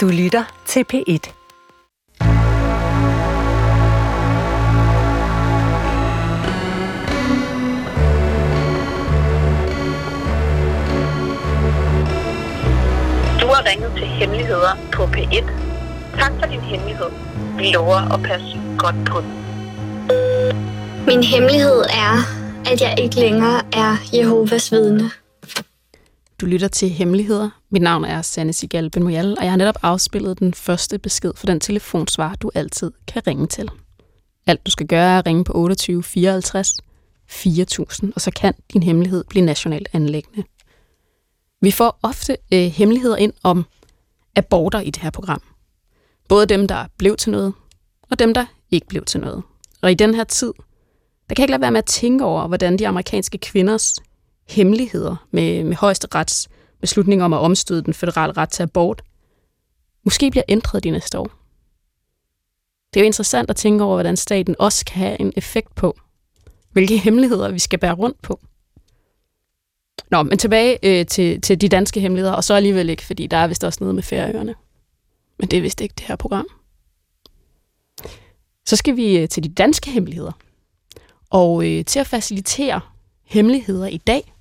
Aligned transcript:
Du 0.00 0.08
lytter 0.08 0.62
til 0.66 0.84
P1. 0.92 1.32
Du 13.40 13.46
har 13.46 13.70
ringet 13.70 13.92
til 13.96 14.06
Hemmeligheder 14.06 14.76
på 14.92 15.02
P1. 15.02 15.50
Tak 16.18 16.32
for 16.40 16.46
din 16.46 16.60
hemmelighed. 16.60 17.06
Vi 17.56 17.70
lover 17.72 18.14
at 18.14 18.22
passe 18.22 18.60
godt 18.78 18.96
på 19.10 19.20
den. 19.20 19.32
Min 21.06 21.22
hemmelighed 21.22 21.80
er, 21.80 22.14
at 22.72 22.80
jeg 22.80 22.98
ikke 23.02 23.16
længere 23.16 23.62
er 23.72 23.96
Jehovas 24.14 24.72
vidne. 24.72 25.10
Du 26.40 26.46
lytter 26.46 26.68
til 26.68 26.90
Hemmeligheder. 26.90 27.59
Mit 27.72 27.82
navn 27.82 28.04
er 28.04 28.22
Sanne 28.22 28.52
Sigal 28.52 28.90
Benmoyal, 28.90 29.36
og 29.38 29.44
jeg 29.44 29.52
har 29.52 29.56
netop 29.56 29.78
afspillet 29.82 30.38
den 30.38 30.54
første 30.54 30.98
besked 30.98 31.32
for 31.36 31.46
den 31.46 31.60
telefonsvar, 31.60 32.34
du 32.34 32.50
altid 32.54 32.92
kan 33.06 33.26
ringe 33.26 33.46
til. 33.46 33.68
Alt 34.46 34.66
du 34.66 34.70
skal 34.70 34.86
gøre 34.86 35.14
er 35.14 35.18
at 35.18 35.26
ringe 35.26 35.44
på 35.44 35.52
28 35.52 36.02
54 36.02 36.76
4000, 37.26 38.12
og 38.14 38.20
så 38.20 38.30
kan 38.30 38.54
din 38.72 38.82
hemmelighed 38.82 39.24
blive 39.28 39.44
nationalt 39.44 39.88
anlæggende. 39.92 40.44
Vi 41.60 41.70
får 41.70 41.98
ofte 42.02 42.36
øh, 42.52 42.66
hemmeligheder 42.66 43.16
ind 43.16 43.32
om 43.42 43.64
aborter 44.36 44.80
i 44.80 44.90
det 44.90 45.02
her 45.02 45.10
program. 45.10 45.42
Både 46.28 46.46
dem, 46.46 46.68
der 46.68 46.86
blev 46.96 47.16
til 47.16 47.32
noget, 47.32 47.52
og 48.10 48.18
dem, 48.18 48.34
der 48.34 48.46
ikke 48.70 48.86
blev 48.86 49.04
til 49.04 49.20
noget. 49.20 49.42
Og 49.82 49.90
i 49.90 49.94
den 49.94 50.14
her 50.14 50.24
tid, 50.24 50.52
der 51.28 51.34
kan 51.34 51.38
jeg 51.38 51.44
ikke 51.44 51.50
lade 51.50 51.60
være 51.60 51.70
med 51.70 51.78
at 51.78 51.84
tænke 51.84 52.24
over, 52.24 52.46
hvordan 52.46 52.78
de 52.78 52.88
amerikanske 52.88 53.38
kvinders 53.38 53.94
hemmeligheder 54.48 55.16
med, 55.30 55.64
med 55.64 55.76
højesterets 55.76 56.48
beslutning 56.80 57.22
om 57.22 57.32
at 57.32 57.38
omstøde 57.38 57.82
den 57.82 57.94
federale 57.94 58.32
ret 58.32 58.48
til 58.48 58.62
abort, 58.62 59.02
måske 60.04 60.30
bliver 60.30 60.44
ændret 60.48 60.84
de 60.84 60.90
næste 60.90 61.18
år. 61.18 61.30
Det 62.94 63.00
er 63.00 63.04
jo 63.04 63.06
interessant 63.06 63.50
at 63.50 63.56
tænke 63.56 63.84
over, 63.84 63.96
hvordan 63.96 64.16
staten 64.16 64.56
også 64.58 64.84
kan 64.84 64.98
have 64.98 65.20
en 65.20 65.32
effekt 65.36 65.74
på, 65.74 66.00
hvilke 66.72 66.98
hemmeligheder 66.98 67.48
vi 67.48 67.58
skal 67.58 67.78
bære 67.78 67.94
rundt 67.94 68.22
på. 68.22 68.40
Nå, 70.10 70.22
men 70.22 70.38
tilbage 70.38 70.78
øh, 70.82 71.06
til, 71.06 71.40
til 71.40 71.60
de 71.60 71.68
danske 71.68 72.00
hemmeligheder, 72.00 72.34
og 72.34 72.44
så 72.44 72.54
alligevel 72.54 72.90
ikke, 72.90 73.04
fordi 73.04 73.26
der 73.26 73.36
er 73.36 73.46
vist 73.46 73.64
også 73.64 73.78
noget 73.80 73.94
med 73.94 74.02
færøerne. 74.02 74.54
Men 75.38 75.48
det 75.48 75.56
er 75.56 75.62
vist 75.62 75.80
ikke 75.80 75.94
det 75.98 76.06
her 76.06 76.16
program. 76.16 76.46
Så 78.66 78.76
skal 78.76 78.96
vi 78.96 79.18
øh, 79.18 79.28
til 79.28 79.44
de 79.44 79.48
danske 79.48 79.90
hemmeligheder. 79.90 80.32
Og 81.30 81.66
øh, 81.66 81.84
til 81.84 82.00
at 82.00 82.06
facilitere 82.06 82.80
hemmeligheder 83.24 83.86
i 83.86 83.96
dag, 83.96 84.34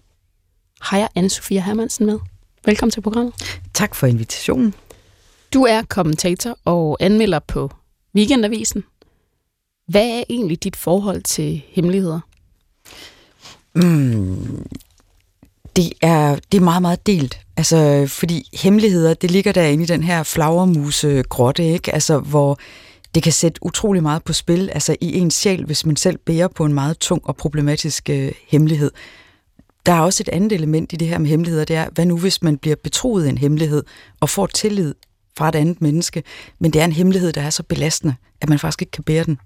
har 0.81 0.97
jeg 0.97 1.09
Anne-Sophia 1.17 1.59
Hermansen 1.59 2.05
med. 2.05 2.19
Velkommen 2.66 2.91
til 2.91 3.02
programmet. 3.02 3.33
Tak 3.73 3.95
for 3.95 4.08
invitationen. 4.08 4.73
Du 5.53 5.63
er 5.63 5.81
kommentator 5.81 6.58
og 6.66 6.97
anmelder 6.99 7.39
på 7.39 7.72
Weekendavisen. 8.16 8.83
Hvad 9.88 10.07
er 10.09 10.23
egentlig 10.30 10.63
dit 10.63 10.75
forhold 10.75 11.22
til 11.22 11.61
hemmeligheder? 11.67 12.19
Mm, 13.75 14.67
det, 15.75 15.94
er, 16.02 16.35
det 16.52 16.57
er 16.57 16.63
meget, 16.63 16.81
meget 16.81 17.07
delt. 17.07 17.39
Altså, 17.57 18.05
fordi 18.07 18.50
hemmeligheder, 18.53 19.13
det 19.13 19.31
ligger 19.31 19.52
derinde 19.52 19.83
i 19.83 19.88
den 19.88 20.03
her 20.03 20.23
flagermuse 20.23 21.23
grotte, 21.30 21.66
ikke? 21.66 21.94
Altså, 21.94 22.19
hvor 22.19 22.59
det 23.16 23.23
kan 23.23 23.31
sætte 23.31 23.59
utrolig 23.63 24.03
meget 24.03 24.23
på 24.23 24.33
spil, 24.33 24.69
altså 24.69 24.95
i 25.02 25.13
ens 25.13 25.33
sjæl, 25.33 25.66
hvis 25.66 25.85
man 25.85 25.95
selv 25.95 26.17
bærer 26.17 26.47
på 26.47 26.66
en 26.66 26.73
meget 26.73 26.97
tung 26.97 27.22
og 27.23 27.35
problematisk 27.35 28.09
øh, 28.09 28.31
hemmelighed. 28.47 28.91
Der 29.90 29.95
er 29.95 30.02
også 30.02 30.23
et 30.23 30.30
andet 30.30 30.52
element 30.52 30.94
i 30.94 30.95
det 30.95 31.08
her 31.08 31.18
med 31.18 31.30
hemmeligheder, 31.30 31.66
det 31.66 31.76
er, 31.76 31.90
hvad 31.90 32.06
nu 32.06 32.18
hvis 32.18 32.42
man 32.42 32.58
bliver 32.58 32.76
betroet 32.84 33.30
en 33.30 33.38
hemmelighed 33.38 33.84
og 34.20 34.30
får 34.30 34.48
tillid 34.48 34.96
fra 35.38 35.50
et 35.50 35.56
andet 35.56 35.81
menneske, 35.81 36.23
men 36.59 36.73
det 36.73 36.81
er 36.81 36.86
en 36.86 36.92
hemmelighed, 36.92 37.34
der 37.34 37.42
er 37.42 37.50
så 37.50 37.64
belastende, 37.64 38.16
at 38.42 38.50
man 38.50 38.59
faktisk 38.59 38.81
ikke 38.81 38.92
kan 38.92 39.04
bære 39.04 39.23
den. 39.23 39.40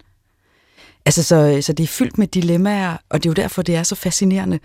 Altså, 1.05 1.23
så, 1.23 1.58
så 1.61 1.73
det 1.73 1.83
er 1.83 1.88
fyldt 1.88 2.17
med 2.17 2.28
dilemmaer, 2.28 2.97
og 3.09 3.23
det 3.23 3.29
er 3.29 3.29
jo 3.29 3.34
derfor, 3.34 3.62
det 3.62 3.75
er 3.75 3.84
så 3.84 3.95
fascinerende. 3.95 4.59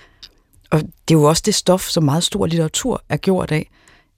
Og 0.71 0.81
det 0.81 1.15
er 1.15 1.19
jo 1.19 1.23
også 1.23 1.43
det 1.47 1.55
stof, 1.55 1.89
som 1.89 2.05
meget 2.05 2.25
stor 2.25 2.47
litteratur 2.47 3.03
er 3.09 3.17
gjort 3.17 3.51
af. 3.53 3.71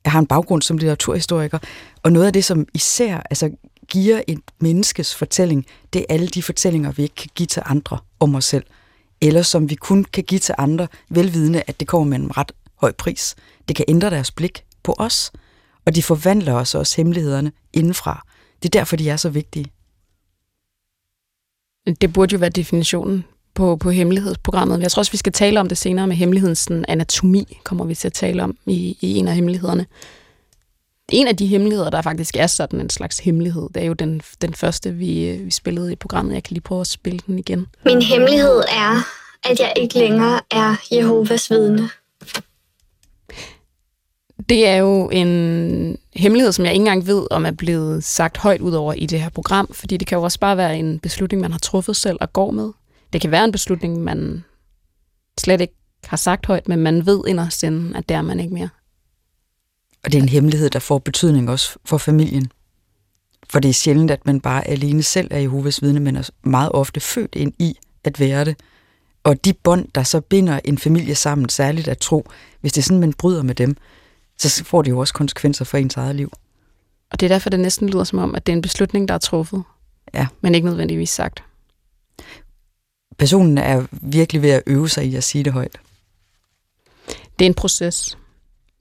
Jeg 0.04 0.12
har 0.12 0.18
en 0.18 0.26
baggrund 0.26 0.62
som 0.62 0.78
litteraturhistoriker, 0.78 1.58
og 2.02 2.12
noget 2.12 2.26
af 2.26 2.32
det, 2.32 2.44
som 2.44 2.66
især 2.74 3.22
altså, 3.30 3.50
giver 3.88 4.22
et 4.28 4.40
menneskes 4.60 5.14
fortælling, 5.14 5.66
det 5.92 6.00
er 6.00 6.14
alle 6.14 6.28
de 6.28 6.42
fortællinger, 6.42 6.92
vi 6.92 7.02
ikke 7.02 7.14
kan 7.14 7.30
give 7.34 7.46
til 7.46 7.62
andre 7.66 7.98
om 8.20 8.34
os 8.34 8.44
selv, 8.44 8.64
eller 9.22 9.42
som 9.42 9.70
vi 9.70 9.74
kun 9.74 10.04
kan 10.04 10.24
give 10.24 10.38
til 10.38 10.54
andre, 10.58 10.88
velvidende, 11.08 11.62
at 11.66 11.80
det 11.80 11.88
kommer 11.88 12.06
med 12.06 12.18
en 12.26 12.36
ret 12.36 12.52
høj 12.76 12.92
pris. 12.92 13.34
Det 13.68 13.76
kan 13.76 13.84
ændre 13.88 14.10
deres 14.10 14.30
blik 14.30 14.64
på 14.82 14.94
os, 14.98 15.32
og 15.86 15.94
de 15.94 16.02
forvandler 16.02 16.54
os 16.54 16.74
også 16.74 16.96
hemmelighederne 16.96 17.52
indenfra. 17.72 18.26
Det 18.62 18.68
er 18.74 18.78
derfor, 18.78 18.96
de 18.96 19.10
er 19.10 19.16
så 19.16 19.28
vigtige. 19.28 19.66
Det 22.00 22.12
burde 22.12 22.32
jo 22.32 22.38
være 22.38 22.50
definitionen 22.50 23.24
på, 23.54 23.76
på 23.76 23.90
hemmelighedsprogrammet. 23.90 24.80
Jeg 24.80 24.90
tror 24.90 25.00
også, 25.00 25.12
vi 25.12 25.18
skal 25.18 25.32
tale 25.32 25.60
om 25.60 25.68
det 25.68 25.78
senere 25.78 26.06
med 26.06 26.16
hemmelighedens 26.16 26.68
anatomi, 26.88 27.58
kommer 27.64 27.84
vi 27.84 27.94
til 27.94 28.08
at 28.08 28.12
tale 28.12 28.42
om 28.42 28.56
i, 28.66 28.98
i 29.00 29.16
en 29.16 29.28
af 29.28 29.34
hemmelighederne. 29.34 29.86
En 31.10 31.26
af 31.26 31.36
de 31.36 31.46
hemmeligheder, 31.46 31.90
der 31.90 32.02
faktisk 32.02 32.36
er 32.36 32.46
sådan 32.46 32.80
en 32.80 32.90
slags 32.90 33.18
hemmelighed, 33.18 33.68
det 33.74 33.82
er 33.82 33.86
jo 33.86 33.92
den, 33.92 34.22
den 34.42 34.54
første, 34.54 34.92
vi, 34.92 35.40
vi 35.44 35.50
spillede 35.50 35.92
i 35.92 35.96
programmet. 35.96 36.34
Jeg 36.34 36.42
kan 36.42 36.54
lige 36.54 36.62
prøve 36.62 36.80
at 36.80 36.86
spille 36.86 37.20
den 37.26 37.38
igen. 37.38 37.66
Min 37.84 38.02
hemmelighed 38.02 38.60
er, 38.68 39.06
at 39.50 39.60
jeg 39.60 39.72
ikke 39.76 39.98
længere 39.98 40.40
er 40.50 40.76
Jehovas 40.92 41.50
vidne. 41.50 41.90
Det 44.48 44.66
er 44.66 44.76
jo 44.76 45.08
en 45.08 45.98
hemmelighed, 46.14 46.52
som 46.52 46.64
jeg 46.64 46.72
ikke 46.72 46.82
engang 46.82 47.06
ved, 47.06 47.26
om 47.30 47.46
er 47.46 47.50
blevet 47.50 48.04
sagt 48.04 48.36
højt 48.36 48.60
ud 48.60 48.72
over 48.72 48.92
i 48.92 49.06
det 49.06 49.20
her 49.20 49.28
program, 49.28 49.68
fordi 49.72 49.96
det 49.96 50.06
kan 50.06 50.18
jo 50.18 50.24
også 50.24 50.40
bare 50.40 50.56
være 50.56 50.78
en 50.78 50.98
beslutning, 50.98 51.42
man 51.42 51.52
har 51.52 51.58
truffet 51.58 51.96
selv 51.96 52.18
og 52.20 52.32
går 52.32 52.50
med. 52.50 52.70
Det 53.12 53.20
kan 53.20 53.30
være 53.30 53.44
en 53.44 53.52
beslutning, 53.52 54.00
man 54.00 54.44
slet 55.40 55.60
ikke 55.60 55.74
har 56.04 56.16
sagt 56.16 56.46
højt, 56.46 56.68
men 56.68 56.78
man 56.78 57.06
ved 57.06 57.22
inderst 57.28 57.62
inden, 57.62 57.96
at 57.96 58.08
det 58.08 58.14
er 58.14 58.22
man 58.22 58.40
ikke 58.40 58.54
mere. 58.54 58.68
Og 60.04 60.12
det 60.12 60.18
er 60.18 60.22
en 60.22 60.28
hemmelighed, 60.28 60.70
der 60.70 60.78
får 60.78 60.98
betydning 60.98 61.50
også 61.50 61.78
for 61.84 61.98
familien. 61.98 62.52
For 63.50 63.60
det 63.60 63.68
er 63.68 63.72
sjældent, 63.72 64.10
at 64.10 64.26
man 64.26 64.40
bare 64.40 64.68
alene 64.68 65.02
selv 65.02 65.28
er 65.30 65.38
Jehovas 65.38 65.82
vidne, 65.82 66.00
men 66.00 66.16
er 66.16 66.30
meget 66.42 66.72
ofte 66.72 67.00
født 67.00 67.34
ind 67.34 67.52
i 67.58 67.78
at 68.04 68.20
være 68.20 68.44
det. 68.44 68.56
Og 69.24 69.44
de 69.44 69.52
bånd, 69.52 69.88
der 69.94 70.02
så 70.02 70.20
binder 70.20 70.60
en 70.64 70.78
familie 70.78 71.14
sammen, 71.14 71.48
særligt 71.48 71.88
at 71.88 71.98
tro, 71.98 72.30
hvis 72.60 72.72
det 72.72 72.80
er 72.80 72.84
sådan, 72.84 73.00
man 73.00 73.12
bryder 73.12 73.42
med 73.42 73.54
dem, 73.54 73.76
så 74.38 74.64
får 74.64 74.82
det 74.82 74.90
jo 74.90 74.98
også 74.98 75.14
konsekvenser 75.14 75.64
for 75.64 75.78
ens 75.78 75.96
eget 75.96 76.16
liv. 76.16 76.32
Og 77.10 77.20
det 77.20 77.26
er 77.26 77.28
derfor, 77.28 77.50
det 77.50 77.60
næsten 77.60 77.88
lyder 77.88 78.04
som 78.04 78.18
om, 78.18 78.34
at 78.34 78.46
det 78.46 78.52
er 78.52 78.56
en 78.56 78.62
beslutning, 78.62 79.08
der 79.08 79.14
er 79.14 79.18
truffet, 79.18 79.62
Ja. 80.14 80.26
men 80.40 80.54
ikke 80.54 80.66
nødvendigvis 80.68 81.10
sagt. 81.10 81.42
Personen 83.18 83.58
er 83.58 83.86
virkelig 83.92 84.42
ved 84.42 84.50
at 84.50 84.62
øve 84.66 84.88
sig 84.88 85.06
i 85.06 85.14
at 85.14 85.24
sige 85.24 85.44
det 85.44 85.52
højt. 85.52 85.80
Det 87.38 87.44
er 87.44 87.46
en 87.46 87.54
proces. 87.54 88.18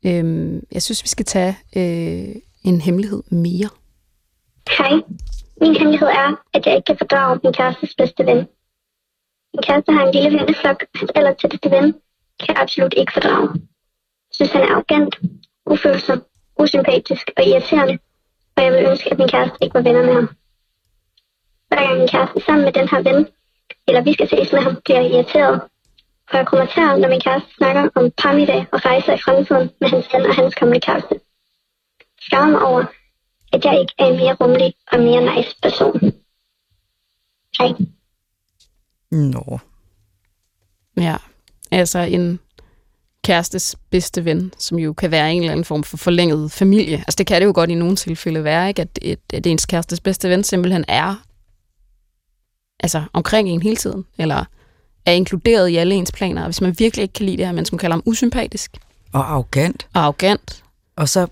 Øhm, 0.06 0.64
jeg 0.72 0.82
synes, 0.82 1.04
vi 1.04 1.08
skal 1.08 1.26
tage 1.26 1.58
øh, 1.76 2.36
en 2.64 2.82
hemmelighed 2.82 3.24
mere. 3.32 3.70
Hej. 4.78 4.92
Min 5.62 5.76
hemmelighed 5.76 6.08
er, 6.08 6.30
at 6.54 6.66
jeg 6.66 6.76
ikke 6.76 6.86
kan 6.86 6.98
fordrage 6.98 7.40
min 7.44 7.54
kærestes 7.54 7.96
bedste 7.98 8.26
ven. 8.26 8.38
Min 9.54 9.64
kæreste 9.68 9.92
har 9.92 10.06
en 10.06 10.14
lille 10.14 10.40
venneflok, 10.40 10.86
hans 10.96 11.12
allertætteste 11.16 11.72
ven 11.72 11.94
kan 12.40 12.56
jeg 12.56 12.62
absolut 12.62 12.94
ikke 12.98 13.14
fordrage. 13.14 13.50
Jeg 14.28 14.34
synes, 14.34 14.52
han 14.52 14.62
er 14.62 14.72
arrogant, 14.74 15.20
ufølsom, 15.66 16.24
usympatisk 16.60 17.32
og 17.38 17.44
irriterende, 17.44 17.98
og 18.56 18.64
jeg 18.64 18.72
vil 18.74 18.86
ønske, 18.90 19.12
at 19.12 19.18
min 19.18 19.28
kæreste 19.28 19.58
ikke 19.62 19.74
var 19.74 19.82
venner 19.82 20.06
med 20.06 20.14
ham. 20.14 20.30
Hver 21.68 21.84
gang 21.86 21.98
min 22.00 22.08
kæreste 22.08 22.38
er 22.40 22.46
sammen 22.46 22.66
med 22.66 22.74
den 22.74 22.88
her 22.92 23.02
ven, 23.02 23.28
eller 23.88 24.02
vi 24.02 24.14
skal 24.14 24.30
ses 24.30 24.52
med 24.54 24.62
ham, 24.62 24.76
bliver 24.86 25.02
jeg 25.02 25.12
irriteret. 25.12 25.62
Og 26.32 26.38
jeg 26.38 26.48
kommer 26.48 26.66
til, 26.66 26.84
når 27.02 27.10
min 27.10 27.22
kæreste 27.22 27.50
snakker 27.58 27.90
om 27.96 28.12
parmiddag 28.18 28.66
og 28.72 28.86
rejser 28.86 29.14
i 29.14 29.22
fremtiden 29.26 29.70
med 29.82 29.90
hans 29.90 30.06
ven 30.14 30.26
og 30.26 30.36
hans 30.36 30.56
kommende 30.56 30.82
kæreste. 30.82 31.20
Mig 32.32 32.62
over, 32.62 32.84
at 33.54 33.66
jeg 33.66 33.80
ikke 33.80 33.94
er 34.00 34.06
en 34.06 34.18
mere 34.18 34.36
rummelig 34.42 34.74
og 34.92 35.00
mere 35.00 35.36
nice 35.36 35.56
person. 35.62 36.00
Hej. 37.58 37.70
Nå. 39.12 39.60
Ja, 40.98 41.16
altså 41.72 42.00
en 42.00 42.40
kærestes 43.24 43.76
bedste 43.90 44.26
ven, 44.26 44.54
som 44.58 44.80
jo 44.80 44.94
kan 44.94 45.12
være 45.12 45.34
en 45.34 45.42
eller 45.42 45.52
anden 45.52 45.66
form 45.66 45.84
for 45.84 45.98
forlænget 45.98 46.52
familie. 46.52 46.98
Altså 46.98 47.16
det 47.18 47.28
kan 47.28 47.42
det 47.42 47.48
jo 47.48 47.52
godt 47.56 47.70
i 47.70 47.76
nogle 47.76 47.96
tilfælde 47.96 48.44
være, 48.44 48.68
ikke? 48.68 48.82
At, 48.82 49.00
et, 49.02 49.20
at 49.34 49.48
ens 49.48 49.66
kærestes 49.66 50.00
bedste 50.00 50.30
ven 50.30 50.44
simpelthen 50.44 50.86
er 50.88 51.16
altså 52.80 53.04
omkring 53.14 53.50
en 53.50 53.62
hele 53.62 53.76
tiden, 53.76 54.06
eller 54.18 54.46
er 55.06 55.12
inkluderet 55.12 55.68
i 55.70 55.76
alle 55.76 55.96
ens 55.96 56.12
planer. 56.12 56.42
Og 56.42 56.48
hvis 56.48 56.62
man 56.62 56.76
virkelig 56.80 57.04
ikke 57.04 57.14
kan 57.14 57.26
lide 57.26 57.38
det 57.38 57.46
her, 57.46 57.54
men 57.54 57.66
som 57.66 57.78
kalder 57.78 57.96
ham 57.96 58.04
usympatisk 58.06 58.72
Og 59.14 59.32
arrogant. 59.32 59.88
og 59.94 60.02
arrogant, 60.02 60.64
Og 60.96 61.10
så 61.10 61.28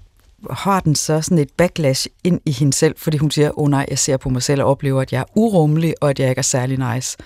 har 0.51 0.79
den 0.79 0.95
så 0.95 1.21
sådan 1.21 1.37
et 1.37 1.49
backlash 1.57 2.07
ind 2.23 2.41
i 2.45 2.51
hende 2.51 2.73
selv, 2.73 2.95
fordi 2.97 3.17
hun 3.17 3.31
siger, 3.31 3.59
åh 3.59 3.63
oh, 3.63 3.69
nej, 3.69 3.85
jeg 3.89 3.99
ser 3.99 4.17
på 4.17 4.29
mig 4.29 4.43
selv 4.43 4.61
og 4.61 4.69
oplever, 4.69 5.01
at 5.01 5.13
jeg 5.13 5.19
er 5.19 5.25
urummelig, 5.35 5.93
og 6.01 6.09
at 6.09 6.19
jeg 6.19 6.29
ikke 6.29 6.39
er 6.39 6.43
særlig 6.43 6.93
nice. 6.93 7.17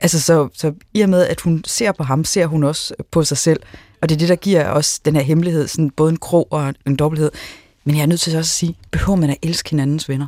Altså 0.00 0.20
så, 0.20 0.48
så 0.54 0.72
i 0.94 1.00
og 1.00 1.08
med, 1.08 1.26
at 1.26 1.40
hun 1.40 1.64
ser 1.66 1.92
på 1.92 2.02
ham, 2.02 2.24
ser 2.24 2.46
hun 2.46 2.64
også 2.64 2.94
på 3.10 3.24
sig 3.24 3.36
selv. 3.38 3.60
Og 4.00 4.08
det 4.08 4.14
er 4.14 4.18
det, 4.18 4.28
der 4.28 4.36
giver 4.36 4.68
os 4.70 4.98
den 4.98 5.16
her 5.16 5.22
hemmelighed, 5.22 5.68
sådan 5.68 5.90
både 5.90 6.10
en 6.10 6.16
krog 6.16 6.48
og 6.50 6.74
en 6.86 6.96
dobbelthed. 6.96 7.30
Men 7.84 7.96
jeg 7.96 8.02
er 8.02 8.06
nødt 8.06 8.20
til 8.20 8.30
også 8.30 8.38
at 8.38 8.46
sige, 8.46 8.76
behøver 8.90 9.16
man 9.16 9.30
at 9.30 9.36
elske 9.42 9.70
hinandens 9.70 10.08
venner? 10.08 10.26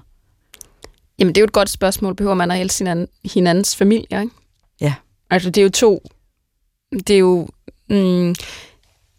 Jamen, 1.18 1.34
det 1.34 1.40
er 1.40 1.42
jo 1.42 1.46
et 1.46 1.52
godt 1.52 1.70
spørgsmål. 1.70 2.14
Behøver 2.14 2.34
man 2.34 2.50
at 2.50 2.60
elske 2.60 2.78
hinanden, 2.78 3.08
hinandens 3.24 3.76
familie, 3.76 4.20
ikke? 4.20 4.34
Altså, 5.30 5.50
det 5.50 5.60
er 5.60 5.64
jo 5.64 5.70
to... 5.70 6.02
Det 6.92 7.10
er 7.10 7.18
jo... 7.18 7.48
Mm, 7.90 8.34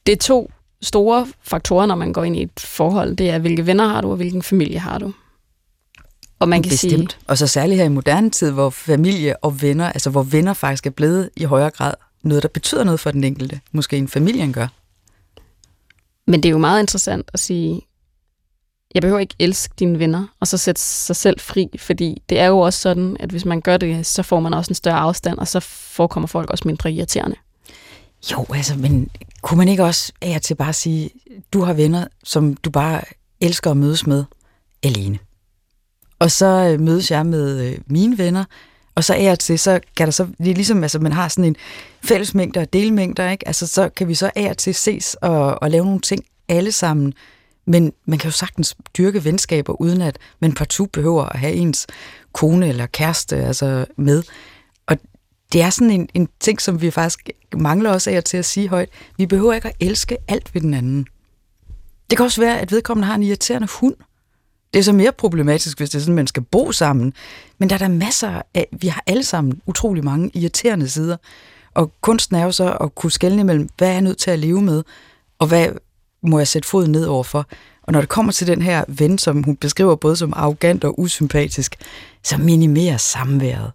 det 0.06 0.12
er 0.12 0.18
to 0.18 0.52
store 0.82 1.28
faktorer, 1.42 1.86
når 1.86 1.96
man 1.96 2.14
går 2.14 2.24
ind 2.24 2.36
i 2.36 2.42
et 2.42 2.60
forhold. 2.60 3.16
Det 3.16 3.30
er, 3.30 3.40
hvilke 3.40 3.66
venner 3.66 3.88
har 3.88 4.02
du, 4.02 4.10
og 4.10 4.16
hvilken 4.16 4.44
familie 4.44 4.80
har 4.80 4.98
du. 4.98 5.14
Og 6.40 6.50
man 6.50 6.64
kan 6.64 6.70
Bestemt. 6.70 7.12
sige... 7.12 7.22
Og 7.28 7.38
så 7.38 7.48
særligt 7.48 7.78
her 7.78 7.86
i 7.86 7.90
moderne 7.90 8.30
tid, 8.30 8.52
hvor 8.52 8.70
familie 8.70 9.44
og 9.44 9.62
venner, 9.62 9.86
altså 9.86 10.10
hvor 10.10 10.24
venner 10.24 10.54
faktisk 10.54 10.86
er 10.86 10.90
blevet 10.90 11.30
i 11.36 11.44
højere 11.44 11.70
grad 11.70 11.94
noget, 12.24 12.44
der 12.44 12.50
betyder 12.50 12.84
noget 12.84 13.00
for 13.00 13.12
den 13.12 13.24
enkelte. 13.24 13.60
Måske 13.72 13.98
en 13.98 14.08
familien 14.08 14.54
gør. 14.54 14.68
Men 16.28 16.44
det 16.44 16.50
er 16.50 16.52
jo 16.52 16.58
meget 16.58 16.80
interessant 16.80 17.30
at 17.34 17.40
sige, 17.40 17.82
jeg 18.96 19.02
behøver 19.02 19.20
ikke 19.20 19.36
elske 19.40 19.74
dine 19.80 20.00
venner, 20.00 20.28
og 20.40 20.48
så 20.48 20.58
sætte 20.58 20.82
sig 20.82 21.16
selv 21.16 21.40
fri, 21.40 21.70
fordi 21.80 22.22
det 22.30 22.40
er 22.40 22.46
jo 22.46 22.60
også 22.60 22.80
sådan, 22.80 23.18
at 23.20 23.30
hvis 23.30 23.46
man 23.46 23.62
gør 23.62 23.78
det, 23.78 24.06
så 24.06 24.24
får 24.24 24.40
man 24.40 24.54
også 24.54 24.72
en 24.72 24.76
større 24.76 24.98
afstand, 24.98 25.38
og 25.38 25.48
så 25.48 25.60
forekommer 25.60 26.28
folk 26.28 26.50
også 26.50 26.64
mindre 26.68 26.92
irriterende. 26.92 27.36
Jo, 28.32 28.46
altså, 28.54 28.76
men 28.76 29.10
kunne 29.42 29.58
man 29.58 29.68
ikke 29.68 29.84
også 29.84 30.12
af 30.22 30.36
og 30.36 30.42
til 30.42 30.56
bare 30.56 30.74
sige, 30.74 31.10
du 31.54 31.62
har 31.62 31.74
venner, 31.74 32.08
som 32.24 32.54
du 32.54 32.70
bare 32.70 33.02
elsker 33.42 33.72
at 33.72 33.78
mødes 33.78 34.08
med 34.08 34.24
alene. 34.84 35.20
Og 36.20 36.32
så 36.32 36.46
øh, 36.46 36.80
mødes 36.80 37.12
jeg 37.12 37.26
med 37.26 37.66
øh, 37.66 37.78
mine 37.88 38.18
venner, 38.18 38.44
og 38.96 39.04
så 39.04 39.14
af 39.14 39.32
og 39.32 39.40
til, 39.40 39.60
så 39.60 39.80
kan 39.98 40.08
der 40.08 40.12
så, 40.12 40.28
det 40.38 40.52
er 40.52 40.56
ligesom, 40.56 40.84
altså 40.84 41.00
man 41.00 41.12
har 41.12 41.28
sådan 41.28 41.46
en 41.46 41.56
fællesmængde 42.04 42.60
og 42.60 42.74
delmængder, 42.74 43.30
ikke? 43.30 43.48
Altså 43.48 43.68
så 43.68 43.90
kan 43.90 44.08
vi 44.08 44.16
så 44.16 44.32
af 44.36 44.50
og 44.50 44.58
til 44.58 44.76
ses 44.76 45.16
og, 45.22 45.62
og 45.62 45.72
lave 45.72 45.86
nogle 45.86 46.02
ting 46.02 46.26
alle 46.48 46.72
sammen, 46.72 47.14
men 47.66 47.94
man 48.06 48.20
kan 48.20 48.28
jo 48.28 48.32
sagtens 48.32 48.76
dyrke 48.98 49.24
venskaber, 49.24 49.82
uden 49.82 50.02
at 50.02 50.18
man 50.40 50.54
partout 50.54 50.92
behøver 50.92 51.24
at 51.24 51.40
have 51.40 51.54
ens 51.54 51.88
kone 52.34 52.68
eller 52.68 52.86
kæreste 52.86 53.36
altså 53.36 53.86
med. 53.98 54.24
Og 54.86 54.98
det 55.54 55.62
er 55.62 55.70
sådan 55.70 55.92
en, 55.92 56.10
en 56.14 56.30
ting, 56.40 56.62
som 56.62 56.82
vi 56.82 56.92
faktisk 56.92 57.30
mangler 57.54 57.92
også 57.92 58.12
af 58.12 58.24
til 58.24 58.38
at 58.38 58.46
sige 58.46 58.70
højt. 58.70 58.90
Vi 59.18 59.26
behøver 59.26 59.54
ikke 59.54 59.68
at 59.68 59.76
elske 59.80 60.18
alt 60.28 60.54
ved 60.54 60.62
den 60.62 60.74
anden. 60.74 61.08
Det 62.10 62.18
kan 62.18 62.26
også 62.26 62.42
være, 62.42 62.60
at 62.60 62.72
vedkommende 62.72 63.08
har 63.08 63.16
en 63.16 63.24
irriterende 63.24 63.68
hund. 63.80 63.96
Det 64.74 64.80
er 64.80 64.84
så 64.84 64.94
mere 64.94 65.12
problematisk, 65.12 65.78
hvis 65.78 65.90
det 65.90 65.98
er 65.98 66.02
sådan, 66.02 66.14
at 66.14 66.16
man 66.16 66.28
skal 66.28 66.44
bo 66.44 66.72
sammen. 66.72 67.14
Men 67.58 67.70
der 67.70 67.76
er 67.76 67.80
der 67.80 67.88
masser 67.88 68.42
af, 68.54 68.68
vi 68.72 68.88
har 68.88 69.04
alle 69.08 69.24
sammen 69.24 69.62
utrolig 69.66 70.04
mange 70.04 70.32
irriterende 70.34 70.90
sider. 70.90 71.18
Og 71.74 71.92
kunsten 72.02 72.36
er 72.36 72.44
jo 72.44 72.52
så 72.52 72.78
at 72.82 72.96
kunne 72.96 73.12
skelne 73.12 73.42
imellem, 73.42 73.70
hvad 73.78 73.88
er 73.88 73.92
jeg 73.92 74.02
nødt 74.02 74.18
til 74.18 74.32
at 74.32 74.40
leve 74.40 74.62
med, 74.62 74.84
og 75.40 75.48
hvad 75.48 75.68
må 76.26 76.38
jeg 76.38 76.48
sætte 76.48 76.68
foden 76.68 76.92
ned 76.92 77.06
overfor. 77.06 77.48
Og 77.84 77.94
når 77.94 78.00
det 78.00 78.10
kommer 78.10 78.32
til 78.32 78.48
den 78.48 78.62
her 78.62 78.84
ven, 78.88 79.18
som 79.18 79.44
hun 79.44 79.56
beskriver 79.56 79.96
både 79.96 80.16
som 80.16 80.34
arrogant 80.36 80.84
og 80.84 81.00
usympatisk, 81.00 81.76
så 82.24 82.38
minimerer 82.38 82.98
samværet. 82.98 83.72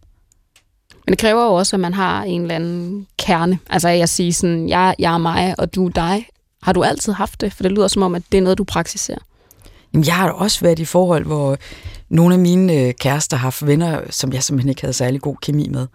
Men 1.06 1.12
det 1.12 1.18
kræver 1.18 1.44
jo 1.44 1.52
også, 1.52 1.76
at 1.76 1.80
man 1.80 1.94
har 1.94 2.22
en 2.22 2.42
eller 2.42 2.54
anden 2.54 3.06
kerne. 3.18 3.58
Altså 3.70 3.88
jeg 3.88 4.08
siger 4.08 4.32
sådan, 4.32 4.68
jeg, 4.68 4.94
jeg 4.98 5.14
er 5.14 5.18
mig, 5.18 5.54
og 5.58 5.74
du 5.74 5.86
er 5.86 5.90
dig. 5.90 6.26
Har 6.62 6.72
du 6.72 6.82
altid 6.82 7.12
haft 7.12 7.40
det? 7.40 7.52
For 7.52 7.62
det 7.62 7.72
lyder 7.72 7.88
som 7.88 8.02
om, 8.02 8.14
at 8.14 8.22
det 8.32 8.38
er 8.38 8.42
noget, 8.42 8.58
du 8.58 8.64
praktiserer. 8.64 9.18
Jamen, 9.92 10.06
jeg 10.06 10.14
har 10.14 10.26
da 10.26 10.32
også 10.32 10.60
været 10.60 10.78
i 10.78 10.84
forhold, 10.84 11.24
hvor 11.24 11.56
nogle 12.08 12.34
af 12.34 12.40
mine 12.40 12.72
øh, 12.72 12.94
kærester 12.94 13.36
har 13.36 13.42
haft 13.42 13.66
venner, 13.66 14.00
som 14.10 14.32
jeg 14.32 14.42
simpelthen 14.42 14.68
ikke 14.68 14.80
havde 14.80 14.92
særlig 14.92 15.20
god 15.20 15.36
kemi 15.42 15.68
med. 15.68 15.86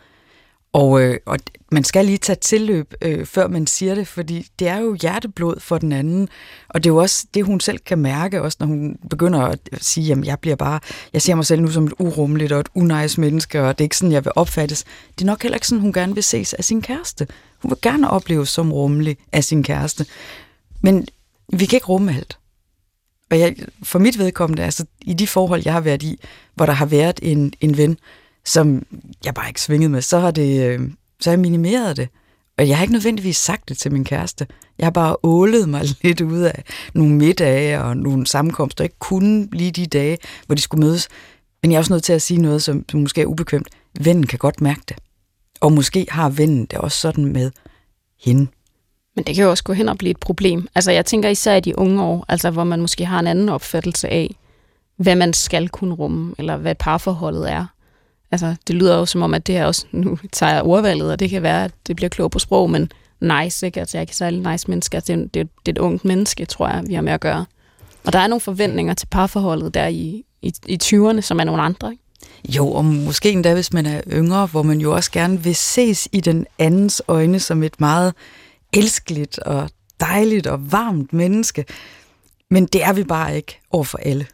Og, 0.75 1.01
øh, 1.01 1.17
og 1.25 1.39
man 1.71 1.83
skal 1.83 2.05
lige 2.05 2.17
tage 2.17 2.35
tilløb, 2.41 2.93
øh, 3.01 3.25
før 3.25 3.47
man 3.47 3.67
siger 3.67 3.95
det, 3.95 4.07
fordi 4.07 4.47
det 4.59 4.67
er 4.67 4.77
jo 4.77 4.97
hjerteblod 5.01 5.59
for 5.59 5.77
den 5.77 5.91
anden. 5.91 6.29
Og 6.69 6.83
det 6.83 6.89
er 6.89 6.93
jo 6.93 6.97
også 6.97 7.25
det, 7.33 7.45
hun 7.45 7.59
selv 7.59 7.77
kan 7.77 7.97
mærke, 7.97 8.41
også 8.41 8.57
når 8.59 8.67
hun 8.67 8.97
begynder 9.09 9.39
at 9.39 9.59
sige, 9.81 10.11
at 10.11 10.25
jeg 10.25 10.39
bliver 10.39 10.55
bare, 10.55 10.79
jeg 11.13 11.21
ser 11.21 11.35
mig 11.35 11.45
selv 11.45 11.61
nu 11.61 11.71
som 11.71 11.85
et 11.85 11.93
urummeligt 11.99 12.51
og 12.51 12.59
et 12.59 12.69
unejs 12.75 13.17
menneske, 13.17 13.61
og 13.61 13.77
det 13.77 13.83
er 13.83 13.85
ikke 13.85 13.97
sådan, 13.97 14.11
jeg 14.11 14.25
vil 14.25 14.31
opfattes. 14.35 14.83
Det 15.15 15.21
er 15.21 15.25
nok 15.25 15.41
heller 15.41 15.55
ikke 15.55 15.67
sådan, 15.67 15.81
hun 15.81 15.93
gerne 15.93 16.13
vil 16.13 16.23
ses 16.23 16.53
af 16.53 16.63
sin 16.63 16.81
kæreste. 16.81 17.27
Hun 17.61 17.71
vil 17.71 17.77
gerne 17.81 18.09
opleves 18.09 18.49
som 18.49 18.73
rummelig 18.73 19.17
af 19.31 19.43
sin 19.43 19.63
kæreste. 19.63 20.05
Men 20.81 21.07
vi 21.53 21.65
kan 21.65 21.77
ikke 21.77 21.87
rumme 21.87 22.15
alt. 22.15 22.37
Og 23.31 23.39
jeg, 23.39 23.55
for 23.83 23.99
mit 23.99 24.19
vedkommende, 24.19 24.63
altså 24.63 24.85
i 25.01 25.13
de 25.13 25.27
forhold, 25.27 25.61
jeg 25.65 25.73
har 25.73 25.81
været 25.81 26.03
i, 26.03 26.19
hvor 26.55 26.65
der 26.65 26.73
har 26.73 26.85
været 26.85 27.19
en, 27.21 27.53
en 27.61 27.77
ven, 27.77 27.97
som 28.45 28.85
jeg 29.25 29.33
bare 29.33 29.47
ikke 29.47 29.61
svingede 29.61 29.89
med, 29.89 30.01
så 30.01 30.19
har, 30.19 30.31
det, 30.31 30.65
øh, 30.65 30.79
så 31.19 31.29
har 31.29 31.33
jeg 31.33 31.39
minimeret 31.39 31.97
det. 31.97 32.09
Og 32.57 32.67
jeg 32.67 32.77
har 32.77 32.83
ikke 32.83 32.93
nødvendigvis 32.93 33.37
sagt 33.37 33.69
det 33.69 33.77
til 33.77 33.91
min 33.91 34.03
kæreste. 34.03 34.47
Jeg 34.77 34.85
har 34.85 34.91
bare 34.91 35.15
ålet 35.23 35.69
mig 35.69 35.81
lidt 36.03 36.21
ud 36.21 36.39
af 36.39 36.63
nogle 36.93 37.13
middage 37.13 37.81
og 37.81 37.97
nogle 37.97 38.27
sammenkomster, 38.27 38.83
ikke 38.83 38.99
kunne 38.99 39.47
lige 39.51 39.71
de 39.71 39.85
dage, 39.85 40.17
hvor 40.45 40.55
de 40.55 40.61
skulle 40.61 40.85
mødes. 40.85 41.07
Men 41.61 41.71
jeg 41.71 41.77
er 41.77 41.79
også 41.79 41.93
nødt 41.93 42.03
til 42.03 42.13
at 42.13 42.21
sige 42.21 42.41
noget, 42.41 42.63
som, 42.63 42.85
som 42.89 42.99
måske 42.99 43.21
er 43.21 43.25
ubekvemt. 43.25 43.67
Vennen 43.99 44.27
kan 44.27 44.39
godt 44.39 44.61
mærke 44.61 44.81
det. 44.89 44.97
Og 45.61 45.71
måske 45.71 46.07
har 46.09 46.29
vennen 46.29 46.65
det 46.65 46.79
også 46.79 46.97
sådan 46.97 47.25
med 47.25 47.51
hende. 48.25 48.47
Men 49.15 49.23
det 49.23 49.35
kan 49.35 49.43
jo 49.43 49.49
også 49.49 49.63
gå 49.63 49.73
hen 49.73 49.89
og 49.89 49.97
blive 49.97 50.11
et 50.11 50.19
problem. 50.19 50.67
Altså 50.75 50.91
jeg 50.91 51.05
tænker 51.05 51.29
især 51.29 51.55
i 51.55 51.59
de 51.59 51.79
unge 51.79 52.03
år, 52.03 52.25
altså 52.27 52.51
hvor 52.51 52.63
man 52.63 52.81
måske 52.81 53.05
har 53.05 53.19
en 53.19 53.27
anden 53.27 53.49
opfattelse 53.49 54.09
af, 54.09 54.35
hvad 54.97 55.15
man 55.15 55.33
skal 55.33 55.69
kunne 55.69 55.95
rumme, 55.95 56.35
eller 56.37 56.57
hvad 56.57 56.75
parforholdet 56.75 57.51
er. 57.51 57.65
Altså 58.35 58.55
det 58.67 58.75
lyder 58.75 58.97
jo 58.97 59.05
som 59.05 59.21
om, 59.21 59.33
at 59.33 59.47
det 59.47 59.55
her 59.55 59.65
også, 59.65 59.85
nu 59.91 60.17
tager 60.31 60.53
jeg 60.53 60.63
ordvalget, 60.63 61.11
og 61.11 61.19
det 61.19 61.29
kan 61.29 61.41
være, 61.41 61.63
at 61.63 61.71
det 61.87 61.95
bliver 61.95 62.09
klogt 62.09 62.31
på 62.31 62.39
sprog, 62.39 62.69
men 62.69 62.91
nice, 63.21 63.65
ikke? 63.65 63.79
Altså 63.79 63.97
jeg 63.97 63.99
er 63.99 64.03
ikke 64.03 64.15
særlig 64.15 64.51
nice 64.51 64.67
menneske. 64.67 64.97
Altså, 64.97 65.13
det, 65.13 65.21
er, 65.21 65.27
det, 65.33 65.39
er, 65.39 65.43
det 65.65 65.67
er 65.67 65.71
et 65.71 65.77
ungt 65.77 66.05
menneske, 66.05 66.45
tror 66.45 66.67
jeg, 66.67 66.83
vi 66.87 66.93
har 66.93 67.01
med 67.01 67.13
at 67.13 67.21
gøre. 67.21 67.45
Og 68.05 68.13
der 68.13 68.19
er 68.19 68.27
nogle 68.27 68.41
forventninger 68.41 68.93
til 68.93 69.05
parforholdet 69.05 69.73
der 69.73 69.87
i, 69.87 70.23
i, 70.41 70.53
i 70.65 70.79
20'erne, 70.83 71.21
som 71.21 71.39
er 71.39 71.43
nogle 71.43 71.61
andre, 71.61 71.91
ikke? 71.91 72.03
Jo, 72.49 72.71
og 72.71 72.85
måske 72.85 73.31
endda, 73.31 73.53
hvis 73.53 73.73
man 73.73 73.85
er 73.85 74.01
yngre, 74.11 74.45
hvor 74.45 74.63
man 74.63 74.81
jo 74.81 74.95
også 74.95 75.11
gerne 75.11 75.43
vil 75.43 75.55
ses 75.55 76.07
i 76.11 76.19
den 76.19 76.45
andens 76.59 77.01
øjne 77.07 77.39
som 77.39 77.63
et 77.63 77.79
meget 77.79 78.13
elskeligt 78.73 79.39
og 79.39 79.69
dejligt 79.99 80.47
og 80.47 80.71
varmt 80.71 81.13
menneske. 81.13 81.65
Men 82.49 82.65
det 82.65 82.83
er 82.83 82.93
vi 82.93 83.03
bare 83.03 83.35
ikke 83.35 83.59
over 83.71 83.83
for 83.83 83.97
alle. 83.97 84.25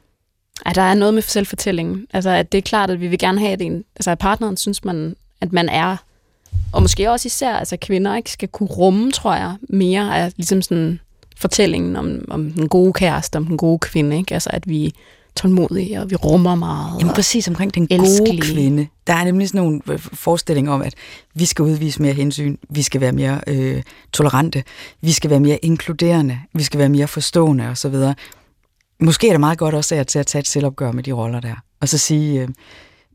Ej, 0.65 0.74
der 0.74 0.81
er 0.81 0.94
noget 0.94 1.13
med 1.13 1.21
selvfortællingen. 1.21 2.07
Altså, 2.13 2.30
at 2.30 2.51
det 2.51 2.57
er 2.57 2.62
klart, 2.62 2.89
at 2.89 3.01
vi 3.01 3.07
vil 3.07 3.19
gerne 3.19 3.39
have, 3.39 3.51
at, 3.51 3.62
en, 3.62 3.83
altså, 3.95 4.12
at 4.12 4.19
partneren 4.19 4.57
synes, 4.57 4.86
man, 4.86 5.15
at 5.42 5.53
man 5.53 5.69
er, 5.69 5.98
og 6.74 6.81
måske 6.81 7.12
også 7.12 7.27
især, 7.27 7.56
altså 7.56 7.77
kvinder 7.81 8.15
ikke 8.15 8.31
skal 8.31 8.48
kunne 8.48 8.69
rumme, 8.69 9.12
tror 9.12 9.36
jeg, 9.36 9.56
mere 9.69 10.18
af 10.18 10.31
ligesom 10.38 10.62
sådan 10.62 11.00
fortællingen 11.38 11.95
om, 11.95 12.25
om 12.27 12.51
den 12.51 12.69
gode 12.69 12.94
kæreste, 12.94 13.38
om 13.38 13.45
den 13.45 13.57
gode 13.57 13.80
kvinde, 13.80 14.18
ikke? 14.18 14.33
Altså, 14.33 14.50
at 14.53 14.69
vi 14.69 14.94
tålmodige, 15.36 16.01
og 16.01 16.10
vi 16.10 16.15
rummer 16.15 16.55
meget. 16.55 17.00
Jamen 17.00 17.13
præcis 17.13 17.48
omkring 17.48 17.74
den 17.74 17.88
elskelige. 17.91 18.41
gode 18.41 18.53
kvinde. 18.53 18.88
Der 19.08 19.13
er 19.13 19.24
nemlig 19.24 19.48
sådan 19.48 19.62
nogle 19.62 19.81
forestillinger 19.98 20.72
om, 20.72 20.81
at 20.81 20.93
vi 21.36 21.46
skal 21.46 21.63
udvise 21.63 22.01
mere 22.01 22.13
hensyn, 22.13 22.58
vi 22.70 22.81
skal 22.81 23.01
være 23.01 23.12
mere 23.12 23.41
øh, 23.48 23.84
tolerante, 24.13 24.63
vi 25.01 25.12
skal 25.12 25.29
være 25.29 25.39
mere 25.39 25.58
inkluderende, 25.58 26.39
vi 26.53 26.63
skal 26.63 26.79
være 26.79 26.89
mere 26.89 27.08
forstående 27.08 27.67
osv. 27.67 27.96
Måske 29.01 29.27
er 29.27 29.31
det 29.31 29.39
meget 29.39 29.58
godt 29.58 29.75
også 29.75 29.96
at 29.96 30.08
til 30.08 30.20
at 30.20 30.27
tage 30.27 30.39
et 30.39 30.48
selvopgør 30.48 30.91
med 30.91 31.03
de 31.03 31.12
roller 31.12 31.39
der, 31.39 31.55
og 31.79 31.89
så 31.89 31.98
sige, 31.98 32.41
øh, 32.41 32.50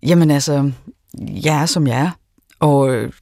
jamen 0.03 0.31
altså, 0.31 0.73
jeg 1.19 1.63
er 1.63 1.67
som 1.67 1.87
jeg 1.87 2.01
er, 2.01 2.11
og 2.61 2.95
øh, 2.95 3.13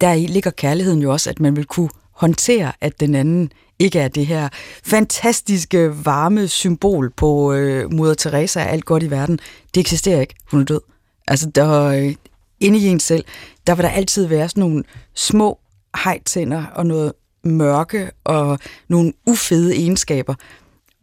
der 0.00 0.14
ligger 0.14 0.50
kærligheden 0.50 1.02
jo 1.02 1.12
også, 1.12 1.30
at 1.30 1.40
man 1.40 1.56
vil 1.56 1.64
kunne 1.64 1.88
håndtere, 2.12 2.72
at 2.80 3.00
den 3.00 3.14
anden 3.14 3.52
ikke 3.78 3.98
er 3.98 4.08
det 4.08 4.26
her 4.26 4.48
fantastiske, 4.84 6.04
varme 6.04 6.48
symbol 6.48 7.10
på 7.10 7.52
øh, 7.52 7.92
Moder 7.92 8.14
Teresa 8.14 8.60
og 8.60 8.70
alt 8.70 8.84
godt 8.84 9.02
i 9.02 9.10
verden. 9.10 9.38
Det 9.74 9.80
eksisterer 9.80 10.20
ikke. 10.20 10.34
Hun 10.50 10.60
er 10.60 10.64
død. 10.64 10.80
Altså, 11.28 11.50
der, 11.50 11.82
øh, 11.84 12.14
inde 12.60 12.78
i 12.78 12.86
en 12.86 13.00
selv, 13.00 13.24
der 13.66 13.74
vil 13.74 13.82
der 13.82 13.90
altid 13.90 14.26
være 14.26 14.48
sådan 14.48 14.60
nogle 14.60 14.84
små 15.14 15.58
hejtænder 16.04 16.64
og 16.66 16.86
noget 16.86 17.12
mørke 17.44 18.10
og 18.24 18.58
nogle 18.88 19.12
ufede 19.26 19.76
egenskaber. 19.76 20.34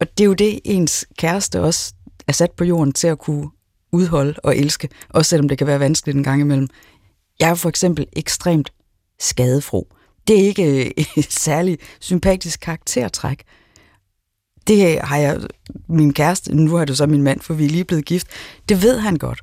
Og 0.00 0.18
det 0.18 0.24
er 0.24 0.26
jo 0.26 0.34
det, 0.34 0.60
ens 0.64 1.06
kæreste 1.18 1.60
også 1.60 1.94
er 2.26 2.32
sat 2.32 2.50
på 2.50 2.64
jorden 2.64 2.92
til 2.92 3.08
at 3.08 3.18
kunne 3.18 3.50
udholde 3.92 4.34
og 4.44 4.56
elske, 4.56 4.88
også 5.08 5.28
selvom 5.28 5.48
det 5.48 5.58
kan 5.58 5.66
være 5.66 5.80
vanskeligt 5.80 6.16
en 6.16 6.24
gang 6.24 6.40
imellem. 6.40 6.68
Jeg 7.40 7.50
er 7.50 7.54
for 7.54 7.68
eksempel 7.68 8.06
ekstremt 8.12 8.72
skadefro 9.20 9.88
det 10.28 10.40
er 10.40 10.46
ikke 10.46 10.84
øh, 10.84 11.04
et 11.16 11.32
særligt 11.32 11.80
sympatisk 12.00 12.60
karaktertræk. 12.60 13.42
Det 14.66 15.00
har 15.00 15.16
jeg, 15.16 15.40
min 15.88 16.12
kæreste, 16.12 16.54
nu 16.54 16.76
har 16.76 16.84
du 16.84 16.94
så 16.94 17.06
min 17.06 17.22
mand, 17.22 17.40
for 17.40 17.54
vi 17.54 17.64
er 17.64 17.68
lige 17.68 17.84
blevet 17.84 18.04
gift, 18.04 18.26
det 18.68 18.82
ved 18.82 18.98
han 18.98 19.16
godt. 19.16 19.40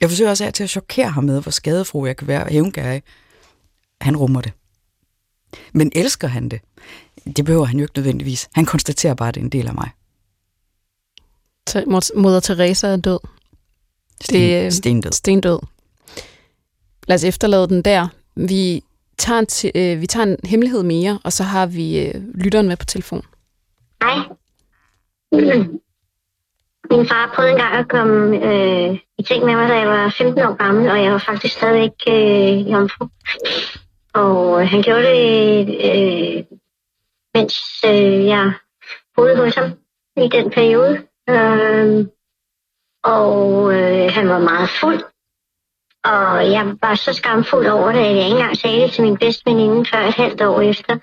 Jeg 0.00 0.08
forsøger 0.08 0.30
også 0.30 0.50
til 0.50 0.64
at 0.64 0.70
chokere 0.70 1.10
ham 1.10 1.24
med, 1.24 1.42
hvor 1.42 1.50
skadefro 1.50 2.06
jeg 2.06 2.16
kan 2.16 2.28
være 2.28 2.46
hævngærig. 2.50 3.02
Han 4.00 4.16
rummer 4.16 4.40
det. 4.40 4.52
Men 5.72 5.92
elsker 5.94 6.28
han 6.28 6.48
det? 6.48 6.60
Det 7.36 7.44
behøver 7.44 7.64
han 7.64 7.78
jo 7.78 7.84
ikke 7.84 7.96
nødvendigvis. 7.98 8.48
Han 8.54 8.66
konstaterer 8.66 9.14
bare, 9.14 9.28
at 9.28 9.34
det 9.34 9.40
er 9.40 9.44
en 9.44 9.50
del 9.50 9.66
af 9.66 9.74
mig. 9.74 9.90
Moder 12.16 12.40
Teresa 12.40 12.86
er 12.86 12.96
død. 12.96 13.18
Sten, 14.20 14.40
det 14.40 14.56
er 14.56 14.70
stendød. 14.70 15.12
Stendød. 15.12 15.58
Lad 17.06 17.14
os 17.14 17.24
efterlade 17.24 17.68
den 17.68 17.82
der. 17.82 18.08
Vi 18.34 18.82
tager 19.18 19.38
en, 19.38 19.46
t- 19.52 19.70
øh, 19.74 20.00
vi 20.00 20.06
tager 20.06 20.26
en 20.26 20.36
hemmelighed 20.44 20.82
mere, 20.82 21.18
og 21.24 21.32
så 21.32 21.42
har 21.42 21.66
vi 21.66 22.06
øh, 22.06 22.14
lytteren 22.34 22.68
med 22.68 22.76
på 22.76 22.84
telefon. 22.84 23.22
Hej. 24.02 24.18
Min 26.90 27.08
far 27.08 27.32
prøvede 27.36 27.52
engang 27.52 27.74
at 27.74 27.88
komme 27.88 28.36
øh, 28.44 28.98
i 29.18 29.22
ting 29.22 29.44
med 29.44 29.54
mig, 29.54 29.68
da 29.68 29.74
jeg 29.74 29.88
var 29.88 30.14
15 30.18 30.42
år 30.42 30.54
gammel, 30.54 30.90
og 30.90 31.02
jeg 31.02 31.12
var 31.12 31.18
faktisk 31.18 31.54
stadigvæk 31.54 31.90
øh, 32.08 32.70
jomfru. 32.70 33.08
Og 34.12 34.62
øh, 34.62 34.68
han 34.68 34.82
gjorde 34.82 35.02
det, 35.02 35.68
øh, 35.68 36.44
mens 37.34 37.84
øh, 37.84 38.26
jeg 38.26 38.52
boede 39.16 39.36
hos 39.36 39.54
ham 39.54 39.70
i 40.16 40.28
den 40.28 40.50
periode. 40.50 41.06
Øh, 41.28 42.06
og 43.04 43.74
øh, 43.74 44.10
han 44.12 44.28
var 44.28 44.38
meget 44.38 44.68
fuld. 44.80 45.02
Og 46.04 46.50
jeg 46.52 46.76
var 46.82 46.94
så 46.94 47.12
skamfuld 47.12 47.66
over 47.66 47.92
det, 47.92 47.98
at 47.98 48.16
jeg 48.16 48.24
ikke 48.24 48.36
engang 48.36 48.56
sagde 48.56 48.82
det 48.82 48.92
til 48.92 49.04
min 49.04 49.16
bedste 49.16 49.42
veninde 49.46 49.86
før 49.90 49.98
et 49.98 50.14
halvt 50.14 50.42
år 50.42 50.60
efter. 50.60 50.98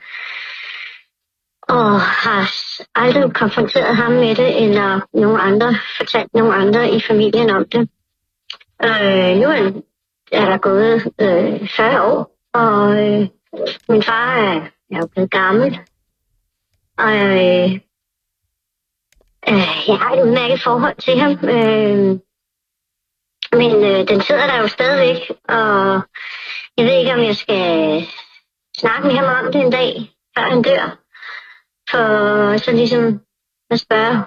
Og 1.62 2.02
har 2.02 2.52
aldrig 2.96 3.34
konfronteret 3.34 3.96
ham 3.96 4.12
med 4.12 4.36
det, 4.36 4.66
eller 4.66 5.00
nogen 5.14 5.40
andre, 5.40 5.76
fortalt 5.98 6.34
nogen 6.34 6.54
andre 6.54 6.92
i 6.92 7.00
familien 7.00 7.50
om 7.50 7.66
det. 7.70 7.90
Øh, 8.84 9.38
nu 9.38 9.48
er 10.32 10.46
der 10.46 10.58
gået 10.58 10.96
øh, 11.22 11.70
40 11.70 12.02
år, 12.04 12.38
og 12.54 12.94
øh, 12.94 13.28
min 13.90 14.04
far 14.04 14.36
er, 14.38 14.62
er 14.92 14.98
jo 14.98 15.08
blevet 15.08 15.32
gammel. 15.32 15.80
Og 17.06 17.14
øh, 17.14 17.72
øh, 19.50 19.88
jeg 19.88 19.98
har 19.98 20.12
et 20.14 20.24
udmærket 20.24 20.62
forhold 20.62 20.96
til 20.96 21.20
ham. 21.20 21.32
Øh, 21.56 22.20
men 23.60 23.72
øh, 23.84 24.08
den 24.08 24.22
sidder 24.22 24.48
der 24.48 24.58
jo 24.62 24.68
stadigvæk, 24.68 25.32
og 25.50 26.02
jeg 26.78 26.86
ved 26.86 27.00
ikke, 27.00 27.14
om 27.14 27.20
jeg 27.20 27.36
skal 27.36 28.08
snakke 28.78 29.08
med 29.08 29.16
ham 29.16 29.46
om 29.46 29.52
det 29.52 29.62
en 29.62 29.72
dag, 29.72 30.12
før 30.38 30.44
han 30.50 30.62
dør. 30.62 30.98
For 31.90 32.58
så 32.58 32.72
ligesom 32.72 33.22
at 33.70 33.80
spørge, 33.80 34.24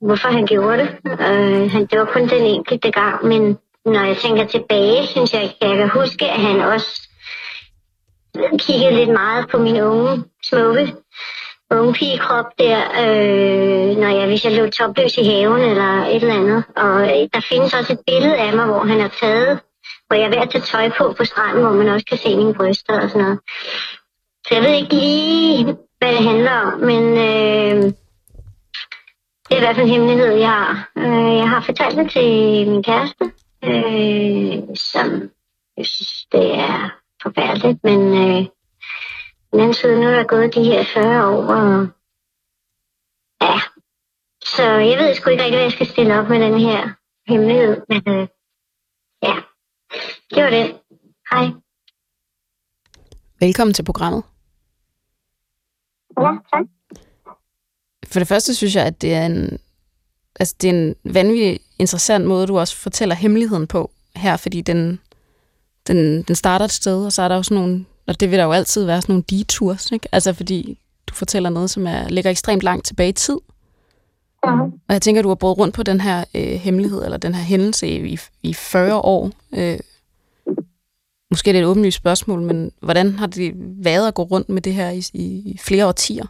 hvorfor 0.00 0.28
han 0.28 0.46
gjorde 0.46 0.78
det. 0.78 0.88
Øh, 1.06 1.70
han, 1.70 1.86
det 1.86 1.98
var 1.98 2.04
kun 2.04 2.28
den 2.28 2.44
enkelte 2.44 2.90
gang, 2.90 3.24
men 3.24 3.58
når 3.84 4.04
jeg 4.04 4.16
tænker 4.16 4.46
tilbage, 4.46 5.06
synes 5.06 5.34
jeg, 5.34 5.54
jeg 5.60 5.76
kan 5.76 5.88
huske, 5.88 6.30
at 6.30 6.40
han 6.40 6.60
også 6.60 7.08
kiggede 8.58 8.94
lidt 8.94 9.10
meget 9.10 9.48
på 9.50 9.58
min 9.58 9.80
unge, 9.80 10.24
smukke 10.42 10.94
unge 11.80 11.94
pigekrop 11.94 12.46
der, 12.58 12.78
øh, 13.02 13.96
når 13.96 14.08
jeg, 14.18 14.26
hvis 14.26 14.44
jeg 14.44 14.52
lå 14.52 14.66
topløs 14.70 15.16
i 15.16 15.24
haven 15.24 15.60
eller 15.60 16.04
et 16.04 16.22
eller 16.22 16.34
andet. 16.34 16.64
Og 16.76 17.02
øh, 17.02 17.28
der 17.34 17.40
findes 17.48 17.74
også 17.74 17.92
et 17.92 18.00
billede 18.06 18.36
af 18.36 18.56
mig, 18.56 18.66
hvor 18.66 18.84
han 18.84 19.00
har 19.00 19.12
taget, 19.20 19.60
hvor 20.06 20.16
jeg 20.16 20.24
er 20.24 20.28
ved 20.28 20.36
at 20.36 20.50
tage 20.50 20.62
tøj 20.62 20.90
på 20.98 21.14
på 21.18 21.24
stranden, 21.24 21.62
hvor 21.62 21.72
man 21.72 21.88
også 21.88 22.06
kan 22.06 22.18
se 22.18 22.36
mine 22.36 22.54
bryster 22.54 23.00
og 23.00 23.10
sådan 23.10 23.22
noget. 23.22 23.40
Så 24.46 24.54
jeg 24.54 24.62
ved 24.62 24.74
ikke 24.74 24.94
lige, 24.94 25.64
hvad 25.98 26.12
det 26.12 26.24
handler 26.24 26.50
om, 26.50 26.80
men 26.80 27.02
øh, 27.02 27.92
det 29.48 29.52
er 29.56 29.56
i 29.56 29.64
hvert 29.64 29.76
fald 29.76 29.86
en 29.86 29.92
hemmelighed, 29.92 30.32
jeg 30.32 30.48
har. 30.48 30.90
Øh, 30.98 31.36
jeg 31.36 31.48
har 31.48 31.60
fortalt 31.60 31.96
det 31.96 32.10
til 32.10 32.68
min 32.68 32.82
kæreste, 32.82 33.24
øh, 33.64 34.76
som 34.76 35.30
jeg 35.76 35.86
synes, 35.86 36.26
det 36.32 36.54
er 36.54 36.90
forfærdeligt, 37.22 37.78
men 37.84 38.00
øh, 38.22 38.46
den 39.52 39.60
anden 39.60 39.74
side, 39.74 40.00
nu 40.00 40.06
er 40.06 40.16
der 40.16 40.24
gået 40.24 40.54
de 40.54 40.64
her 40.64 40.84
40 40.94 41.28
år, 41.28 41.42
og 41.42 41.88
ja, 43.42 43.60
så 44.44 44.62
jeg 44.62 44.98
ved 44.98 45.14
sgu 45.14 45.30
ikke 45.30 45.42
rigtig, 45.42 45.56
hvad 45.56 45.62
jeg 45.62 45.72
skal 45.72 45.86
stille 45.86 46.18
op 46.18 46.28
med 46.28 46.40
den 46.40 46.60
her 46.60 46.88
hemmelighed, 47.28 47.76
men 47.88 48.02
øh, 48.06 48.28
ja, 49.22 49.34
det 50.34 50.44
var 50.44 50.50
det. 50.50 50.80
Hej. 51.30 51.50
Velkommen 53.40 53.74
til 53.74 53.84
programmet. 53.84 54.22
Ja, 56.20 56.32
tak. 56.52 56.66
For 58.06 58.18
det 58.18 58.28
første 58.28 58.54
synes 58.54 58.74
jeg, 58.76 58.86
at 58.86 59.02
det 59.02 59.14
er 59.14 59.26
en, 59.26 59.58
altså 60.40 60.54
det 60.60 60.70
er 60.70 60.74
en 60.74 60.94
vanvittig 61.04 61.60
interessant 61.78 62.26
måde, 62.26 62.46
du 62.46 62.58
også 62.58 62.76
fortæller 62.76 63.14
hemmeligheden 63.14 63.66
på 63.66 63.90
her, 64.16 64.36
fordi 64.36 64.60
den, 64.60 65.00
den, 65.86 66.22
den 66.22 66.36
starter 66.36 66.64
et 66.64 66.72
sted, 66.72 67.06
og 67.06 67.12
så 67.12 67.22
er 67.22 67.28
der 67.28 67.36
jo 67.36 67.42
sådan 67.42 67.62
nogle, 67.62 67.84
og 68.06 68.20
det 68.20 68.30
vil 68.30 68.38
der 68.38 68.44
jo 68.44 68.52
altid 68.52 68.84
være 68.84 69.02
sådan 69.02 69.12
nogle 69.12 69.24
detours, 69.30 69.90
ikke? 69.90 70.08
Altså 70.12 70.32
fordi 70.32 70.78
du 71.06 71.14
fortæller 71.14 71.50
noget, 71.50 71.70
som 71.70 71.86
er, 71.86 72.08
ligger 72.08 72.30
ekstremt 72.30 72.62
langt 72.62 72.86
tilbage 72.86 73.08
i 73.08 73.12
tid. 73.12 73.38
Uh-huh. 74.46 74.62
Og 74.88 74.92
jeg 74.92 75.02
tænker, 75.02 75.22
du 75.22 75.28
har 75.28 75.34
brugt 75.34 75.60
rundt 75.60 75.74
på 75.74 75.82
den 75.82 76.00
her 76.00 76.24
øh, 76.34 76.42
hemmelighed, 76.42 77.04
eller 77.04 77.16
den 77.16 77.34
her 77.34 77.42
hændelse 77.42 77.88
i, 77.88 78.18
i 78.42 78.54
40 78.54 78.96
år. 78.96 79.30
Øh, 79.54 79.78
måske 81.30 81.50
er 81.50 81.52
det 81.52 81.60
et 81.60 81.66
åbenlyst 81.66 81.96
spørgsmål, 81.96 82.40
men 82.40 82.70
hvordan 82.82 83.12
har 83.18 83.26
det 83.26 83.52
været 83.84 84.08
at 84.08 84.14
gå 84.14 84.22
rundt 84.22 84.48
med 84.48 84.62
det 84.62 84.74
her 84.74 84.90
i, 84.90 85.02
i, 85.14 85.58
flere 85.66 85.86
årtier? 85.86 86.26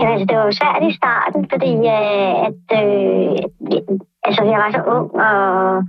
Ja, 0.00 0.12
altså, 0.12 0.26
det 0.28 0.36
var 0.36 0.44
jo 0.44 0.52
svært 0.52 0.82
i 0.90 0.96
starten, 0.96 1.46
fordi 1.52 1.72
øh, 1.96 2.46
at, 2.48 2.64
øh, 2.80 3.38
altså, 4.24 4.42
jeg 4.42 4.58
var 4.62 4.70
så 4.72 4.82
ung, 4.96 5.06
og 5.14 5.82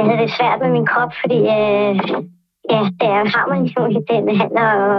jeg 0.00 0.08
havde 0.08 0.22
det 0.24 0.36
svært 0.38 0.60
med 0.60 0.70
min 0.76 0.86
krop, 0.92 1.12
fordi 1.20 1.38
øh, 1.56 1.92
ja, 2.72 2.80
det 3.00 3.08
er 3.16 3.24
har 3.36 3.46
man 3.52 3.62
jo 3.74 3.80
i 3.96 4.00
den 4.10 4.36
handler, 4.40 4.68
og, 4.84 4.96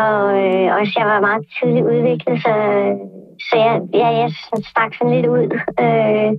og 0.00 0.16
øh, 0.42 0.66
også 0.78 0.92
jeg 0.98 1.06
var 1.06 1.26
meget 1.28 1.44
tidligt 1.56 1.86
udviklet, 1.92 2.36
så, 2.44 2.54
så 3.46 3.54
jeg, 3.64 3.74
ja, 4.00 4.08
jeg 4.20 4.30
stak 4.70 4.92
sådan 4.94 5.14
lidt 5.14 5.26
ud. 5.26 5.46
Øh, 5.84 6.30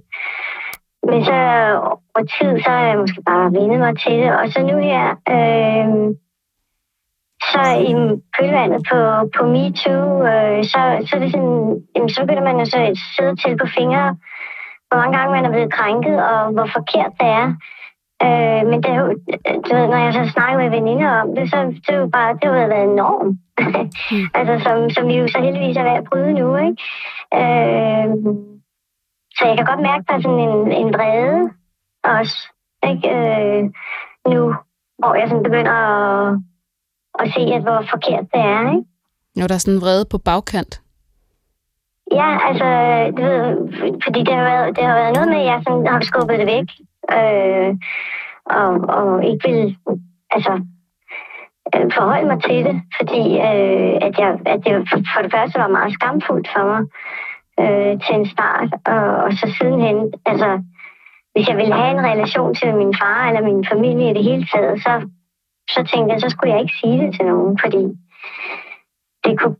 men 1.09 1.19
så 1.29 1.39
over 2.15 2.24
tid, 2.36 2.51
så 2.63 2.69
har 2.69 2.86
jeg 2.89 2.97
måske 2.97 3.21
bare 3.31 3.53
vendet 3.57 3.79
mig 3.79 3.93
til 4.00 4.15
det, 4.21 4.31
og 4.39 4.45
så 4.53 4.59
nu 4.62 4.77
her, 4.89 5.05
øh, 5.36 5.88
så 7.51 7.62
i 7.89 7.91
kølvandet 8.36 8.81
på, 8.89 9.00
på 9.36 9.41
MeToo, 9.53 10.05
øh, 10.31 10.63
så, 10.71 10.79
så, 11.07 11.12
er 11.15 11.21
det 11.24 11.31
sådan, 11.31 11.86
jamen, 11.95 12.09
så 12.09 12.21
begynder 12.21 12.43
man 12.50 12.59
jo 12.59 12.65
så 12.65 12.77
at 12.77 12.97
sidde 13.15 13.36
til 13.36 13.57
på 13.57 13.67
fingre, 13.77 14.15
hvor 14.88 14.98
mange 14.98 15.17
gange 15.17 15.34
man 15.36 15.46
er 15.46 15.50
blevet 15.50 15.74
krænket, 15.74 16.17
og 16.32 16.51
hvor 16.51 16.67
forkert 16.77 17.13
det 17.20 17.29
er. 17.41 17.48
Øh, 18.25 18.62
men 18.70 18.77
det 18.84 18.89
er 18.91 19.00
jo, 19.03 19.08
du 19.65 19.70
ved, 19.75 19.88
når 19.88 19.98
jeg 20.06 20.13
så 20.13 20.24
snakker 20.34 20.58
med 20.58 20.70
veninder 20.70 21.10
om 21.22 21.36
det, 21.36 21.50
så 21.50 21.58
det 21.86 21.89
er 21.96 22.00
jo 22.03 22.10
bare, 22.17 22.38
det 22.41 22.44
har 22.44 22.67
været 22.74 22.89
en 22.89 22.96
norm. 23.01 23.27
mm. 24.12 24.27
altså, 24.38 24.53
som, 24.65 24.89
som 24.89 25.08
vi 25.08 25.15
jo 25.22 25.27
så 25.27 25.39
heldigvis 25.41 25.77
er 25.77 25.84
ved 25.84 26.01
at 26.01 26.08
bryde 26.10 26.34
nu, 26.34 26.48
ikke? 26.56 26.77
Øh, 27.39 28.10
så 29.38 29.41
jeg 29.48 29.56
kan 29.58 29.65
godt 29.65 29.82
mærke, 29.89 30.01
at 30.03 30.08
der 30.08 30.15
er 30.15 30.22
sådan 30.22 30.44
en, 30.50 30.72
en 30.82 30.94
vrede 30.94 31.50
også, 32.03 32.38
ikke? 32.89 33.08
Øh, 33.15 33.63
nu, 34.32 34.39
hvor 35.00 35.13
jeg 35.20 35.27
sådan 35.27 35.44
begynder 35.44 35.72
at, 35.72 36.39
at 37.20 37.27
se, 37.34 37.41
at 37.58 37.62
hvor 37.62 37.79
forkert 37.89 38.25
det 38.34 38.41
er, 38.56 38.62
ikke? 38.75 38.86
Jo, 39.39 39.48
der 39.48 39.53
er 39.56 39.63
sådan 39.63 39.74
en 39.74 39.82
vrede 39.82 40.06
på 40.12 40.17
bagkant. 40.17 40.82
Ja, 42.11 42.47
altså, 42.47 42.67
du 43.17 43.21
ved, 43.21 43.47
fordi 44.03 44.19
det 44.19 44.33
har 44.35 44.43
været, 44.43 44.75
det 44.75 44.83
har 44.83 44.95
været 44.95 45.15
noget 45.15 45.29
med, 45.29 45.39
at 45.39 45.45
jeg 45.45 45.61
sådan 45.67 45.87
har 45.87 46.01
skubbet 46.01 46.39
det 46.39 46.47
væk. 46.47 46.69
Øh, 47.17 47.75
og, 48.45 48.71
og 48.97 49.25
ikke 49.25 49.47
vil, 49.49 49.77
altså, 50.31 50.53
øh, 51.75 51.91
forholde 51.97 52.27
mig 52.27 52.39
til 52.43 52.65
det, 52.65 52.81
fordi 52.97 53.23
øh, 53.49 53.93
at, 54.07 54.13
jeg, 54.21 54.31
at 54.45 54.59
det 54.65 54.89
for 55.13 55.21
det 55.21 55.31
første 55.35 55.59
var 55.59 55.67
meget 55.77 55.93
skamfuldt 55.93 56.47
for 56.53 56.63
mig 56.71 56.81
øh, 57.61 57.93
til 58.03 58.15
en 58.15 58.27
start, 58.35 58.69
og, 58.85 59.05
og 59.23 59.31
så 59.33 59.45
sidenhen, 59.57 60.13
altså, 60.25 60.49
hvis 61.33 61.47
jeg 61.47 61.57
ville 61.57 61.73
have 61.73 61.91
en 61.91 62.05
relation 62.11 62.55
til 62.55 62.75
min 62.75 62.93
far 63.01 63.27
eller 63.27 63.41
min 63.41 63.65
familie 63.71 64.09
i 64.09 64.13
det 64.13 64.23
hele 64.23 64.45
taget, 64.53 64.75
så, 64.85 64.93
så 65.69 65.79
tænkte 65.91 66.13
jeg, 66.13 66.21
så 66.21 66.29
skulle 66.29 66.53
jeg 66.53 66.61
ikke 66.61 66.79
sige 66.81 66.97
det 67.01 67.15
til 67.15 67.25
nogen, 67.25 67.59
fordi 67.63 67.83
det 69.24 69.39
kunne 69.39 69.55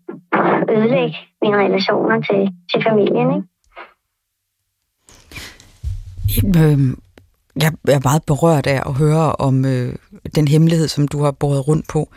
ødelægge 0.76 1.18
mine 1.42 1.58
relationer 1.58 2.22
til, 2.22 2.42
til 2.72 2.84
familien. 2.90 3.28
Ikke? 3.36 3.48
Øhm, 6.60 7.00
jeg 7.64 7.72
er 7.88 8.08
meget 8.10 8.24
berørt 8.28 8.68
af 8.68 8.82
at 8.90 8.94
høre 8.94 9.32
om 9.32 9.66
øh, 9.66 9.96
den 10.36 10.48
hemmelighed, 10.48 10.88
som 10.88 11.08
du 11.08 11.24
har 11.24 11.32
båret 11.32 11.68
rundt 11.68 11.86
på. 11.94 12.10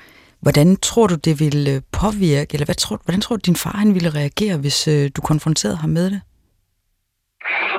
Hvordan 0.42 0.76
tror 0.76 1.06
du, 1.06 1.14
det 1.14 1.40
ville 1.40 1.70
øh, 1.70 1.80
påvirke, 2.00 2.54
eller 2.54 2.66
hvad 2.66 2.75
tror, 2.75 2.97
hvordan 3.04 3.20
tror 3.20 3.37
du, 3.37 3.42
din 3.47 3.56
far 3.56 3.76
han 3.82 3.94
ville 3.94 4.11
reagere, 4.11 4.56
hvis 4.56 4.88
øh, 4.88 5.11
du 5.16 5.20
konfronterede 5.20 5.76
ham 5.76 5.90
med 5.90 6.11
det? 6.11 6.20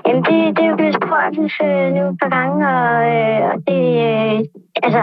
Jamen, 0.06 0.24
det, 0.27 0.38
det 0.56 0.63
er 0.63 0.70
jo 0.70 0.75
blevet 0.75 0.96
spurgt 1.00 1.38
øh, 1.65 1.88
nu 1.96 2.01
et 2.10 2.18
par 2.22 2.32
gange, 2.38 2.58
og, 2.77 2.96
øh, 3.15 3.41
og 3.51 3.58
det, 3.68 3.84
øh, 4.10 4.38
altså, 4.86 5.01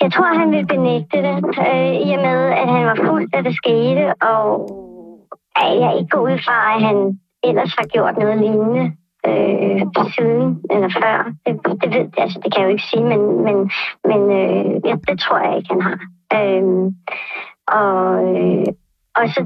jeg 0.00 0.12
tror, 0.12 0.38
han 0.38 0.50
ville 0.50 0.66
benægte 0.66 1.16
det, 1.26 1.36
øh, 1.68 1.94
i 2.06 2.08
og 2.16 2.22
med, 2.28 2.40
at 2.62 2.68
han 2.68 2.86
var 2.86 2.98
fuld, 3.06 3.30
da 3.30 3.42
det 3.42 3.56
skete, 3.56 4.14
og 4.22 4.44
at 5.56 5.80
jeg 5.80 5.98
ikke 5.98 6.10
går 6.10 6.20
ud 6.20 6.38
fra, 6.46 6.74
at 6.74 6.82
han 6.82 7.20
ellers 7.42 7.74
har 7.78 7.86
gjort 7.94 8.18
noget 8.18 8.38
lignende 8.38 8.84
øh, 9.26 9.80
siden 10.16 10.62
eller 10.70 10.88
før. 11.00 11.32
Det, 11.46 11.80
det, 11.82 11.94
ved, 11.94 12.06
altså, 12.18 12.40
det 12.42 12.52
kan 12.52 12.60
jeg 12.60 12.66
jo 12.68 12.72
ikke 12.72 12.90
sige, 12.90 13.04
men, 13.04 13.22
men, 13.46 13.56
men 14.10 14.20
øh, 14.40 14.80
ja, 14.84 14.94
det 15.08 15.20
tror 15.20 15.38
jeg 15.38 15.56
ikke, 15.56 15.72
han 15.74 15.82
har. 15.82 15.98
Øh, 16.38 16.92
og, 17.78 18.02
øh, 18.36 18.66
og 19.16 19.28
så, 19.28 19.40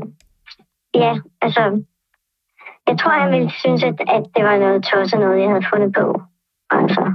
ja, 0.94 1.12
altså, 1.40 1.82
jeg 2.88 2.98
tror, 2.98 3.10
han 3.10 3.32
ville 3.32 3.50
synes, 3.50 3.82
at, 3.84 4.00
at 4.00 4.24
det 4.36 4.44
var 4.44 4.58
noget 4.58 4.84
tosset 4.84 5.20
noget, 5.20 5.40
jeg 5.40 5.48
havde 5.48 5.70
fundet 5.72 5.92
på. 5.94 6.22
Altså, 6.70 7.12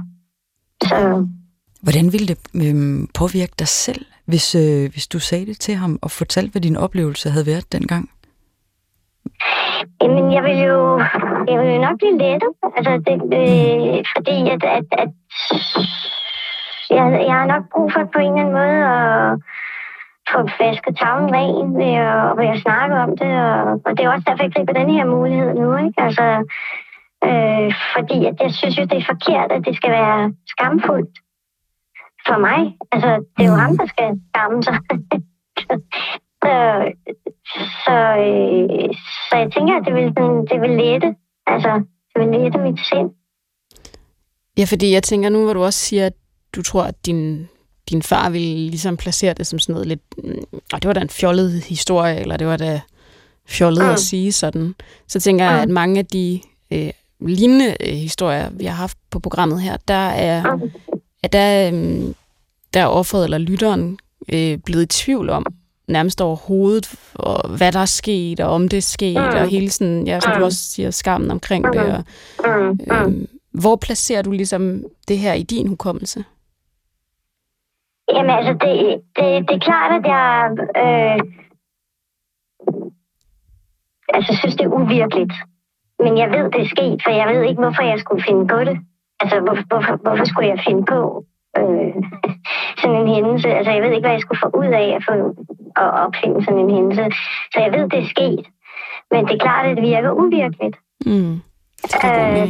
så... 0.82 1.28
Hvordan 1.82 2.12
ville 2.12 2.28
det 2.32 2.38
øh, 2.64 3.08
påvirke 3.20 3.54
dig 3.58 3.68
selv, 3.68 4.04
hvis, 4.26 4.54
øh, 4.54 4.90
hvis 4.92 5.06
du 5.06 5.18
sagde 5.18 5.46
det 5.46 5.60
til 5.60 5.74
ham 5.74 5.98
og 6.02 6.10
fortalte, 6.10 6.52
hvad 6.52 6.62
din 6.62 6.76
oplevelse 6.76 7.30
havde 7.30 7.46
været 7.46 7.72
dengang? 7.72 8.10
Jamen, 10.02 10.32
jeg 10.32 10.42
vil 10.42 10.58
jo, 10.68 10.98
jeg 11.50 11.58
vil 11.60 11.74
jo 11.74 11.80
nok 11.86 11.98
blive 11.98 12.18
lettet. 12.18 12.52
Altså, 12.76 12.92
det, 13.06 13.16
øh, 13.40 14.04
fordi 14.16 14.36
at, 14.54 14.62
at, 14.78 14.86
at 15.02 15.10
jeg, 16.90 17.04
jeg 17.28 17.34
har 17.40 17.46
nok 17.46 17.64
brug 17.72 17.92
for 17.92 18.04
på 18.14 18.18
en 18.18 18.26
eller 18.26 18.40
anden 18.40 18.54
måde 18.60 18.78
at 18.94 19.38
få 20.32 20.38
vasket 20.62 20.94
tavlen 21.00 21.30
ren 21.38 21.68
ved 21.82 21.94
at, 22.10 22.36
ved 22.38 22.48
at 22.54 22.62
snakke 22.64 22.94
om 23.04 23.10
det. 23.20 23.32
Og, 23.46 23.58
og 23.86 23.90
det 23.96 24.02
er 24.04 24.12
også 24.14 24.26
derfor, 24.26 24.44
jeg 24.44 24.54
griber 24.54 24.72
den 24.80 24.90
her 24.96 25.04
mulighed 25.16 25.50
nu. 25.62 25.68
Ikke? 25.84 25.98
Altså, 26.06 26.26
øh, 27.28 27.68
fordi 27.94 28.18
at 28.30 28.36
jeg 28.44 28.52
synes 28.58 28.78
jo, 28.78 28.84
det 28.90 28.98
er 28.98 29.10
forkert, 29.12 29.52
at 29.56 29.62
det 29.66 29.76
skal 29.76 29.90
være 29.90 30.32
skamfuldt 30.52 31.14
for 32.28 32.38
mig. 32.48 32.60
Altså, 32.92 33.10
det 33.36 33.42
er 33.44 33.50
jo 33.52 33.56
ham, 33.64 33.76
der 33.78 33.86
skal 33.86 34.08
skamme 34.30 34.62
sig. 34.62 34.78
så, 36.42 36.54
så, 37.84 37.96
øh, 38.26 38.88
så 39.28 39.34
jeg 39.42 39.48
tænker, 39.54 39.74
at 39.78 39.84
det 39.86 39.94
vil, 39.94 40.08
det 40.50 40.60
vil 40.60 40.70
lette. 40.82 41.08
Altså, 41.46 41.72
det 42.10 42.16
vil 42.20 42.40
lette 42.40 42.58
mit 42.58 42.80
sind. 42.88 43.10
Ja, 44.58 44.64
fordi 44.64 44.92
jeg 44.92 45.02
tænker 45.02 45.28
nu, 45.28 45.44
hvor 45.44 45.52
du 45.52 45.62
også 45.62 45.78
siger, 45.78 46.06
at 46.06 46.12
du 46.54 46.62
tror, 46.62 46.82
at 46.82 47.06
din, 47.06 47.48
din 47.90 48.02
far 48.02 48.30
ville 48.30 48.70
ligesom 48.70 48.96
placere 48.96 49.34
det 49.34 49.46
som 49.46 49.58
sådan 49.58 49.72
noget 49.72 49.86
lidt, 49.86 50.02
mm, 50.24 50.60
og 50.72 50.82
det 50.82 50.88
var 50.88 50.92
da 50.92 51.00
en 51.00 51.08
fjollet 51.08 51.64
historie, 51.64 52.20
eller 52.20 52.36
det 52.36 52.46
var 52.46 52.56
da 52.56 52.80
fjollet 53.48 53.84
mm. 53.84 53.90
at 53.90 53.98
sige 53.98 54.32
sådan. 54.32 54.74
Så 55.06 55.20
tænker 55.20 55.44
jeg, 55.44 55.62
at 55.62 55.68
mange 55.68 55.98
af 55.98 56.06
de 56.06 56.40
øh, 56.72 56.90
lignende 57.20 57.76
øh, 57.80 57.94
historier, 57.94 58.50
vi 58.50 58.64
har 58.64 58.74
haft 58.74 58.98
på 59.10 59.18
programmet 59.18 59.60
her, 59.62 59.76
der 59.88 60.08
er, 60.08 60.56
mm. 60.56 60.70
At 61.22 61.32
der, 61.32 61.70
øh, 61.72 62.14
der 62.74 62.80
er 62.80 62.86
offeret 62.86 63.24
eller 63.24 63.38
lytteren 63.38 63.98
øh, 64.32 64.58
blevet 64.58 64.82
i 64.82 65.02
tvivl 65.04 65.30
om, 65.30 65.46
nærmest 65.88 66.20
overhovedet, 66.20 66.94
og 67.14 67.56
hvad 67.56 67.72
der 67.72 67.78
er 67.78 67.84
sket, 67.84 68.40
og 68.40 68.50
om 68.50 68.68
det 68.68 68.76
er 68.76 68.82
sket, 68.82 69.20
mm. 69.20 69.38
og 69.38 69.48
hele 69.48 69.70
sådan, 69.70 70.06
ja, 70.06 70.20
som 70.20 70.32
du 70.38 70.44
også 70.44 70.58
siger, 70.58 70.90
skammen 70.90 71.30
omkring 71.30 71.66
mm. 71.66 71.72
det. 71.72 72.04
Og, 72.38 73.06
øh, 73.08 73.14
hvor 73.52 73.76
placerer 73.76 74.22
du 74.22 74.30
ligesom 74.30 74.84
det 75.08 75.18
her 75.18 75.32
i 75.32 75.42
din 75.42 75.68
hukommelse? 75.68 76.24
Jamen 78.12 78.30
altså, 78.30 78.52
det, 78.52 79.02
det, 79.16 79.48
det 79.48 79.54
er 79.54 79.64
klart, 79.68 79.92
at 79.98 80.04
jeg 80.14 80.50
øh, 80.84 81.20
altså, 84.14 84.36
synes, 84.40 84.56
det 84.56 84.64
er 84.64 84.78
uvirkeligt. 84.80 85.32
Men 85.98 86.18
jeg 86.18 86.28
ved, 86.30 86.50
det 86.50 86.60
er 86.60 86.68
sket, 86.76 87.02
for 87.04 87.10
jeg 87.10 87.26
ved 87.34 87.42
ikke, 87.48 87.60
hvorfor 87.62 87.82
jeg 87.82 87.98
skulle 88.00 88.24
finde 88.28 88.46
på 88.46 88.58
det. 88.68 88.78
Altså, 89.20 89.40
hvor, 89.40 89.56
hvorfor, 89.68 89.96
hvorfor 89.96 90.24
skulle 90.24 90.48
jeg 90.48 90.60
finde 90.66 90.84
på 90.84 91.24
øh, 91.58 91.94
sådan 92.80 92.96
en 92.96 93.14
hændelse? 93.14 93.48
Altså, 93.48 93.72
jeg 93.72 93.82
ved 93.82 93.90
ikke, 93.90 94.06
hvad 94.06 94.16
jeg 94.16 94.20
skulle 94.20 94.42
få 94.44 94.50
ud 94.60 94.70
af 94.82 94.88
at, 94.96 95.02
få, 95.08 95.14
at 95.82 95.90
opfinde 96.04 96.44
sådan 96.44 96.60
en 96.60 96.74
hændelse. 96.76 97.04
Så 97.52 97.60
jeg 97.64 97.72
ved, 97.72 97.88
det 97.88 97.98
er 97.98 98.14
sket. 98.14 98.46
Men 99.10 99.26
det 99.26 99.34
er 99.34 99.44
klart, 99.46 99.66
at 99.66 99.76
det 99.76 99.84
virker 99.84 100.10
uvirkeligt. 100.10 100.76
Mm. 101.06 101.34
Øh, 102.06 102.48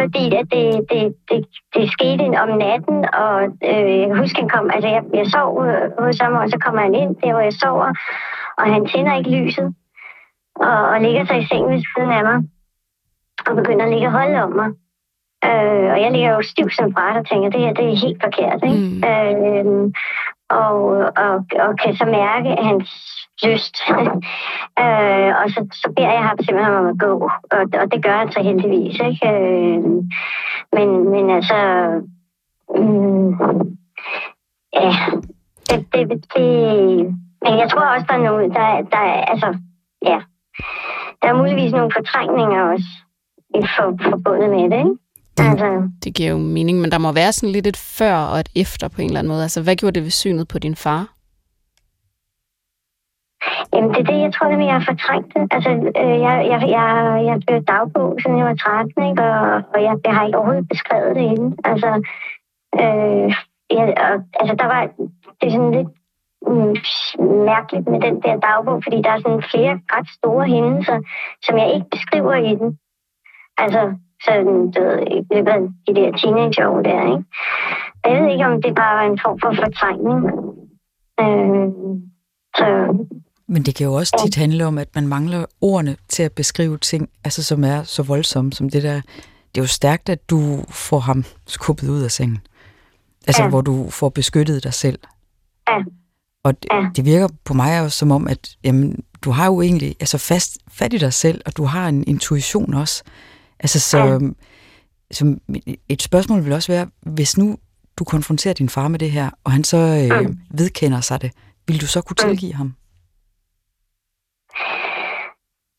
fordi 0.00 0.24
at 0.40 0.46
det, 0.54 0.66
det, 0.90 1.02
det, 1.30 1.46
det 1.74 1.92
skete 1.92 2.24
om 2.42 2.50
natten, 2.58 2.98
og 3.22 3.34
øh, 3.70 3.98
jeg 4.00 4.06
kan 4.08 4.18
huske, 4.18 4.40
han 4.40 4.48
kom, 4.48 4.70
altså 4.74 4.88
jeg, 4.88 5.02
jeg 5.14 5.26
sov 5.26 5.64
øh, 5.66 5.90
hos 5.98 6.18
ham, 6.20 6.34
og 6.34 6.50
så 6.50 6.58
kommer 6.64 6.80
han 6.82 6.94
ind 6.94 7.16
der, 7.22 7.32
hvor 7.32 7.40
jeg 7.40 7.52
sover, 7.52 7.90
og 8.58 8.64
han 8.74 8.86
tænder 8.86 9.14
ikke 9.16 9.30
lyset, 9.30 9.74
og, 10.56 10.88
og 10.92 11.00
ligger 11.00 11.24
sig 11.24 11.38
i 11.42 11.46
sengen 11.46 11.72
ved 11.72 11.82
siden 11.94 12.10
af 12.10 12.22
mig, 12.24 12.38
og 13.46 13.56
begynder 13.56 13.84
at 13.84 13.92
ligge 13.92 14.06
og 14.06 14.12
holde 14.12 14.42
om 14.42 14.52
mig. 14.52 14.70
Øh, 15.48 15.86
og 15.92 15.98
jeg 16.02 16.12
ligger 16.12 16.34
jo 16.34 16.42
stiv 16.42 16.70
som 16.70 16.92
bræt 16.92 17.16
og 17.16 17.26
tænker, 17.26 17.48
det 17.50 17.60
her 17.60 17.72
det 17.72 17.84
er 17.84 18.04
helt 18.06 18.22
forkert. 18.24 18.60
Ikke? 18.70 18.82
Mm. 18.86 19.02
Øh, 19.10 19.92
og, 20.48 20.76
og, 21.24 21.34
og 21.64 21.78
kan 21.82 21.96
så 21.96 22.04
mærke, 22.04 22.62
hans 22.62 22.90
lyst. 23.44 23.76
øh, 24.82 25.30
og 25.40 25.46
så, 25.54 25.60
så 25.72 25.92
beder 25.96 26.12
jeg 26.12 26.24
ham 26.28 26.38
simpelthen 26.38 26.74
om 26.74 26.86
at 26.86 26.98
gå, 26.98 27.30
og, 27.50 27.62
og 27.80 27.92
det 27.92 28.02
gør 28.04 28.16
han 28.18 28.32
så 28.32 28.40
heldigvis. 28.42 29.00
Ikke? 29.08 29.28
Øh, 29.32 29.82
men, 30.76 31.10
men 31.10 31.30
altså, 31.30 31.58
mm, 32.76 33.28
ja, 34.74 34.92
det, 35.70 35.86
det, 35.92 36.24
det, 36.36 36.46
men 37.42 37.58
jeg 37.58 37.70
tror 37.70 37.94
også, 37.94 38.06
der 38.08 38.14
er 38.14 38.28
nogle, 38.28 38.44
der, 38.48 38.82
der 38.82 38.98
er, 38.98 39.24
altså, 39.24 39.58
ja, 40.02 40.20
der 41.22 41.28
er 41.28 41.36
muligvis 41.36 41.72
nogle 41.72 41.92
fortrængninger 41.96 42.62
også 42.62 42.90
for, 43.54 43.98
forbundet 44.10 44.50
med 44.50 44.70
det, 44.70 44.78
ikke? 44.78 45.05
Det, 45.38 45.44
altså. 45.50 45.90
det 46.04 46.14
giver 46.14 46.30
jo 46.30 46.38
mening, 46.38 46.80
men 46.80 46.90
der 46.90 46.98
må 46.98 47.12
være 47.12 47.32
sådan 47.32 47.52
lidt 47.52 47.66
et 47.66 47.76
før 47.76 48.16
og 48.16 48.40
et 48.40 48.48
efter 48.56 48.88
på 48.88 49.00
en 49.00 49.06
eller 49.06 49.18
anden 49.18 49.32
måde. 49.32 49.42
Altså, 49.42 49.62
hvad 49.62 49.76
gjorde 49.76 49.94
det 49.94 50.02
ved 50.02 50.10
synet 50.10 50.48
på 50.48 50.58
din 50.58 50.76
far? 50.76 51.16
Jamen, 53.74 53.90
det 53.90 54.00
er 54.00 54.10
det, 54.12 54.20
jeg 54.20 54.32
tror, 54.34 54.48
det 54.48 54.66
jeg 54.66 54.78
har 54.80 54.86
fortrængt 54.92 55.34
det. 55.34 55.42
Altså, 55.50 55.70
øh, 56.02 56.16
jeg, 56.26 56.34
jeg, 56.50 56.60
jeg, 56.76 56.86
jeg 57.28 57.36
blev 57.46 57.62
dagbog, 57.62 58.18
siden 58.20 58.38
jeg 58.38 58.46
var 58.46 58.54
13, 58.54 59.10
ikke? 59.10 59.22
Og, 59.22 59.62
og 59.74 59.78
jeg, 59.86 59.94
jeg 60.04 60.14
har 60.14 60.24
ikke 60.26 60.38
overhovedet 60.38 60.68
beskrevet 60.68 61.16
det 61.16 61.22
inden. 61.32 61.58
Altså, 61.64 61.90
øh, 62.82 63.26
jeg, 63.76 63.84
og, 64.06 64.14
altså, 64.40 64.54
der 64.60 64.66
var, 64.72 64.80
det 65.38 65.46
er 65.46 65.54
sådan 65.56 65.76
lidt 65.78 65.92
mm, 66.50 66.74
mærkeligt 67.52 67.88
med 67.88 68.00
den 68.00 68.16
der 68.24 68.36
dagbog, 68.46 68.82
fordi 68.84 68.96
der 69.04 69.10
er 69.10 69.20
sådan 69.20 69.50
flere 69.52 69.74
ret 69.94 70.08
store 70.18 70.44
hændelser, 70.46 70.98
som 71.44 71.58
jeg 71.58 71.74
ikke 71.74 71.90
beskriver 71.90 72.34
i 72.50 72.54
den. 72.60 72.78
Altså, 73.58 73.82
sådan, 74.24 74.70
du 74.74 74.80
ved, 74.82 75.00
i 75.16 75.34
løbet 75.34 75.50
af 75.56 75.60
de 75.86 75.94
der 75.94 76.10
teenageår 76.18 76.82
der, 76.82 77.00
ikke? 77.12 77.24
Jeg 78.04 78.22
ved 78.22 78.32
ikke, 78.32 78.46
om 78.46 78.62
det 78.62 78.74
bare 78.74 78.96
var 78.96 79.06
en 79.12 79.20
form 79.22 79.38
for 79.42 79.52
fortrængning. 79.62 80.20
Øh, 81.22 81.68
så 82.56 82.66
men 83.48 83.62
det 83.62 83.74
kan 83.74 83.86
jo 83.86 83.94
også 83.94 84.22
tit 84.24 84.34
handle 84.34 84.66
om, 84.66 84.78
at 84.78 84.88
man 84.94 85.08
mangler 85.08 85.44
ordene 85.60 85.96
til 86.08 86.22
at 86.22 86.32
beskrive 86.32 86.78
ting, 86.78 87.08
altså 87.24 87.42
som 87.42 87.64
er 87.64 87.82
så 87.82 88.02
voldsomme 88.02 88.52
som 88.52 88.70
det 88.70 88.82
der. 88.82 89.00
Det 89.54 89.60
er 89.60 89.62
jo 89.62 89.66
stærkt, 89.66 90.08
at 90.08 90.30
du 90.30 90.64
får 90.68 90.98
ham 90.98 91.24
skubbet 91.46 91.88
ud 91.88 92.02
af 92.02 92.10
sengen. 92.10 92.38
Altså, 93.26 93.42
ja. 93.42 93.48
hvor 93.48 93.60
du 93.60 93.90
får 93.90 94.08
beskyttet 94.08 94.64
dig 94.64 94.74
selv. 94.74 94.98
Ja. 95.68 95.78
Og 96.42 96.62
det, 96.62 96.68
ja. 96.72 96.88
det 96.96 97.04
virker 97.04 97.28
på 97.44 97.54
mig 97.54 97.82
også 97.82 97.98
som 97.98 98.10
om, 98.10 98.28
at 98.28 98.56
jamen, 98.64 99.04
du 99.22 99.30
har 99.30 99.46
jo 99.46 99.60
egentlig 99.60 99.96
altså 100.00 100.18
fast 100.18 100.58
fat 100.70 100.92
i 100.92 100.98
dig 100.98 101.12
selv, 101.12 101.40
og 101.46 101.56
du 101.56 101.64
har 101.64 101.88
en 101.88 102.04
intuition 102.06 102.74
også. 102.74 103.02
Altså, 103.60 103.80
så, 103.80 103.98
ja. 103.98 104.18
så 105.10 105.38
et 105.88 106.02
spørgsmål 106.02 106.44
vil 106.44 106.52
også 106.52 106.72
være, 106.72 106.86
hvis 107.00 107.38
nu 107.38 107.56
du 107.98 108.04
konfronterer 108.04 108.54
din 108.54 108.68
far 108.68 108.88
med 108.88 108.98
det 108.98 109.10
her, 109.10 109.30
og 109.44 109.52
han 109.52 109.64
så 109.64 109.76
øh, 109.76 110.28
vedkender 110.50 111.00
sig 111.00 111.22
det, 111.22 111.30
vil 111.66 111.80
du 111.80 111.86
så 111.86 112.02
kunne 112.02 112.16
tilgive 112.16 112.54
ham? 112.54 112.74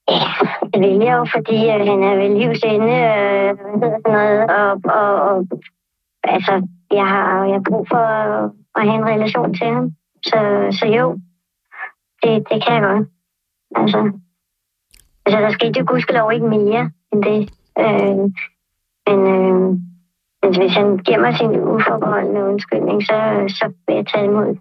Ja, 0.10 0.30
det 0.74 0.82
vil 0.82 1.06
jeg 1.08 1.18
jo, 1.18 1.26
fordi 1.36 1.58
øh, 1.74 1.82
han 1.90 2.04
er 2.10 2.16
vel 2.22 2.32
livsende, 2.42 2.94
øh, 3.12 3.50
sådan 3.82 4.12
noget, 4.18 4.40
og, 4.58 4.72
og, 5.00 5.22
og 5.28 5.48
altså, 6.24 6.68
jeg 6.92 7.08
har, 7.08 7.46
jeg 7.46 7.54
har 7.54 7.66
brug 7.70 7.88
for 7.92 7.98
at, 7.98 8.52
at 8.76 8.82
have 8.88 8.96
en 8.96 9.06
relation 9.06 9.54
til 9.54 9.68
ham. 9.68 9.92
Så, 10.26 10.40
så 10.80 10.86
jo, 10.86 11.18
det, 12.24 12.44
det 12.50 12.64
kan 12.64 12.74
jeg 12.76 12.82
godt. 12.82 13.08
Altså, 13.76 14.12
altså 15.26 15.38
der 15.42 15.52
skete 15.52 15.80
jo 15.80 15.86
gudskelov 15.88 16.32
ikke 16.34 16.48
mere 16.48 16.92
end 17.14 17.24
det. 17.24 17.50
Øh, 17.80 18.18
men 19.08 19.20
øh, 19.34 19.80
altså, 20.44 20.62
hvis 20.62 20.74
han 20.74 20.98
giver 20.98 21.20
mig 21.20 21.38
sin 21.38 21.48
uforbeholdende 21.48 22.44
undskyldning, 22.44 23.04
så, 23.04 23.46
så 23.48 23.74
vil 23.88 23.96
jeg 23.96 24.06
tage 24.14 24.26
imod. 24.26 24.58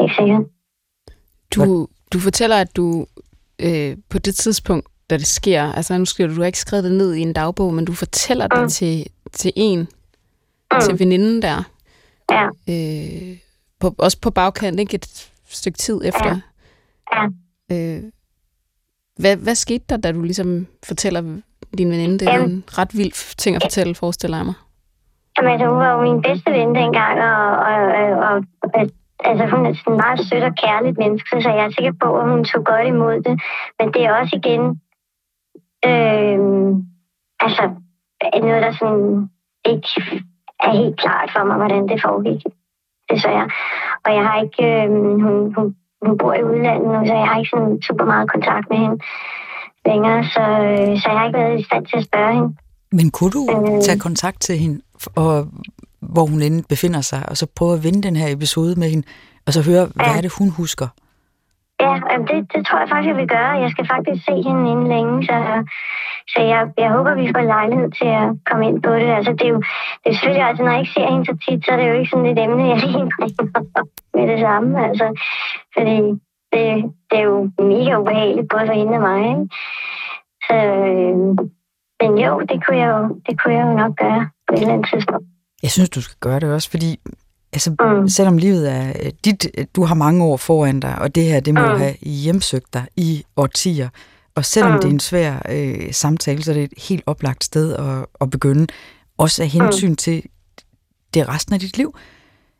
Ikke 0.00 0.14
sikkert. 0.18 0.44
Du, 1.54 1.88
du 2.12 2.18
fortæller, 2.18 2.56
at 2.56 2.76
du 2.76 3.06
øh, 3.58 3.96
på 4.10 4.18
det 4.18 4.34
tidspunkt, 4.34 4.88
da 5.10 5.16
det 5.16 5.26
sker, 5.26 5.72
altså 5.72 5.98
nu 5.98 6.04
skriver 6.04 6.28
du, 6.28 6.34
du 6.34 6.40
har 6.40 6.46
ikke 6.46 6.58
skrevet 6.58 6.84
det 6.84 6.92
ned 6.92 7.14
i 7.14 7.20
en 7.20 7.32
dagbog, 7.32 7.74
men 7.74 7.84
du 7.84 7.92
fortæller 7.92 8.48
mm. 8.52 8.60
det 8.60 8.72
til, 8.72 9.06
til 9.32 9.52
en, 9.56 9.78
mm. 9.78 10.80
til 10.80 10.98
veninden 10.98 11.42
der. 11.42 11.62
Ja. 12.30 12.46
Øh, 12.68 13.38
på, 13.80 13.94
også 13.98 14.20
på 14.20 14.30
bagkant, 14.30 14.80
ikke? 14.80 14.94
Et 14.94 15.30
stykke 15.48 15.78
tid 15.78 16.00
efter. 16.04 16.40
Ja. 17.12 17.28
ja. 17.70 17.96
Øh, 17.96 18.02
hvad, 19.16 19.36
hvad 19.36 19.54
skete 19.54 19.84
der, 19.88 19.96
da 19.96 20.12
du 20.12 20.22
ligesom 20.22 20.66
fortæller 20.82 21.40
din 21.78 21.90
veninde? 21.90 22.18
Det 22.18 22.28
er 22.28 22.32
Jamen, 22.32 22.50
en 22.50 22.64
ret 22.78 22.90
vild 22.98 23.36
ting 23.36 23.56
at 23.56 23.62
fortælle, 23.62 23.94
forestiller 23.94 24.36
jeg 24.36 24.46
mig. 24.46 24.54
Jamen, 25.36 25.52
altså, 25.52 25.66
hun 25.66 25.78
var 25.78 25.92
jo 25.92 26.00
min 26.02 26.22
bedste 26.22 26.50
ven 26.50 26.74
dengang, 26.74 27.20
og, 27.22 27.50
og, 27.70 27.76
og, 28.28 28.44
og 28.62 28.68
altså 29.28 29.44
hun 29.46 29.66
er 29.66 29.74
sådan 29.74 29.96
meget 30.04 30.20
sødt 30.28 30.44
og 30.50 30.54
kærligt 30.64 30.98
menneske, 30.98 31.42
så 31.42 31.48
jeg 31.48 31.64
er 31.64 31.70
sikker 31.70 31.94
på, 32.02 32.18
at 32.18 32.28
hun 32.30 32.44
tog 32.44 32.64
godt 32.64 32.86
imod 32.86 33.16
det. 33.26 33.40
Men 33.78 33.86
det 33.94 34.02
er 34.04 34.12
også 34.20 34.36
igen, 34.40 34.62
øh, 35.90 36.38
altså 37.40 37.64
noget, 38.42 38.62
der 38.62 38.72
sådan 38.72 39.30
ikke 39.72 39.88
er 40.60 40.70
helt 40.80 41.00
klart 41.00 41.30
for 41.32 41.44
mig, 41.44 41.56
hvordan 41.56 41.88
det 41.88 42.02
foregik. 42.02 42.42
Desværre. 43.10 43.48
Og 44.04 44.14
jeg 44.16 44.24
har 44.28 44.36
ikke, 44.44 44.62
øh, 44.82 44.90
hun, 45.24 45.54
hun, 45.54 45.76
hun 46.06 46.18
bor 46.18 46.34
i 46.34 46.42
udlandet 46.42 46.88
nu, 46.88 47.06
så 47.06 47.14
jeg 47.14 47.26
har 47.28 47.38
ikke 47.38 47.50
sådan 47.50 47.82
super 47.82 48.04
meget 48.04 48.30
kontakt 48.30 48.70
med 48.70 48.78
hende 48.78 48.98
længere, 49.86 50.24
så, 50.24 50.44
så 51.00 51.08
jeg 51.10 51.18
har 51.18 51.26
ikke 51.26 51.38
været 51.38 51.60
i 51.60 51.64
stand 51.64 51.86
til 51.86 51.96
at 51.96 52.04
spørge 52.04 52.34
hende. 52.34 52.56
Men 52.92 53.10
kunne 53.10 53.30
du 53.30 53.42
øh, 53.50 53.82
tage 53.82 53.98
kontakt 53.98 54.40
til 54.40 54.58
hende 54.58 54.80
og 55.16 55.46
hvor 56.00 56.26
hun 56.26 56.42
inde 56.42 56.62
befinder 56.68 57.00
sig, 57.00 57.22
og 57.28 57.36
så 57.36 57.46
prøve 57.56 57.74
at 57.74 57.84
vinde 57.84 58.02
den 58.02 58.16
her 58.16 58.28
episode 58.36 58.80
med 58.80 58.88
hende, 58.90 59.06
og 59.46 59.52
så 59.52 59.60
høre, 59.70 59.84
ja. 59.84 60.04
hvad 60.04 60.16
er 60.16 60.20
det, 60.20 60.32
hun 60.38 60.50
husker? 60.50 60.88
Ja, 61.80 61.94
det, 62.28 62.38
det 62.52 62.60
tror 62.66 62.78
jeg 62.80 62.88
faktisk, 62.88 63.08
jeg 63.12 63.16
vil 63.22 63.34
gøre. 63.36 63.52
Jeg 63.64 63.70
skal 63.70 63.86
faktisk 63.94 64.20
se 64.28 64.34
hende 64.46 64.64
inden 64.72 64.88
længe, 64.94 65.14
så, 65.28 65.36
så 66.32 66.38
jeg, 66.52 66.60
jeg 66.78 66.90
håber, 66.96 67.20
vi 67.22 67.32
får 67.34 67.42
lejlighed 67.56 67.90
til 68.00 68.10
at 68.20 68.28
komme 68.48 68.62
ind 68.68 68.78
på 68.86 68.92
det. 69.02 69.10
Altså, 69.18 69.32
det 69.38 69.46
er 69.48 69.54
jo 69.56 69.60
det 70.00 70.08
er 70.10 70.14
selvfølgelig, 70.14 70.46
altså, 70.48 70.62
når 70.62 70.70
jeg 70.70 70.80
ikke 70.80 70.96
ser 70.96 71.10
hende 71.12 71.26
så 71.26 71.34
tit, 71.44 71.60
så 71.64 71.70
er 71.72 71.78
det 71.78 71.88
jo 71.90 71.96
ikke 71.98 72.10
sådan 72.12 72.30
et 72.32 72.38
emne, 72.44 72.64
jeg 72.70 72.78
lige 72.84 73.10
med 74.16 74.24
det 74.32 74.38
samme. 74.46 74.70
Altså, 74.88 75.06
fordi 75.74 75.96
det, 76.54 76.92
det 77.10 77.18
er 77.18 77.22
jo 77.22 77.50
mega 77.58 78.00
ubehageligt, 78.00 78.48
både 78.52 78.66
for 78.66 78.74
hende 78.80 78.92
og 78.92 79.04
mig. 79.08 79.20
Ikke? 79.32 79.44
Så, 80.46 80.54
øh, 80.54 81.16
men 82.00 82.10
jo, 82.24 82.40
det 82.40 82.56
kunne, 82.64 82.78
jeg 82.82 82.88
jo, 82.94 83.20
det 83.26 83.34
kunne 83.40 83.54
jeg 83.54 83.66
jo 83.66 83.72
nok 83.82 83.96
gøre 83.96 84.28
på 84.48 84.54
et 84.54 84.60
eller 84.60 84.74
andet 84.74 84.88
tidspunkt. 84.92 85.26
Jeg 85.62 85.70
synes, 85.70 85.90
du 85.90 86.00
skal 86.00 86.16
gøre 86.20 86.40
det 86.40 86.52
også, 86.52 86.70
fordi 86.70 87.00
altså, 87.52 87.70
mm. 87.80 88.08
selvom 88.08 88.38
livet 88.38 88.72
er 88.72 88.88
øh, 88.88 89.12
dit, 89.24 89.46
øh, 89.58 89.64
du 89.76 89.84
har 89.84 89.94
mange 89.94 90.24
år 90.24 90.36
foran 90.36 90.80
dig, 90.80 90.98
og 90.98 91.14
det 91.14 91.24
her, 91.24 91.40
det 91.40 91.54
må 91.54 91.66
mm. 91.66 91.78
have 91.78 91.94
hjemsøgt 91.94 92.74
dig 92.74 92.86
i 92.96 93.24
årtier, 93.36 93.88
og 94.34 94.44
selvom 94.44 94.72
mm. 94.72 94.80
det 94.80 94.88
er 94.88 94.92
en 94.92 95.00
svær 95.00 95.34
øh, 95.48 95.92
samtale, 95.92 96.42
så 96.42 96.50
er 96.50 96.54
det 96.54 96.64
et 96.64 96.84
helt 96.88 97.02
oplagt 97.06 97.44
sted 97.44 97.76
at, 97.76 98.06
at 98.20 98.30
begynde, 98.30 98.66
også 99.18 99.42
af 99.42 99.48
hensyn 99.48 99.88
mm. 99.88 99.96
til 99.96 100.22
det 101.14 101.28
resten 101.28 101.54
af 101.54 101.60
dit 101.60 101.76
liv. 101.76 101.94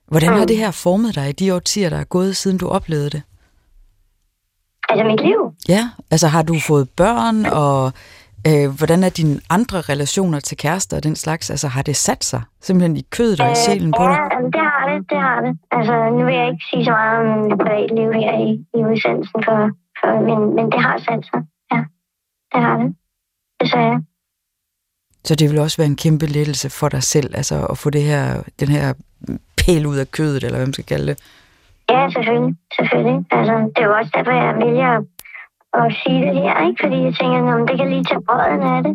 Hvordan 0.09 0.31
mm. 0.31 0.39
har 0.39 0.47
det 0.47 0.57
her 0.57 0.71
formet 0.71 1.15
dig 1.15 1.29
i 1.29 1.33
de 1.33 1.55
årtier, 1.55 1.91
der 1.91 1.97
er 1.97 2.05
gået, 2.05 2.37
siden 2.37 2.59
du 2.59 2.69
oplevede 2.69 3.11
det? 3.11 3.23
Altså 4.89 5.05
mit 5.07 5.21
liv? 5.21 5.53
Ja, 5.69 5.91
altså 6.11 6.29
har 6.29 6.43
du 6.43 6.55
fået 6.69 6.91
børn, 6.91 7.47
og 7.47 7.93
Øh, 8.49 8.71
hvordan 8.79 9.03
er 9.03 9.09
dine 9.09 9.41
andre 9.51 9.81
relationer 9.81 10.41
til 10.41 10.57
kærester 10.57 10.97
og 10.97 11.03
den 11.03 11.17
slags? 11.17 11.51
Altså 11.51 11.69
har 11.69 11.83
det 11.83 11.97
sat 11.97 12.25
sig 12.25 12.43
simpelthen 12.61 12.97
i 12.97 13.07
kødet 13.11 13.41
og 13.41 13.53
i 13.53 13.55
sjælen 13.55 13.93
på 13.99 14.03
dig? 14.03 14.19
Ja, 14.33 14.39
det 14.57 14.63
har 14.71 14.83
det, 14.91 15.11
det 15.11 15.19
har 15.19 15.41
det. 15.41 15.59
Altså 15.71 15.95
nu 16.17 16.25
vil 16.25 16.35
jeg 16.35 16.49
ikke 16.53 16.65
sige 16.71 16.85
så 16.85 16.91
meget 16.91 17.19
om 17.19 17.39
mit 17.45 17.59
privatliv 17.59 18.13
her 18.13 18.33
i, 18.47 18.51
i 18.79 18.81
udsendelsen, 18.91 19.39
for, 19.47 19.57
for, 20.01 20.11
men, 20.29 20.55
men 20.57 20.65
det 20.73 20.81
har 20.87 20.99
sat 20.99 21.23
sig. 21.31 21.41
Ja, 21.73 21.81
det 22.53 22.61
har 22.67 22.77
det. 22.83 22.95
Det 23.61 23.71
sagde 23.71 23.87
jeg. 23.87 24.01
Så 25.25 25.35
det 25.35 25.51
vil 25.51 25.59
også 25.59 25.77
være 25.77 25.87
en 25.87 25.97
kæmpe 25.97 26.27
lettelse 26.27 26.71
for 26.71 26.89
dig 26.89 27.03
selv, 27.03 27.37
altså 27.37 27.67
at 27.67 27.79
få 27.79 27.91
det 27.91 28.03
her, 28.03 28.43
den 28.61 28.69
her 28.69 28.93
pæl 29.61 29.87
ud 29.87 29.97
af 29.97 30.11
kødet, 30.11 30.45
eller 30.45 30.57
hvad 30.57 30.67
man 30.67 30.73
skal 30.73 30.85
kalde 30.85 31.07
det? 31.07 31.19
Ja, 31.91 32.11
selvfølgelig. 32.15 32.55
selvfølgelig. 32.77 33.19
Altså, 33.31 33.55
det 33.75 33.81
er 33.83 33.87
jo 33.89 33.95
også 33.99 34.11
derfor, 34.15 34.33
jeg 34.33 34.55
vælger 34.65 34.93
at 35.81 35.87
sige 36.01 36.21
det 36.27 36.35
her, 36.43 36.55
ikke? 36.67 36.79
Fordi 36.83 36.97
jeg 37.07 37.15
tænker, 37.21 37.55
om 37.59 37.67
det 37.69 37.77
kan 37.79 37.89
lige 37.89 38.05
tage 38.05 38.23
brøden 38.29 38.63
af 38.75 38.83
det. 38.87 38.95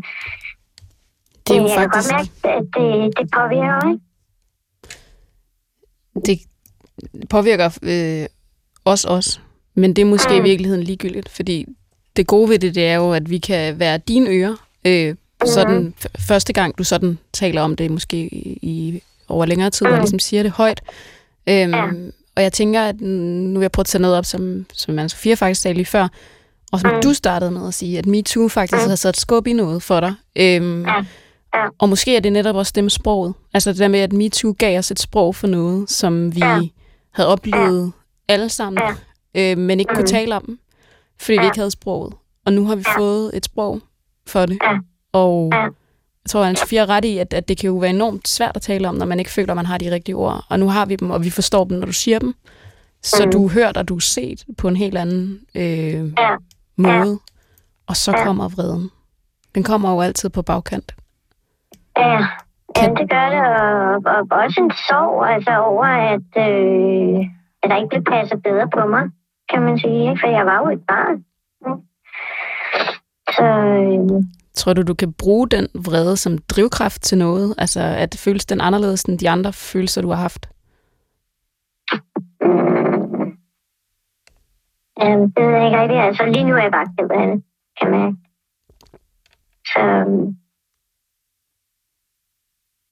Det 1.47 1.56
er 1.56 1.62
jo 1.62 1.67
jeg 1.67 1.78
faktisk... 1.80 2.10
kan 2.10 2.17
godt 2.17 2.43
mærke, 2.43 2.58
at 2.58 2.65
det, 2.75 3.17
det 3.17 3.25
påvirker, 3.38 3.89
ikke? 3.91 4.06
Det 6.25 7.30
påvirker 7.30 7.69
øh, 7.84 8.25
os 8.86 9.06
også, 9.06 9.39
men 9.75 9.95
det 9.95 10.02
er 10.02 10.06
måske 10.06 10.34
mm. 10.34 10.39
i 10.39 10.49
virkeligheden 10.49 10.84
ligegyldigt, 10.84 11.30
fordi 11.30 11.65
det 12.15 12.28
gode 12.28 12.49
ved 12.49 12.60
det, 12.60 12.75
det 12.75 12.88
er 12.88 12.95
jo, 12.95 13.12
at 13.12 13.30
vi 13.30 13.38
kan 13.38 13.80
være 13.80 13.97
dine 13.97 14.30
ører, 14.30 14.56
øh, 14.86 15.15
sådan 15.45 15.80
mm. 15.80 15.93
første 16.28 16.54
gang, 16.54 16.78
du 16.78 16.84
sådan 16.84 17.17
taler 17.34 17.62
om 17.62 17.75
det, 17.75 17.91
måske 17.91 18.17
i, 18.17 18.60
i 18.62 19.04
over 19.28 19.45
længere 19.45 19.69
tid, 19.69 19.88
mm. 19.88 19.93
og 19.93 19.99
ligesom 19.99 20.19
siger 20.19 20.43
det 20.43 20.52
højt. 20.52 20.82
Øhm, 21.49 21.73
ja. 21.73 21.88
Og 22.39 22.43
jeg 22.43 22.54
tænker, 22.54 22.82
at 22.82 23.02
nu 23.02 23.60
vil 23.60 23.62
jeg 23.62 23.71
prøve 23.71 23.84
at 23.84 23.86
tage 23.86 24.02
noget 24.02 24.17
op, 24.17 24.25
som, 24.25 24.65
som 24.73 24.99
Anne-Sophia 24.99 25.34
faktisk 25.34 25.62
sagde 25.62 25.75
lige 25.75 25.86
før, 25.86 26.08
og 26.71 26.80
som 26.80 26.93
mm. 26.93 27.02
du 27.02 27.13
startede 27.13 27.52
med 27.52 27.67
at 27.67 27.73
sige, 27.73 27.97
at 27.97 28.06
MeToo 28.06 28.47
faktisk 28.47 28.84
mm. 28.84 28.89
har 28.89 28.95
sat 28.95 29.17
skub 29.17 29.47
i 29.47 29.54
noget 29.54 29.84
for 29.84 29.99
dig. 29.99 30.13
Øhm. 30.36 30.86
Ja. 30.86 31.04
Og 31.80 31.89
måske 31.89 32.15
er 32.15 32.19
det 32.19 32.34
netop 32.34 32.56
også 32.56 32.71
det 32.75 32.84
med 32.84 32.91
sproget. 32.91 33.34
Altså 33.54 33.69
det 33.71 33.80
der 33.80 33.88
med, 33.88 33.99
at 33.99 34.13
MeToo 34.13 34.56
gav 34.58 34.80
os 34.80 34.91
et 34.91 34.99
sprog 34.99 35.36
for 35.36 35.47
noget, 35.47 35.89
som 35.89 36.36
vi 36.36 36.39
ja. 36.39 36.60
havde 37.12 37.30
oplevet 37.30 37.91
alle 38.28 38.49
sammen, 38.49 38.84
øh, 39.36 39.58
men 39.58 39.80
ikke 39.80 39.91
mm. 39.91 39.95
kunne 39.95 40.08
tale 40.08 40.36
om, 40.36 40.60
fordi 41.19 41.38
vi 41.39 41.45
ikke 41.45 41.58
havde 41.58 41.71
sproget. 41.71 42.13
Og 42.45 42.54
nu 42.54 42.65
har 42.65 42.75
vi 42.75 42.84
fået 42.97 43.32
et 43.34 43.45
sprog 43.45 43.82
for 44.28 44.45
det. 44.45 44.58
Og. 45.13 45.54
Jeg 46.23 46.29
tror, 46.29 46.45
at 46.45 46.58
Sofia 46.58 46.82
er 46.82 46.89
ret 46.89 47.05
i, 47.05 47.17
at, 47.17 47.34
at 47.34 47.47
det 47.47 47.58
kan 47.58 47.67
jo 47.67 47.75
være 47.75 47.89
enormt 47.89 48.27
svært 48.27 48.55
at 48.55 48.62
tale 48.62 48.88
om, 48.88 48.95
når 48.95 49.05
man 49.05 49.19
ikke 49.19 49.32
føler, 49.32 49.51
at 49.51 49.55
man 49.55 49.65
har 49.65 49.77
de 49.77 49.91
rigtige 49.91 50.15
ord. 50.15 50.45
Og 50.49 50.60
nu 50.60 50.69
har 50.69 50.86
vi 50.86 50.95
dem, 50.95 51.12
og 51.12 51.23
vi 51.23 51.29
forstår 51.29 51.63
dem, 51.63 51.77
når 51.77 51.86
du 51.86 51.93
siger 51.93 52.19
dem. 52.19 52.34
Så 53.01 53.25
mm. 53.25 53.32
du 53.32 53.49
hører 53.49 53.71
og 53.75 53.89
du 53.89 53.95
er 53.95 53.99
set 53.99 54.45
på 54.58 54.67
en 54.67 54.75
helt 54.75 54.97
anden 54.97 55.39
øh, 55.55 56.13
måde, 56.77 57.19
og 57.88 57.95
så 57.95 58.12
kommer 58.25 58.49
vreden. 58.49 58.89
Den 59.55 59.63
kommer 59.63 59.91
jo 59.91 60.01
altid 60.01 60.29
på 60.29 60.41
bagkant. 60.41 60.95
Ja, 61.97 62.17
kan... 62.75 62.95
ja 62.95 63.01
det 63.01 63.10
gør 63.10 63.29
det, 63.29 63.41
og, 63.62 64.12
og 64.13 64.38
også 64.43 64.62
en 64.62 64.71
sorg 64.71 65.34
altså 65.34 65.58
over, 65.58 65.86
at, 65.86 66.32
øh, 66.38 67.19
at 67.63 67.69
der 67.69 67.77
ikke 67.77 67.89
blev 67.89 68.03
passet 68.03 68.43
bedre 68.43 68.69
på 68.73 68.86
mig, 68.86 69.03
kan 69.49 69.62
man 69.62 69.79
sige, 69.79 70.10
ikke? 70.10 70.19
for 70.21 70.27
jeg 70.27 70.45
var 70.45 70.58
jo 70.58 70.69
et 70.69 70.86
barn. 70.88 71.25
Så... 73.36 73.45
Øh, 73.45 74.23
Tror 74.60 74.74
du, 74.74 74.84
du 74.84 74.93
kan 74.93 75.13
bruge 75.13 75.50
den 75.50 75.67
vrede 75.74 76.17
som 76.17 76.38
drivkraft 76.38 77.02
til 77.02 77.17
noget? 77.17 77.56
Altså, 77.58 77.82
at 77.82 78.12
det 78.12 78.19
føles 78.19 78.45
den 78.45 78.62
anderledes 78.62 79.04
end 79.04 79.19
de 79.19 79.30
andre 79.30 79.54
følelser, 79.54 80.02
du 80.02 80.10
har 80.10 80.22
haft? 80.22 80.50
Øhm, 85.02 85.32
det 85.34 85.43
ved 85.45 85.54
jeg 85.56 85.65
ikke 85.65 85.80
rigtigt. 85.82 86.02
Altså 86.08 86.26
lige 86.26 86.43
nu 86.43 86.54
er 86.54 86.62
jeg 86.62 86.72
bare 86.72 86.88
ked 86.98 87.10
af 87.12 87.28
det, 87.28 87.43
kan 87.82 87.91
man 87.91 88.17
Så... 89.72 89.80
Øhm, 89.80 90.28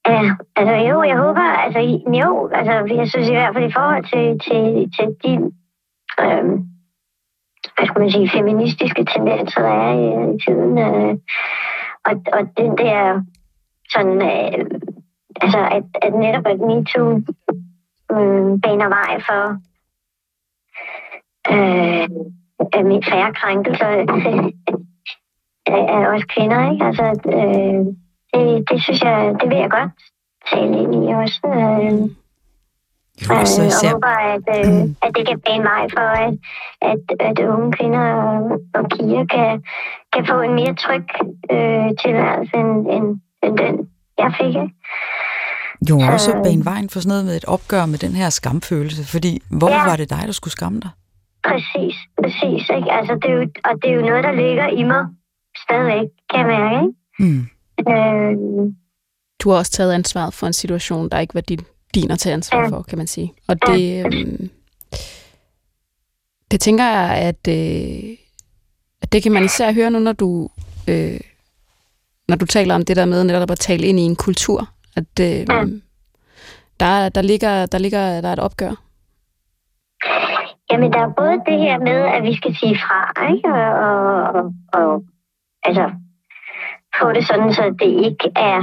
ja, 0.06 0.20
altså 0.56 0.74
jo, 0.90 1.02
jeg 1.02 1.18
håber, 1.24 1.46
altså 1.64 1.80
jo, 2.22 2.48
altså 2.58 2.94
jeg 2.94 3.08
synes 3.08 3.28
i 3.28 3.32
hvert 3.32 3.54
fald 3.54 3.70
i 3.70 3.76
forhold 3.78 4.04
til, 4.12 4.26
til, 4.46 4.62
til 4.96 5.08
de, 5.22 5.32
øhm, 6.22 6.77
hvad 7.78 7.86
skal 7.86 8.00
man 8.00 8.10
sige, 8.10 8.30
feministiske 8.30 9.04
tendenser, 9.04 9.60
der 9.60 9.76
er 9.88 9.92
i, 10.04 10.34
i 10.34 10.38
tiden, 10.44 10.78
øh, 10.78 11.14
og, 12.04 12.14
og 12.32 12.42
den 12.56 12.78
der 12.78 13.22
sådan, 13.92 14.22
øh, 14.32 14.64
altså 15.40 15.60
at, 15.76 15.84
at 16.02 16.14
netop 16.14 16.46
at 16.46 16.60
MeToo 16.60 17.10
øh, 18.12 18.60
baner 18.62 18.88
vej 18.98 19.12
for 19.28 19.42
øh, 21.52 22.08
min 22.86 23.02
færre 23.10 23.34
krænkelser 23.34 23.86
af 25.66 26.06
os 26.14 26.24
kvinder, 26.24 26.70
ikke? 26.72 26.84
Altså, 26.84 27.06
øh, 27.34 27.80
det, 28.34 28.70
det 28.70 28.82
synes 28.82 29.02
jeg, 29.02 29.34
det 29.40 29.48
vil 29.50 29.58
jeg 29.58 29.70
godt 29.70 29.90
tale 30.52 30.82
ind 30.82 30.94
i 30.94 31.14
også. 31.22 31.40
Øh, 31.44 32.10
jo, 33.24 33.32
øh, 33.34 33.70
og 33.74 33.90
håber, 33.90 34.14
at, 34.34 34.46
øh, 34.56 34.72
mm. 34.72 34.96
at 35.04 35.10
det 35.16 35.24
kan 35.28 35.38
bane 35.46 35.64
vej 35.72 35.84
for, 35.94 36.08
at, 36.26 36.34
at, 36.90 37.02
at 37.28 37.36
unge 37.54 37.72
kvinder 37.76 38.04
og, 38.24 38.60
og 38.76 38.84
piger 38.92 39.24
kan, 39.34 39.50
kan 40.12 40.22
få 40.30 40.36
en 40.40 40.54
mere 40.60 40.74
tryg 40.84 41.06
øh, 41.54 41.88
tilværelse 42.02 42.54
end, 42.62 42.72
end, 42.94 43.06
end 43.44 43.54
den, 43.62 43.74
jeg 44.22 44.30
fik. 44.40 44.54
Ikke? 44.64 44.74
Jo, 45.88 45.96
også 46.14 46.30
bane 46.44 46.64
vejen 46.64 46.88
for 46.90 47.00
sådan 47.00 47.08
noget 47.08 47.24
med 47.24 47.36
et 47.36 47.44
opgør 47.44 47.86
med 47.86 47.98
den 47.98 48.12
her 48.20 48.30
skamfølelse, 48.30 49.02
fordi 49.14 49.42
hvor 49.58 49.70
ja. 49.70 49.84
var 49.88 49.96
det 49.96 50.10
dig, 50.10 50.22
der 50.26 50.32
skulle 50.32 50.52
skamme 50.52 50.80
dig? 50.80 50.90
Præcis, 51.48 51.96
præcis. 52.22 52.62
Ikke? 52.76 52.92
Altså, 52.98 53.14
det 53.22 53.30
er 53.30 53.36
jo, 53.40 53.46
og 53.64 53.74
det 53.82 53.90
er 53.90 53.94
jo 53.94 54.04
noget, 54.10 54.24
der 54.24 54.32
ligger 54.32 54.66
i 54.68 54.82
mig 54.82 55.04
stadigvæk, 55.64 56.08
kan 56.30 56.40
jeg 56.40 56.46
mærke. 56.46 56.76
Ikke? 56.84 56.94
Mm. 57.24 57.42
Øh, 57.88 58.34
du 59.40 59.50
har 59.50 59.56
også 59.56 59.72
taget 59.72 59.92
ansvaret 59.92 60.34
for 60.34 60.46
en 60.46 60.52
situation, 60.52 61.08
der 61.08 61.18
ikke 61.18 61.34
var 61.34 61.40
din, 61.40 61.64
din 61.94 62.10
at 62.10 62.18
tage 62.18 62.32
ansvar 62.32 62.68
for, 62.68 62.82
kan 62.82 62.98
man 62.98 63.06
sige. 63.06 63.32
Og 63.48 63.56
det, 63.66 64.06
øhm, 64.06 64.50
det 66.50 66.60
tænker 66.60 66.84
jeg, 66.84 67.16
at, 67.16 67.48
øh, 67.48 68.16
at 69.02 69.12
det 69.12 69.22
kan 69.22 69.32
man 69.32 69.44
især 69.44 69.72
høre 69.72 69.90
nu, 69.90 69.98
når 69.98 70.12
du, 70.12 70.48
øh, 70.88 71.20
når 72.28 72.36
du 72.36 72.46
taler 72.46 72.74
om 72.74 72.84
det 72.84 72.96
der 72.96 73.04
med 73.04 73.24
netop 73.24 73.50
at 73.50 73.58
tale 73.58 73.86
ind 73.86 73.98
i 73.98 74.02
en 74.02 74.16
kultur. 74.16 74.68
At 74.96 75.20
øh, 75.20 75.46
der, 76.80 77.08
der, 77.08 77.22
ligger, 77.22 77.66
der 77.66 77.78
ligger 77.78 78.20
der 78.20 78.28
er 78.28 78.32
et 78.32 78.38
opgør 78.38 78.74
Jamen, 80.70 80.92
der 80.92 81.00
er 81.00 81.12
både 81.16 81.42
det 81.46 81.58
her 81.60 81.78
med, 81.78 82.00
at 82.16 82.22
vi 82.22 82.36
skal 82.36 82.56
sige 82.56 82.76
fra, 82.76 83.00
ikke? 83.32 83.48
Og, 83.48 84.22
og, 84.36 84.52
og 84.72 85.04
altså, 85.62 85.90
få 87.00 87.12
det 87.12 87.26
sådan, 87.26 87.52
så 87.52 87.74
det 87.78 88.04
ikke 88.06 88.30
er, 88.36 88.62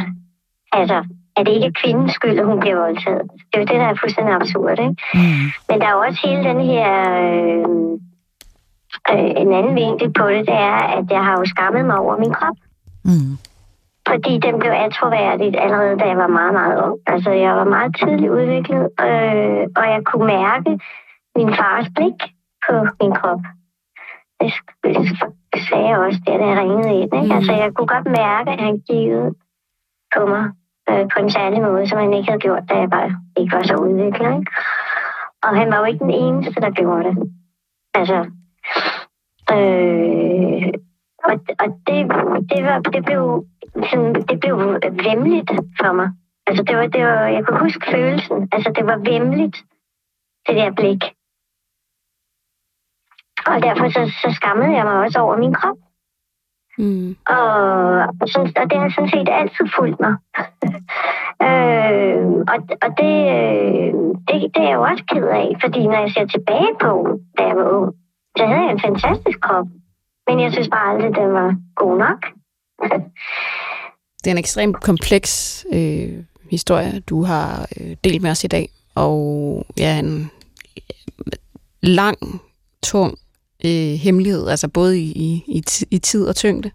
altså, 0.72 1.06
at 1.38 1.46
det 1.46 1.54
ikke 1.54 1.68
er 1.68 1.80
kvindens 1.82 2.14
skyld, 2.14 2.40
at 2.40 2.46
hun 2.46 2.60
bliver 2.60 2.80
voldtaget. 2.80 3.22
Det 3.22 3.56
er 3.56 3.60
jo 3.60 3.66
det, 3.66 3.80
der 3.82 3.88
er 3.88 4.02
fuldstændig 4.02 4.36
absurd, 4.36 4.80
ikke? 4.80 4.96
Mm. 5.14 5.46
Men 5.70 5.82
der 5.82 5.88
er 5.88 5.94
også 5.94 6.20
hele 6.28 6.44
den 6.50 6.62
her... 6.62 6.92
Øh, 7.24 7.66
øh, 9.12 9.30
en 9.42 9.54
anden 9.54 9.76
vinkel 9.76 10.14
på 10.14 10.26
det, 10.30 10.48
det 10.48 10.58
er, 10.74 10.80
at 10.98 11.06
jeg 11.10 11.24
har 11.24 11.36
jo 11.40 11.46
skammet 11.46 11.86
mig 11.86 11.98
over 11.98 12.18
min 12.18 12.34
krop. 12.34 12.58
Mm. 13.06 13.34
Fordi 14.08 14.34
den 14.40 14.60
blev 14.60 14.72
atroværdigt 14.72 15.56
allerede, 15.60 16.00
da 16.00 16.06
jeg 16.06 16.18
var 16.18 16.28
meget, 16.28 16.54
meget 16.54 16.84
ung. 16.84 17.00
Altså, 17.08 17.30
jeg 17.32 17.54
var 17.56 17.64
meget 17.64 17.96
tidligt 18.00 18.32
udviklet, 18.32 18.84
øh, 19.08 19.64
og 19.80 19.86
jeg 19.94 20.02
kunne 20.06 20.28
mærke, 20.28 20.80
min 21.36 21.54
fars 21.60 21.88
blik 21.96 22.20
på 22.66 22.74
min 23.02 23.14
krop. 23.20 23.44
Det, 24.40 24.54
det 25.54 25.62
sagde 25.70 25.88
jeg 25.88 25.98
også, 25.98 26.20
der, 26.28 26.38
da 26.38 26.46
jeg 26.46 26.58
ringede 26.58 26.94
ind. 27.02 27.14
Ikke? 27.16 27.26
Mm. 27.26 27.32
Altså, 27.38 27.54
jeg 27.54 27.74
kunne 27.74 27.88
godt 27.88 28.06
mærke, 28.06 28.50
at 28.52 28.60
han 28.60 28.82
kiggede 28.90 29.34
på 30.16 30.26
mig 30.26 30.46
øh, 30.90 31.06
på 31.14 31.20
en 31.20 31.30
særlig 31.30 31.62
måde, 31.62 31.88
som 31.88 32.00
han 32.00 32.14
ikke 32.14 32.30
havde 32.30 32.46
gjort, 32.48 32.64
da 32.70 32.74
jeg 32.76 32.90
bare 32.90 33.12
ikke 33.38 33.56
var 33.56 33.64
så 33.64 33.76
udviklet. 33.76 34.40
Ikke? 34.40 34.52
Og 35.44 35.58
han 35.60 35.72
var 35.72 35.78
jo 35.78 35.86
ikke 35.86 36.06
den 36.06 36.12
eneste, 36.12 36.62
der 36.62 36.72
gjorde 36.72 37.04
det. 37.04 37.34
Altså, 37.94 38.26
Øh, 39.52 40.74
og 41.24 41.34
og 41.62 41.68
det, 41.88 41.98
det, 42.52 42.64
var, 42.66 42.80
det, 42.80 43.06
blev, 43.06 43.46
sådan, 43.90 44.14
det 44.14 44.40
blev 44.40 44.56
vemmeligt 45.08 45.52
for 45.80 45.92
mig. 45.94 46.10
Altså, 46.48 46.64
det 46.64 46.78
var, 46.78 46.88
det 46.88 47.06
var, 47.06 47.28
jeg 47.28 47.46
kunne 47.46 47.60
huske 47.60 47.92
følelsen. 47.92 48.50
Altså, 48.52 48.72
det 48.76 48.86
var 48.86 48.98
vemmeligt, 49.12 49.58
det 50.48 50.56
der 50.56 50.72
blik. 50.72 51.04
Og 53.46 53.62
derfor 53.62 53.90
så, 53.90 54.02
så 54.22 54.36
skammede 54.36 54.74
jeg 54.78 54.86
mig 54.86 55.00
også 55.00 55.20
over 55.20 55.38
min 55.38 55.54
krop. 55.54 55.78
Mm. 56.78 57.16
Og, 57.28 57.48
og, 58.22 58.28
sådan, 58.28 58.54
og 58.62 58.66
det 58.70 58.78
har 58.80 58.90
sådan 58.96 59.10
set 59.10 59.30
altid 59.32 59.66
fulgt 59.78 60.00
mig. 60.00 60.16
øh, 61.48 62.26
og 62.52 62.58
og 62.86 62.90
det, 63.02 63.16
øh, 63.38 63.94
det, 64.28 64.36
det 64.54 64.62
er 64.64 64.70
jeg 64.70 64.76
jo 64.76 64.82
også 64.82 65.04
ked 65.12 65.28
af, 65.42 65.50
fordi 65.64 65.88
når 65.88 66.00
jeg 66.04 66.12
ser 66.12 66.26
tilbage 66.26 66.74
på, 66.82 67.20
da 67.38 67.44
jeg 67.44 67.56
var 67.56 67.70
ung, 67.78 67.94
så 68.38 68.46
havde 68.46 68.62
jeg 68.62 68.72
en 68.72 68.86
fantastisk 68.88 69.40
krop. 69.42 69.68
Men 70.28 70.40
jeg 70.40 70.52
synes 70.52 70.70
bare 70.70 70.94
aldrig, 70.94 71.16
den 71.16 71.34
var 71.34 71.56
god 71.76 71.98
nok. 71.98 72.20
Det 74.24 74.32
er 74.32 74.36
en 74.36 74.38
ekstremt 74.38 74.82
kompleks 74.82 75.66
øh, 75.74 76.24
historie, 76.52 77.00
du 77.00 77.24
har 77.24 77.68
øh, 77.80 77.96
delt 78.04 78.22
med 78.22 78.32
os 78.32 78.44
i 78.44 78.48
dag. 78.48 78.70
Og 78.96 79.66
ja, 79.78 80.00
en 80.00 80.32
lang, 81.82 82.18
tung 82.84 83.18
øh, 83.66 84.00
hemmelighed, 84.00 84.48
altså 84.48 84.68
både 84.68 85.00
i, 85.00 85.04
i, 85.12 85.44
i, 85.48 85.64
i 85.92 85.98
tid 85.98 86.26
og 86.26 86.36
tyngde. 86.36 86.72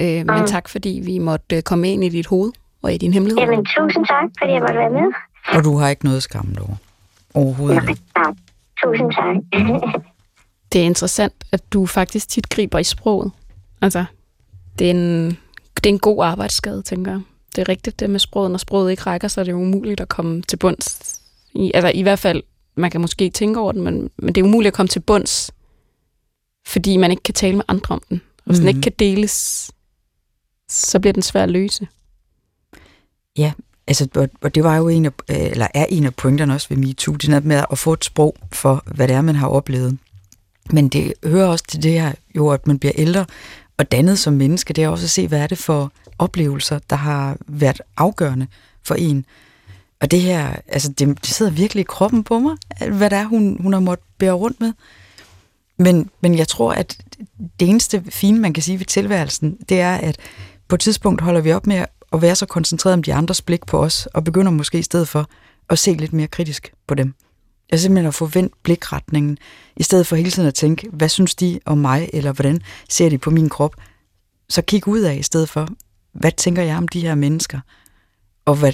Øh, 0.00 0.06
men 0.06 0.26
Mm. 0.40 0.46
tak, 0.46 0.68
fordi 0.68 1.00
vi 1.04 1.18
måtte 1.18 1.56
øh, 1.56 1.62
komme 1.62 1.92
ind 1.92 2.04
i 2.04 2.08
dit 2.08 2.26
hoved 2.26 2.52
og 2.82 2.94
i 2.94 2.96
din 2.98 3.12
hemmelighed. 3.12 3.40
Jamen, 3.42 3.64
tusind 3.64 4.06
tak, 4.06 4.24
fordi 4.38 4.52
jeg 4.52 4.60
måtte 4.60 4.74
være 4.78 4.90
med. 4.90 5.12
Og 5.58 5.64
du 5.64 5.76
har 5.76 5.88
ikke 5.88 6.04
noget 6.04 6.22
skam 6.22 6.54
over. 6.60 6.76
Overhovedet 7.34 7.88
ikke. 7.88 8.02
Tak. 8.16 8.34
Tusind 8.84 9.12
tak. 9.12 9.36
Det 10.72 10.80
er 10.80 10.84
interessant, 10.84 11.34
at 11.52 11.72
du 11.72 11.86
faktisk 11.86 12.28
tit 12.28 12.48
griber 12.48 12.78
i 12.78 12.84
sproget. 12.84 13.32
Altså, 13.82 14.04
det 14.78 14.86
er 14.86 14.90
en, 14.90 15.26
det 15.76 15.86
er 15.86 15.90
en 15.90 15.98
god 15.98 16.24
arbejdsskade, 16.24 16.82
tænker 16.82 17.12
jeg. 17.12 17.20
Det 17.56 17.62
er 17.62 17.68
rigtigt, 17.68 18.00
det 18.00 18.10
med 18.10 18.20
sproget. 18.20 18.50
Når 18.50 18.58
sproget 18.58 18.90
ikke 18.90 19.02
rækker, 19.02 19.28
så 19.28 19.40
er 19.40 19.44
det 19.44 19.52
jo 19.52 19.56
umuligt 19.56 20.00
at 20.00 20.08
komme 20.08 20.42
til 20.42 20.56
bunds. 20.56 21.20
I, 21.54 21.70
altså, 21.74 21.92
i 21.94 22.02
hvert 22.02 22.18
fald, 22.18 22.42
man 22.74 22.90
kan 22.90 23.00
måske 23.00 23.30
tænke 23.30 23.60
over 23.60 23.72
den, 23.72 23.82
men, 23.82 24.10
men 24.16 24.34
det 24.34 24.40
er 24.40 24.44
umuligt 24.44 24.66
at 24.68 24.74
komme 24.74 24.88
til 24.88 25.00
bunds, 25.00 25.50
fordi 26.68 26.96
man 26.96 27.10
ikke 27.10 27.22
kan 27.22 27.34
tale 27.34 27.56
med 27.56 27.64
andre 27.68 27.94
om 27.94 28.02
den. 28.08 28.20
Og 28.38 28.44
hvis 28.44 28.58
mm. 28.58 28.64
den 28.64 28.64
Mhm. 28.64 28.68
ikke 28.68 28.80
kan 28.80 28.92
deles, 28.98 29.70
så 30.68 31.00
bliver 31.00 31.12
den 31.12 31.22
svær 31.22 31.42
at 31.42 31.50
løse. 31.50 31.86
Altså, 33.86 34.08
og, 34.14 34.28
og 34.40 34.54
det 34.54 34.64
var 34.64 34.76
jo 34.76 34.88
en 34.88 35.04
af, 35.04 35.10
øh, 35.30 35.36
eller 35.36 35.66
er 35.74 35.86
en 35.88 36.04
af 36.06 36.14
pointerne 36.14 36.54
også 36.54 36.68
ved 36.68 36.76
MeToo, 36.76 37.14
det 37.14 37.28
er 37.28 37.40
med 37.40 37.64
at 37.70 37.78
få 37.78 37.92
et 37.92 38.04
sprog 38.04 38.36
for, 38.52 38.82
hvad 38.94 39.08
det 39.08 39.16
er, 39.16 39.20
man 39.20 39.34
har 39.34 39.48
oplevet. 39.48 39.98
Men 40.70 40.88
det 40.88 41.12
hører 41.24 41.46
også 41.46 41.64
til 41.68 41.82
det 41.82 41.92
her, 41.92 42.12
jo, 42.36 42.48
at 42.48 42.66
man 42.66 42.78
bliver 42.78 42.92
ældre 42.96 43.26
og 43.76 43.92
dannet 43.92 44.18
som 44.18 44.32
menneske, 44.32 44.72
det 44.72 44.84
er 44.84 44.88
også 44.88 45.04
at 45.06 45.10
se, 45.10 45.28
hvad 45.28 45.40
er 45.40 45.46
det 45.46 45.58
for 45.58 45.92
oplevelser, 46.18 46.78
der 46.90 46.96
har 46.96 47.36
været 47.46 47.80
afgørende 47.96 48.46
for 48.82 48.94
en. 48.94 49.24
Og 50.00 50.10
det 50.10 50.20
her, 50.20 50.56
altså 50.66 50.92
det, 50.92 51.08
det 51.08 51.26
sidder 51.26 51.52
virkelig 51.52 51.80
i 51.80 51.84
kroppen 51.88 52.24
på 52.24 52.38
mig, 52.38 52.56
hvad 52.92 53.10
det 53.10 53.18
er, 53.18 53.24
hun, 53.24 53.56
hun 53.60 53.72
har 53.72 53.80
måttet 53.80 54.06
bære 54.18 54.32
rundt 54.32 54.60
med. 54.60 54.72
Men, 55.78 56.10
men 56.20 56.38
jeg 56.38 56.48
tror, 56.48 56.72
at 56.72 56.98
det 57.60 57.68
eneste 57.68 58.04
fine, 58.10 58.38
man 58.38 58.52
kan 58.52 58.62
sige 58.62 58.78
ved 58.78 58.86
tilværelsen, 58.86 59.58
det 59.68 59.80
er, 59.80 59.94
at 59.94 60.16
på 60.68 60.74
et 60.74 60.80
tidspunkt 60.80 61.20
holder 61.20 61.40
vi 61.40 61.52
op 61.52 61.66
med 61.66 61.84
at 62.12 62.22
være 62.22 62.36
så 62.36 62.46
koncentreret 62.46 62.94
om 62.94 63.02
de 63.02 63.14
andres 63.14 63.42
blik 63.42 63.66
på 63.66 63.78
os, 63.84 64.06
og 64.06 64.24
begynder 64.24 64.52
måske 64.52 64.78
i 64.78 64.82
stedet 64.82 65.08
for 65.08 65.30
at 65.68 65.78
se 65.78 65.92
lidt 65.92 66.12
mere 66.12 66.26
kritisk 66.26 66.72
på 66.86 66.94
dem. 66.94 67.14
Jeg 67.70 67.80
simpelthen 67.80 68.06
at 68.06 68.14
få 68.14 68.26
vendt 68.26 68.62
blikretningen, 68.62 69.38
i 69.76 69.82
stedet 69.82 70.06
for 70.06 70.16
hele 70.16 70.30
tiden 70.30 70.48
at 70.48 70.54
tænke, 70.54 70.88
hvad 70.92 71.08
synes 71.08 71.34
de 71.34 71.60
om 71.64 71.78
mig, 71.78 72.10
eller 72.12 72.32
hvordan 72.32 72.60
ser 72.88 73.08
de 73.08 73.18
på 73.18 73.30
min 73.30 73.48
krop? 73.48 73.74
Så 74.48 74.62
kig 74.62 74.88
ud 74.88 75.00
af 75.00 75.16
i 75.16 75.22
stedet 75.22 75.48
for, 75.48 75.68
hvad 76.12 76.32
tænker 76.32 76.62
jeg 76.62 76.76
om 76.76 76.88
de 76.88 77.00
her 77.00 77.14
mennesker, 77.14 77.60
og 78.44 78.54
hvad 78.54 78.72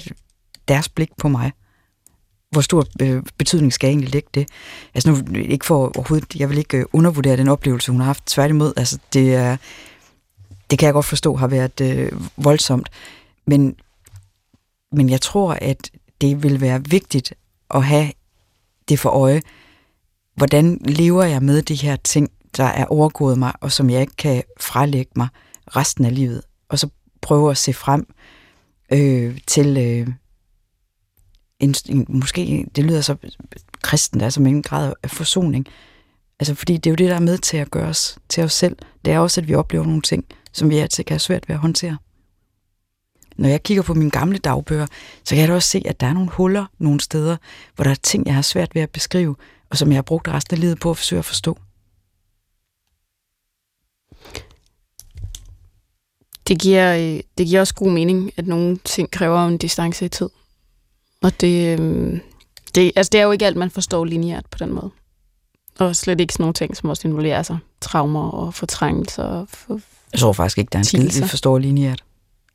deres 0.67 0.89
blik 0.89 1.09
på 1.17 1.27
mig? 1.27 1.51
Hvor 2.51 2.61
stor 2.61 2.85
øh, 3.01 3.23
betydning 3.37 3.73
skal 3.73 3.89
egentlig 3.89 4.09
lægge 4.09 4.29
det? 4.33 4.47
Altså 4.93 5.11
nu, 5.11 5.39
ikke 5.39 5.65
for 5.65 5.97
overhovedet, 5.97 6.35
jeg 6.35 6.49
vil 6.49 6.57
ikke 6.57 6.77
øh, 6.77 6.85
undervurdere 6.93 7.37
den 7.37 7.47
oplevelse, 7.47 7.91
hun 7.91 8.01
har 8.01 8.05
haft. 8.05 8.25
Tværtimod, 8.25 8.73
altså 8.77 8.99
det 9.13 9.35
er, 9.35 9.57
det 10.69 10.79
kan 10.79 10.85
jeg 10.85 10.93
godt 10.93 11.05
forstå 11.05 11.35
har 11.35 11.47
været 11.47 11.81
øh, 11.81 12.11
voldsomt. 12.37 12.89
Men, 13.47 13.75
men 14.91 15.09
jeg 15.09 15.21
tror, 15.21 15.57
at 15.61 15.91
det 16.21 16.43
vil 16.43 16.61
være 16.61 16.83
vigtigt 16.85 17.33
at 17.73 17.83
have 17.83 18.11
det 18.89 18.99
for 18.99 19.09
øje. 19.09 19.41
Hvordan 20.35 20.77
lever 20.85 21.23
jeg 21.23 21.43
med 21.43 21.61
de 21.61 21.75
her 21.75 21.95
ting, 21.95 22.29
der 22.57 22.63
er 22.63 22.85
overgået 22.85 23.37
mig, 23.37 23.53
og 23.61 23.71
som 23.71 23.89
jeg 23.89 24.01
ikke 24.01 24.15
kan 24.15 24.43
frelægge 24.59 25.11
mig 25.15 25.27
resten 25.75 26.05
af 26.05 26.15
livet? 26.15 26.41
Og 26.69 26.79
så 26.79 26.89
prøve 27.21 27.51
at 27.51 27.57
se 27.57 27.73
frem 27.73 28.07
øh, 28.91 29.39
til 29.47 29.77
øh, 29.77 30.07
en, 31.59 31.75
en, 31.89 32.05
måske, 32.09 32.65
det 32.75 32.83
lyder 32.83 33.01
så 33.01 33.15
kristen, 33.81 34.19
der 34.19 34.25
er 34.25 34.29
som 34.29 34.45
en 34.45 34.61
grad 34.61 34.93
af 35.03 35.09
forsoning. 35.09 35.67
Altså, 36.39 36.55
fordi 36.55 36.77
det 36.77 36.87
er 36.87 36.91
jo 36.91 36.95
det, 36.95 37.09
der 37.09 37.15
er 37.15 37.19
med 37.19 37.37
til 37.37 37.57
at 37.57 37.71
gøre 37.71 37.87
os 37.87 38.17
til 38.29 38.43
os 38.43 38.53
selv. 38.53 38.77
Det 39.05 39.13
er 39.13 39.19
også, 39.19 39.41
at 39.41 39.47
vi 39.47 39.55
oplever 39.55 39.85
nogle 39.85 40.01
ting, 40.01 40.25
som 40.51 40.69
vi 40.69 40.77
altid 40.77 41.03
kan 41.03 41.13
have 41.13 41.19
svært 41.19 41.49
ved 41.49 41.55
at 41.55 41.61
håndtere. 41.61 41.97
Når 43.35 43.49
jeg 43.49 43.63
kigger 43.63 43.83
på 43.83 43.93
mine 43.93 44.11
gamle 44.11 44.37
dagbøger, 44.37 44.87
så 45.23 45.35
kan 45.35 45.37
jeg 45.37 45.47
da 45.47 45.53
også 45.53 45.69
se, 45.69 45.83
at 45.85 45.99
der 45.99 46.07
er 46.07 46.13
nogle 46.13 46.29
huller 46.29 46.65
nogle 46.77 46.99
steder, 46.99 47.37
hvor 47.75 47.83
der 47.83 47.91
er 47.91 47.95
ting, 47.95 48.25
jeg 48.25 48.35
har 48.35 48.41
svært 48.41 48.75
ved 48.75 48.81
at 48.81 48.89
beskrive, 48.89 49.35
og 49.69 49.77
som 49.77 49.89
jeg 49.89 49.97
har 49.97 50.01
brugt 50.01 50.27
resten 50.27 50.55
af 50.55 50.59
livet 50.59 50.79
på 50.79 50.89
at 50.89 50.97
forsøge 50.97 51.19
at 51.19 51.25
forstå. 51.25 51.57
Det 56.47 56.61
giver, 56.61 56.95
øh, 56.95 57.19
det 57.37 57.47
giver 57.47 57.59
også 57.59 57.73
god 57.73 57.91
mening, 57.91 58.31
at 58.37 58.47
nogle 58.47 58.77
ting 58.77 59.11
kræver 59.11 59.47
en 59.47 59.57
distance 59.57 60.05
i 60.05 60.09
tid. 60.09 60.29
Og 61.25 61.41
det, 61.41 61.79
øh, 61.79 62.19
det, 62.75 62.91
altså 62.95 63.09
det 63.11 63.19
er 63.19 63.23
jo 63.23 63.31
ikke 63.31 63.45
alt, 63.45 63.57
man 63.57 63.69
forstår 63.71 64.05
lineært 64.05 64.45
på 64.51 64.57
den 64.57 64.73
måde. 64.73 64.89
Og 65.79 65.95
slet 65.95 66.21
ikke 66.21 66.33
sådan 66.33 66.43
nogle 66.43 66.53
ting, 66.53 66.77
som 66.77 66.89
også 66.89 67.07
involverer 67.07 67.43
sig. 67.43 67.57
Traumer 67.81 68.29
og 68.29 68.53
fortrængelser. 68.53 69.23
Og 69.23 69.47
for, 69.49 69.79
Jeg 70.13 70.19
tror 70.19 70.33
faktisk 70.33 70.57
ikke, 70.57 70.69
der 70.71 70.77
er 70.77 70.81
en 70.81 70.85
skid, 70.85 71.21
vi 71.21 71.27
forstår 71.27 71.57
lineært. 71.57 72.03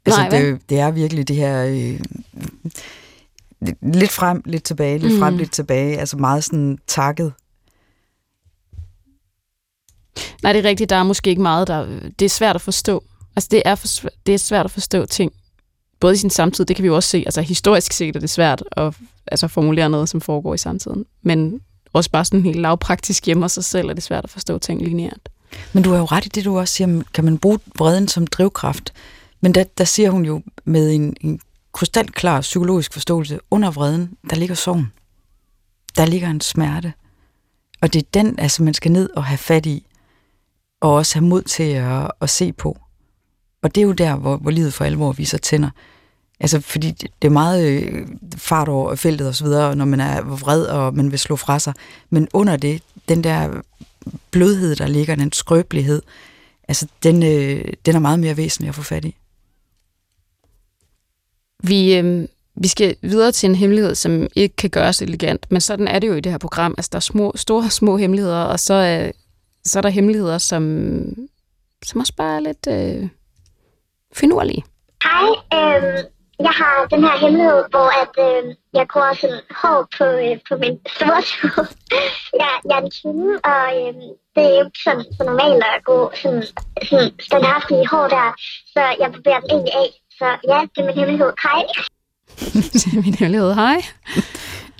Altså, 0.07 0.21
Nej, 0.21 0.29
det, 0.31 0.49
er 0.49 0.57
det 0.69 0.79
er 0.81 0.91
virkelig 0.91 1.29
det 1.29 1.37
her... 1.37 1.65
Øh, 1.65 2.01
lidt 3.83 4.11
frem, 4.11 4.43
lidt 4.47 4.65
tilbage, 4.65 4.99
lidt 4.99 5.19
frem, 5.19 5.33
Mm. 5.33 5.39
lidt 5.39 5.53
tilbage. 5.53 5.99
Altså 5.99 6.17
meget 6.17 6.45
sådan 6.45 6.79
takket. 6.87 7.33
Nej, 10.43 10.53
det 10.53 10.65
er 10.65 10.69
rigtigt. 10.69 10.91
Der 10.91 10.97
er 10.97 11.03
måske 11.03 11.31
ikke 11.31 11.43
meget, 11.43 11.69
der... 11.69 11.87
Det 12.19 12.25
er 12.25 12.29
svært 12.29 12.57
at 12.57 12.63
forstå. 12.63 13.05
Altså, 13.37 13.49
det 13.51 13.63
er, 13.65 13.75
for, 13.75 14.09
det 14.27 14.35
er 14.35 14.39
svært 14.39 14.65
at 14.65 14.71
forstå 14.71 15.07
ting. 15.07 15.33
Både 16.01 16.15
i 16.15 16.17
sin 16.17 16.31
samtid, 16.31 16.65
det 16.65 16.77
kan 16.77 16.83
vi 16.83 16.87
jo 16.87 16.97
også 16.97 17.09
se. 17.09 17.23
Altså, 17.27 17.41
historisk 17.41 17.93
set 17.93 18.17
er 18.17 18.21
det 18.21 18.31
svært 18.31 18.65
at 18.73 18.95
altså, 19.27 19.49
formulere 19.49 19.91
noget, 19.91 20.09
som 20.09 20.21
foregår 20.21 20.55
i 20.55 20.59
samtiden. 20.59 21.05
Men 21.23 21.61
også 21.93 22.11
bare 22.11 22.25
sådan 22.25 22.43
helt 22.43 22.61
lavpraktisk 22.61 23.27
hjemme 23.27 23.45
af 23.45 23.51
sig 23.51 23.65
selv, 23.65 23.89
er 23.89 23.95
det 23.95 24.03
svært 24.03 24.25
at 24.25 24.31
forstå 24.31 24.59
ting 24.59 24.83
lineært. 24.83 25.29
Men 25.73 25.83
du 25.83 25.91
har 25.91 25.99
jo 25.99 26.05
ret 26.05 26.27
i 26.27 26.29
det, 26.29 26.45
du 26.45 26.59
også 26.59 26.75
siger, 26.75 27.03
kan 27.15 27.25
man 27.25 27.39
bruge 27.39 27.59
vreden 27.79 28.09
som 28.09 28.27
drivkraft? 28.27 28.93
Men 29.41 29.55
der, 29.55 29.65
der 29.79 29.85
siger 29.85 30.11
hun 30.11 30.25
jo 30.25 30.43
med 30.65 30.95
en, 30.95 31.17
en 31.21 31.41
krystalklar 31.73 32.41
psykologisk 32.41 32.93
forståelse, 32.93 33.41
under 33.51 33.71
vreden, 33.71 34.17
der 34.31 34.37
ligger 34.37 34.55
sorgen. 34.55 34.93
Der 35.97 36.07
ligger 36.07 36.31
en 36.31 36.41
smerte. 36.41 36.93
Og 37.81 37.93
det 37.93 38.03
er 38.03 38.07
den, 38.15 38.39
altså 38.39 38.63
man 38.63 38.75
skal 38.75 38.93
ned 38.93 39.11
og 39.17 39.25
have 39.25 39.39
fat 39.39 39.67
i, 39.67 39.87
og 40.81 40.95
også 40.95 41.15
have 41.15 41.27
mod 41.27 41.43
til 41.43 41.63
at, 41.63 42.11
at 42.21 42.31
se 42.31 42.53
på. 42.53 42.79
Og 43.63 43.75
det 43.75 43.81
er 43.81 43.87
jo 43.87 43.93
der, 43.93 44.17
hvor, 44.17 44.37
hvor 44.37 44.51
livet 44.51 44.75
for 44.75 44.85
alvor 44.85 45.13
viser 45.13 45.39
tænder. 45.39 45.71
Altså, 46.41 46.61
fordi 46.61 46.91
det 46.91 47.25
er 47.25 47.29
meget 47.29 47.69
øh, 47.69 48.07
fart 48.37 48.69
over 48.69 48.95
feltet 48.95 49.29
og 49.29 49.35
så 49.35 49.45
videre, 49.45 49.77
når 49.77 49.85
man 49.85 50.01
er 50.01 50.23
vred, 50.23 50.65
og 50.65 50.95
man 50.95 51.11
vil 51.11 51.19
slå 51.19 51.37
fra 51.37 51.59
sig. 51.59 51.75
Men 52.11 52.29
under 52.33 52.57
det, 52.57 52.83
den 53.09 53.25
der 53.25 53.61
blødhed, 54.31 54.77
der 54.77 54.87
ligger, 54.87 55.15
den 55.15 55.33
skrøbelighed, 55.33 56.03
altså, 56.69 56.87
den, 57.03 57.23
øh, 57.23 57.73
den 57.87 57.95
er 57.95 57.99
meget 57.99 58.21
mere 58.21 58.37
væsentlig 58.37 58.69
at 58.69 58.75
få 58.75 58.83
fat 58.83 59.05
i. 59.05 59.17
Vi, 61.63 61.95
øh, 61.95 62.29
vi 62.55 62.69
skal 62.69 62.97
videre 63.03 63.33
til 63.33 63.49
en 63.49 63.55
hemmelighed, 63.55 63.95
som 63.95 64.27
ikke 64.35 64.57
kan 64.57 64.71
gøres 64.71 65.03
elegant, 65.03 65.47
men 65.51 65.61
sådan 65.61 65.89
er 65.89 65.99
det 65.99 66.09
jo 66.09 66.15
i 66.15 66.21
det 66.21 66.33
her 66.33 66.39
program. 66.39 66.75
Altså, 66.79 66.89
der 66.93 66.97
er 66.97 67.01
små, 67.01 67.33
store, 67.37 67.71
små 67.71 67.97
hemmeligheder, 67.97 68.43
og 68.43 68.61
så 68.61 68.75
er, 68.75 69.11
så 69.65 69.79
er 69.79 69.83
der 69.83 69.89
hemmeligheder, 69.89 70.39
som, 70.39 70.63
som 71.85 72.01
også 72.01 72.15
bare 72.17 72.37
er 72.37 72.41
lidt 72.41 72.67
øh, 72.69 73.09
finurlige. 74.13 74.65
Hej, 75.05 75.29
øhm, 75.59 75.99
jeg 76.47 76.55
har 76.61 76.87
den 76.93 77.01
her 77.07 77.17
hemmelighed, 77.23 77.63
hvor 77.73 77.89
at, 78.03 78.15
øhm, 78.27 78.51
jeg 78.75 78.87
gror 78.93 79.15
sådan 79.21 79.41
hår 79.61 79.81
på, 79.99 80.05
øh, 80.05 80.37
på 80.49 80.55
min 80.63 80.77
stortå. 80.95 81.49
jeg, 82.41 82.53
jeg 82.69 82.77
er 82.79 82.85
en 82.87 82.93
kvinde, 83.01 83.31
og 83.53 83.65
øhm, 83.81 84.07
det 84.35 84.43
er 84.49 84.53
jo 84.59 84.65
ikke 84.67 84.81
sådan 84.87 85.05
så 85.17 85.23
normalt 85.31 85.65
at 85.77 85.85
gå 85.91 85.99
sådan, 86.23 86.45
sådan 86.89 87.11
standardlige 87.29 87.87
hår 87.93 88.07
der, 88.17 88.29
så 88.75 88.83
jeg 89.01 89.09
barberer 89.13 89.41
den 89.41 89.51
egentlig 89.51 89.75
af. 89.85 89.91
Så 90.19 90.27
ja, 90.51 90.59
det 90.73 90.79
er 90.83 90.87
min 90.87 90.99
hemmelighed. 91.01 91.33
Hej. 91.47 91.63
Det 92.73 92.87
er 92.87 93.03
min 93.05 93.15
hemmelighed. 93.15 93.55
Hej. 93.55 93.79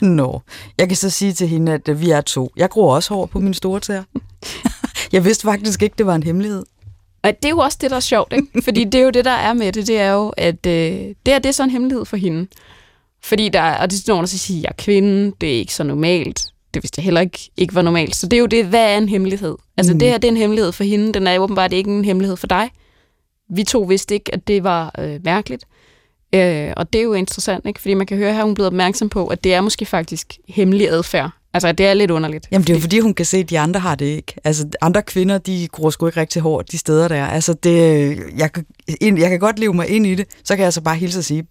Nå, 0.03 0.41
jeg 0.79 0.89
kan 0.89 0.97
så 0.97 1.11
sige 1.11 1.33
til 1.33 1.49
hende, 1.49 1.73
at 1.73 1.89
øh, 1.89 2.01
vi 2.01 2.11
er 2.11 2.21
to. 2.21 2.53
Jeg 2.57 2.71
gror 2.71 2.95
også 2.95 3.15
hår 3.15 3.27
på 3.27 3.39
mine 3.39 3.55
store 3.55 3.81
tæer. 3.81 4.03
Jeg 5.13 5.25
vidste 5.25 5.45
faktisk 5.45 5.83
ikke, 5.83 5.95
det 5.99 6.07
var 6.07 6.15
en 6.15 6.23
hemmelighed. 6.23 6.65
Og 7.23 7.31
det 7.37 7.45
er 7.45 7.51
jo 7.51 7.59
også 7.59 7.79
det, 7.81 7.91
der 7.91 7.97
er 7.97 8.01
sjovt, 8.01 8.33
ikke? 8.33 8.63
Fordi 8.67 8.85
det 8.85 8.95
er 8.95 9.05
jo 9.05 9.11
det, 9.11 9.25
der 9.25 9.31
er 9.31 9.53
med 9.53 9.73
det, 9.73 9.87
det 9.87 9.99
er 9.99 10.13
jo, 10.13 10.29
at 10.29 10.67
øh, 10.67 11.15
det 11.27 11.35
er 11.35 11.39
det 11.39 11.47
er 11.47 11.53
så 11.53 11.65
en 11.65 11.71
hemmelighed 11.71 12.05
for 12.05 12.17
hende. 12.17 12.47
Fordi 13.23 13.49
der 13.49 13.61
er, 13.61 13.83
og 13.83 13.91
det 13.91 13.99
er 13.99 14.13
nogen, 14.13 14.23
der 14.23 14.29
siger, 14.29 14.61
jeg 14.61 14.69
er 14.69 14.83
kvinde, 14.83 15.33
det 15.41 15.55
er 15.55 15.59
ikke 15.59 15.75
så 15.75 15.85
normalt. 15.85 16.47
Det 16.75 16.83
vidste 16.83 16.99
jeg 16.99 17.05
heller 17.05 17.21
ikke, 17.21 17.51
ikke 17.57 17.75
var 17.75 17.83
normalt. 17.83 18.17
Så 18.17 18.27
det 18.27 18.37
er 18.37 18.41
jo 18.41 18.47
det, 18.47 18.67
hvad 18.67 18.93
er 18.95 18.99
en 18.99 19.09
hemmelighed? 19.09 19.57
Altså 19.77 19.93
mm. 19.93 19.99
det 19.99 20.09
her, 20.09 20.19
det 20.19 20.29
er 20.29 20.33
en 20.33 20.37
hemmelighed 20.37 20.73
for 20.73 20.85
hende, 20.85 21.13
den 21.13 21.27
er 21.27 21.39
åbenbart 21.39 21.73
ikke 21.73 21.91
en 21.91 22.05
hemmelighed 22.05 22.37
for 22.37 22.47
dig. 22.47 22.71
Vi 23.51 23.65
to 23.65 23.81
vidste 23.81 24.15
ikke, 24.15 24.35
at 24.35 24.49
det 24.49 24.65
var 24.65 24.95
øh, 24.99 25.21
mærkeligt. 25.25 25.65
Øh, 26.35 26.73
og 26.77 26.93
det 26.93 26.99
er 26.99 27.03
jo 27.03 27.13
interessant, 27.13 27.67
ikke? 27.67 27.81
Fordi 27.81 27.95
man 27.95 28.07
kan 28.07 28.17
høre, 28.17 28.31
at 28.31 28.45
hun 28.45 28.55
blevet 28.55 28.67
opmærksom 28.67 29.09
på, 29.09 29.27
at 29.27 29.45
det 29.45 29.55
er 29.55 29.61
måske 29.61 29.87
faktisk 29.87 30.39
hemmelig 30.49 30.89
adfærd. 30.89 31.31
Altså, 31.55 31.73
det 31.73 31.87
er 31.87 31.95
lidt 31.95 32.11
underligt. 32.11 32.49
Jamen, 32.51 32.67
det 32.67 32.73
er 32.73 32.75
jo 32.77 32.81
fordi, 32.81 32.99
hun 32.99 33.15
kan 33.15 33.27
se, 33.27 33.37
at 33.37 33.51
de 33.51 33.59
andre 33.59 33.81
har 33.81 33.95
det 33.95 34.07
ikke. 34.07 34.35
Altså, 34.45 34.69
andre 34.81 35.03
kvinder, 35.03 35.39
de 35.39 35.69
gror 35.73 35.91
sgu 35.91 36.07
ikke 36.07 36.21
rigtig 36.21 36.43
hårdt 36.43 36.73
de 36.73 36.79
steder 36.79 37.09
der. 37.09 37.27
Altså, 37.27 37.55
det, 37.55 38.19
jeg, 38.37 38.53
kan, 38.53 38.65
jeg 39.01 39.31
kan 39.31 39.39
godt 39.41 39.59
leve 39.59 39.75
mig 39.75 39.89
ind 39.89 40.07
i 40.07 40.15
det. 40.15 40.27
Så 40.45 40.57
kan 40.57 40.65
jeg 40.65 40.73
så 40.73 40.81
bare 40.81 40.97
hilse 40.97 41.19
at 41.19 41.25
sige, 41.25 41.47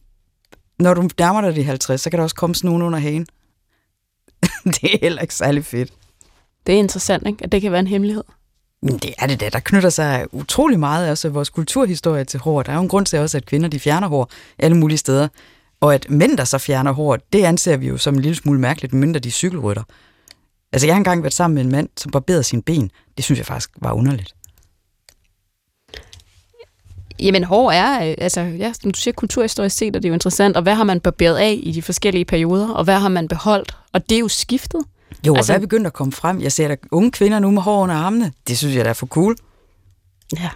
når 0.79 0.93
du 0.93 1.09
nærmer 1.19 1.41
dig 1.41 1.55
de 1.55 1.63
50, 1.63 2.01
så 2.01 2.09
kan 2.09 2.17
der 2.17 2.23
også 2.23 2.35
komme 2.35 2.55
sådan 2.55 2.67
nogen 2.67 2.81
under 2.81 2.99
hagen. 2.99 3.27
det 4.65 4.83
er 4.83 4.97
heller 5.01 5.21
ikke 5.21 5.35
særlig 5.35 5.65
fedt. 5.65 5.93
Det 6.67 6.75
er 6.75 6.79
interessant, 6.79 7.27
ikke? 7.27 7.43
At 7.43 7.51
det 7.51 7.61
kan 7.61 7.71
være 7.71 7.79
en 7.79 7.87
hemmelighed. 7.87 8.23
Men 8.81 8.97
det 8.97 9.13
er 9.17 9.27
det 9.27 9.41
da. 9.41 9.49
Der 9.49 9.59
knytter 9.59 9.89
sig 9.89 10.25
utrolig 10.31 10.79
meget 10.79 11.11
også 11.11 11.29
vores 11.29 11.49
kulturhistorie 11.49 12.23
til 12.23 12.39
hår. 12.39 12.63
Der 12.63 12.71
er 12.71 12.75
jo 12.75 12.81
en 12.81 12.87
grund 12.87 13.05
til 13.05 13.19
også, 13.19 13.37
at 13.37 13.45
kvinder 13.45 13.69
de 13.69 13.79
fjerner 13.79 14.07
hår 14.07 14.29
alle 14.59 14.77
mulige 14.77 14.97
steder. 14.97 15.27
Og 15.81 15.93
at 15.93 16.09
mænd, 16.09 16.37
der 16.37 16.43
så 16.43 16.57
fjerner 16.57 16.91
hår, 16.91 17.17
det 17.33 17.43
anser 17.43 17.77
vi 17.77 17.87
jo 17.87 17.97
som 17.97 18.15
en 18.15 18.21
lille 18.21 18.35
smule 18.35 18.59
mærkeligt, 18.59 18.93
mindre 18.93 19.19
de 19.19 19.31
cykelrytter. 19.31 19.83
Altså, 20.71 20.87
jeg 20.87 20.95
har 20.95 20.97
engang 20.97 21.23
været 21.23 21.33
sammen 21.33 21.55
med 21.55 21.63
en 21.63 21.71
mand, 21.71 21.89
som 21.97 22.11
barberede 22.11 22.43
sine 22.43 22.61
ben. 22.61 22.91
Det 23.17 23.25
synes 23.25 23.37
jeg 23.37 23.45
faktisk 23.45 23.69
var 23.81 23.91
underligt. 23.91 24.35
Jamen, 27.19 27.43
hår 27.43 27.71
er, 27.71 28.09
øh, 28.09 28.15
altså, 28.17 28.41
ja, 28.41 28.73
som 28.81 28.91
du 28.91 28.99
siger, 28.99 29.13
kulturhistorisk 29.13 29.77
set, 29.77 29.95
og 29.95 30.03
det 30.03 30.07
er 30.07 30.09
jo 30.09 30.13
interessant. 30.13 30.55
Og 30.55 30.63
hvad 30.63 30.75
har 30.75 30.83
man 30.83 30.99
barberet 30.99 31.37
af 31.37 31.59
i 31.63 31.71
de 31.71 31.81
forskellige 31.81 32.25
perioder, 32.25 32.69
og 32.69 32.83
hvad 32.83 32.99
har 32.99 33.09
man 33.09 33.27
beholdt? 33.27 33.77
Og 33.93 34.09
det 34.09 34.15
er 34.15 34.19
jo 34.19 34.27
skiftet. 34.27 34.81
Jo, 35.27 35.35
altså, 35.35 35.51
hvad 35.51 35.57
er 35.57 35.61
begyndt 35.61 35.87
at 35.87 35.93
komme 35.93 36.11
frem? 36.11 36.41
Jeg 36.41 36.51
ser 36.51 36.67
der 36.67 36.75
unge 36.91 37.11
kvinder 37.11 37.39
nu 37.39 37.51
med 37.51 37.61
hår 37.61 37.83
under 37.83 37.95
armene. 37.95 38.31
Det 38.47 38.57
synes 38.57 38.75
jeg, 38.75 38.85
der 38.85 38.89
er 38.89 38.93
for 38.93 39.07
cool. 39.07 39.35
Ja. 40.39 40.49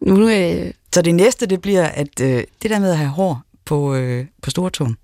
Nu, 0.00 0.28
øh... 0.28 0.72
Så 0.94 1.02
det 1.02 1.14
næste, 1.14 1.46
det 1.46 1.60
bliver, 1.60 1.84
at 1.84 2.20
øh, 2.20 2.44
det 2.62 2.70
der 2.70 2.78
med 2.78 2.90
at 2.90 2.98
have 2.98 3.10
hår 3.10 3.42
på, 3.70 3.94
øh, 3.94 4.26
på 4.42 4.50
stortåen, 4.50 4.96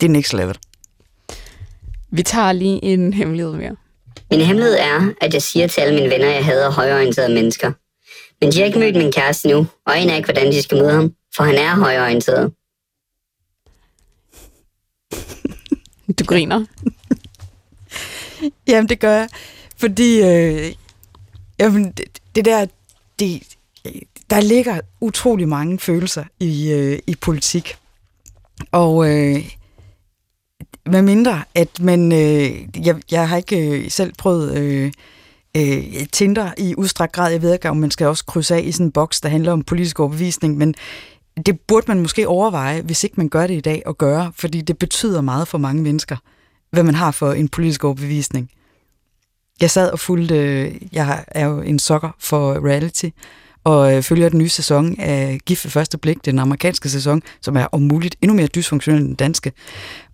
det 0.00 0.06
er 0.06 0.10
next 0.10 0.32
level. 0.32 0.58
Vi 2.10 2.22
tager 2.22 2.52
lige 2.52 2.84
en 2.84 3.12
hemmelighed 3.12 3.52
mere. 3.52 3.76
Min 4.30 4.40
hemmelighed 4.40 4.76
er, 4.78 5.12
at 5.20 5.34
jeg 5.34 5.42
siger 5.42 5.66
til 5.66 5.80
alle 5.80 5.94
mine 5.94 6.10
venner, 6.10 6.28
at 6.28 6.34
jeg 6.34 6.44
hader 6.44 6.70
højorienterede 6.70 7.34
mennesker. 7.34 7.72
Men 8.40 8.52
de 8.52 8.58
har 8.58 8.64
ikke 8.64 8.78
mødt 8.78 8.96
min 8.96 9.12
kæreste 9.12 9.48
nu, 9.48 9.66
og 9.86 10.00
en 10.00 10.10
er 10.10 10.16
ikke, 10.16 10.26
hvordan 10.26 10.52
de 10.52 10.62
skal 10.62 10.78
møde 10.78 10.92
ham, 10.92 11.14
for 11.36 11.44
han 11.44 11.54
er 11.54 11.74
højorienteret. 11.74 12.52
Du 16.18 16.24
griner. 16.24 16.66
jamen, 18.68 18.88
det 18.88 19.00
gør 19.00 19.12
jeg. 19.12 19.28
Fordi 19.76 20.22
øh, 20.22 20.74
jamen, 21.58 21.92
det, 21.92 22.04
det 22.34 22.44
der, 22.44 22.66
det, 23.18 23.42
der 24.30 24.40
ligger 24.40 24.80
utrolig 25.00 25.48
mange 25.48 25.78
følelser 25.78 26.24
i, 26.40 26.72
øh, 26.72 26.98
i 27.06 27.14
politik. 27.20 27.76
Og 28.72 29.10
øh, 29.10 29.44
med 30.86 31.02
mindre, 31.02 31.42
at 31.54 31.80
man... 31.80 32.12
Øh, 32.12 32.86
jeg, 32.86 33.00
jeg 33.10 33.28
har 33.28 33.36
ikke 33.36 33.68
øh, 33.68 33.90
selv 33.90 34.12
prøvet 34.18 34.58
øh, 34.58 34.92
øh, 35.56 36.06
Tinder 36.12 36.50
i 36.58 36.74
udstrakt 36.76 37.12
grad. 37.12 37.30
Jeg 37.30 37.42
ved 37.42 37.52
ikke, 37.52 37.70
om 37.70 37.76
man 37.76 37.90
skal 37.90 38.06
også 38.06 38.24
krydse 38.24 38.54
af 38.54 38.62
i 38.64 38.72
sådan 38.72 38.86
en 38.86 38.92
boks, 38.92 39.20
der 39.20 39.28
handler 39.28 39.52
om 39.52 39.62
politisk 39.62 40.00
overbevisning, 40.00 40.56
men 40.56 40.74
det 41.46 41.60
burde 41.60 41.84
man 41.88 42.00
måske 42.00 42.28
overveje, 42.28 42.82
hvis 42.82 43.04
ikke 43.04 43.14
man 43.16 43.28
gør 43.28 43.46
det 43.46 43.54
i 43.54 43.60
dag, 43.60 43.82
at 43.86 43.98
gøre, 43.98 44.32
fordi 44.36 44.60
det 44.60 44.78
betyder 44.78 45.20
meget 45.20 45.48
for 45.48 45.58
mange 45.58 45.82
mennesker, 45.82 46.16
hvad 46.70 46.82
man 46.82 46.94
har 46.94 47.10
for 47.10 47.32
en 47.32 47.48
politisk 47.48 47.84
overbevisning. 47.84 48.50
Jeg 49.60 49.70
sad 49.70 49.90
og 49.90 49.98
fulgte, 49.98 50.36
øh, 50.36 50.74
jeg 50.92 51.24
er 51.28 51.46
jo 51.46 51.60
en 51.60 51.78
sokker 51.78 52.10
for 52.18 52.66
reality, 52.66 53.08
og 53.64 53.96
øh, 53.96 54.02
følger 54.02 54.28
den 54.28 54.38
nye 54.38 54.48
sæson 54.48 55.00
af 55.00 55.38
Gift 55.46 55.64
ved 55.64 55.70
første 55.70 55.98
blik, 55.98 56.24
den 56.24 56.38
amerikanske 56.38 56.88
sæson, 56.88 57.22
som 57.40 57.56
er 57.56 57.64
om 57.72 57.82
muligt 57.82 58.16
endnu 58.22 58.36
mere 58.36 58.46
dysfunktionel 58.46 59.00
end 59.00 59.08
den 59.08 59.16
danske. 59.16 59.52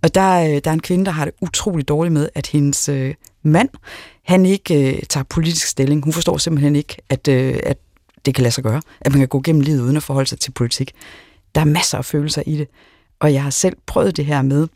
Og 0.02 0.14
der, 0.14 0.40
øh, 0.40 0.60
der 0.64 0.70
er 0.70 0.72
en 0.72 0.80
kvinde, 0.80 1.04
der 1.04 1.10
har 1.10 1.24
det 1.24 1.34
utroligt 1.40 1.88
dårligt 1.88 2.12
med, 2.12 2.28
at 2.34 2.46
hendes 2.46 2.88
øh, 2.88 3.14
mand, 3.42 3.68
han 4.24 4.46
ikke 4.46 4.96
øh, 4.96 5.02
tager 5.08 5.24
politisk 5.24 5.66
stilling. 5.66 6.04
Hun 6.04 6.12
forstår 6.12 6.38
simpelthen 6.38 6.76
ikke, 6.76 6.96
at, 7.08 7.28
øh, 7.28 7.58
at 7.62 7.78
det 8.26 8.34
kan 8.34 8.42
lade 8.42 8.54
sig 8.54 8.64
gøre, 8.64 8.82
at 9.00 9.12
man 9.12 9.18
kan 9.18 9.28
gå 9.28 9.40
gennem 9.40 9.60
livet 9.60 9.80
uden 9.80 9.96
at 9.96 10.02
forholde 10.02 10.28
sig 10.28 10.38
til 10.38 10.50
politik. 10.50 10.92
Der 11.54 11.60
er 11.60 11.64
masser 11.64 11.98
af 11.98 12.04
følelser 12.04 12.42
i 12.46 12.56
det, 12.56 12.68
og 13.20 13.32
jeg 13.32 13.42
har 13.42 13.50
selv 13.50 13.76
prøvet 13.86 14.16
det 14.16 14.26
her 14.26 14.42
med 14.42 14.68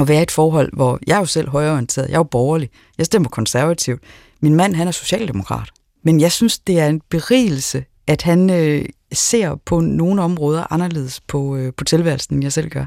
at 0.00 0.08
være 0.08 0.20
i 0.20 0.22
et 0.22 0.30
forhold, 0.30 0.70
hvor 0.72 0.98
jeg 1.06 1.14
er 1.14 1.18
jo 1.18 1.26
selv 1.26 1.48
højreorienteret, 1.48 2.08
jeg 2.08 2.14
er 2.14 2.18
jo 2.18 2.22
borgerlig, 2.22 2.70
jeg 2.98 3.06
stemmer 3.06 3.28
konservativt. 3.28 4.02
Min 4.40 4.54
mand, 4.54 4.74
han 4.74 4.88
er 4.88 4.92
socialdemokrat. 4.92 5.70
Men 6.02 6.20
jeg 6.20 6.32
synes, 6.32 6.58
det 6.58 6.80
er 6.80 6.86
en 6.86 7.00
berigelse, 7.10 7.84
at 8.06 8.22
han 8.22 8.50
øh, 8.50 8.84
ser 9.12 9.54
på 9.54 9.80
nogle 9.80 10.22
områder 10.22 10.72
anderledes 10.72 11.20
på, 11.20 11.56
øh, 11.56 11.72
på 11.76 11.84
tilværelsen, 11.84 12.34
end 12.34 12.44
jeg 12.44 12.52
selv 12.52 12.68
gør. 12.68 12.86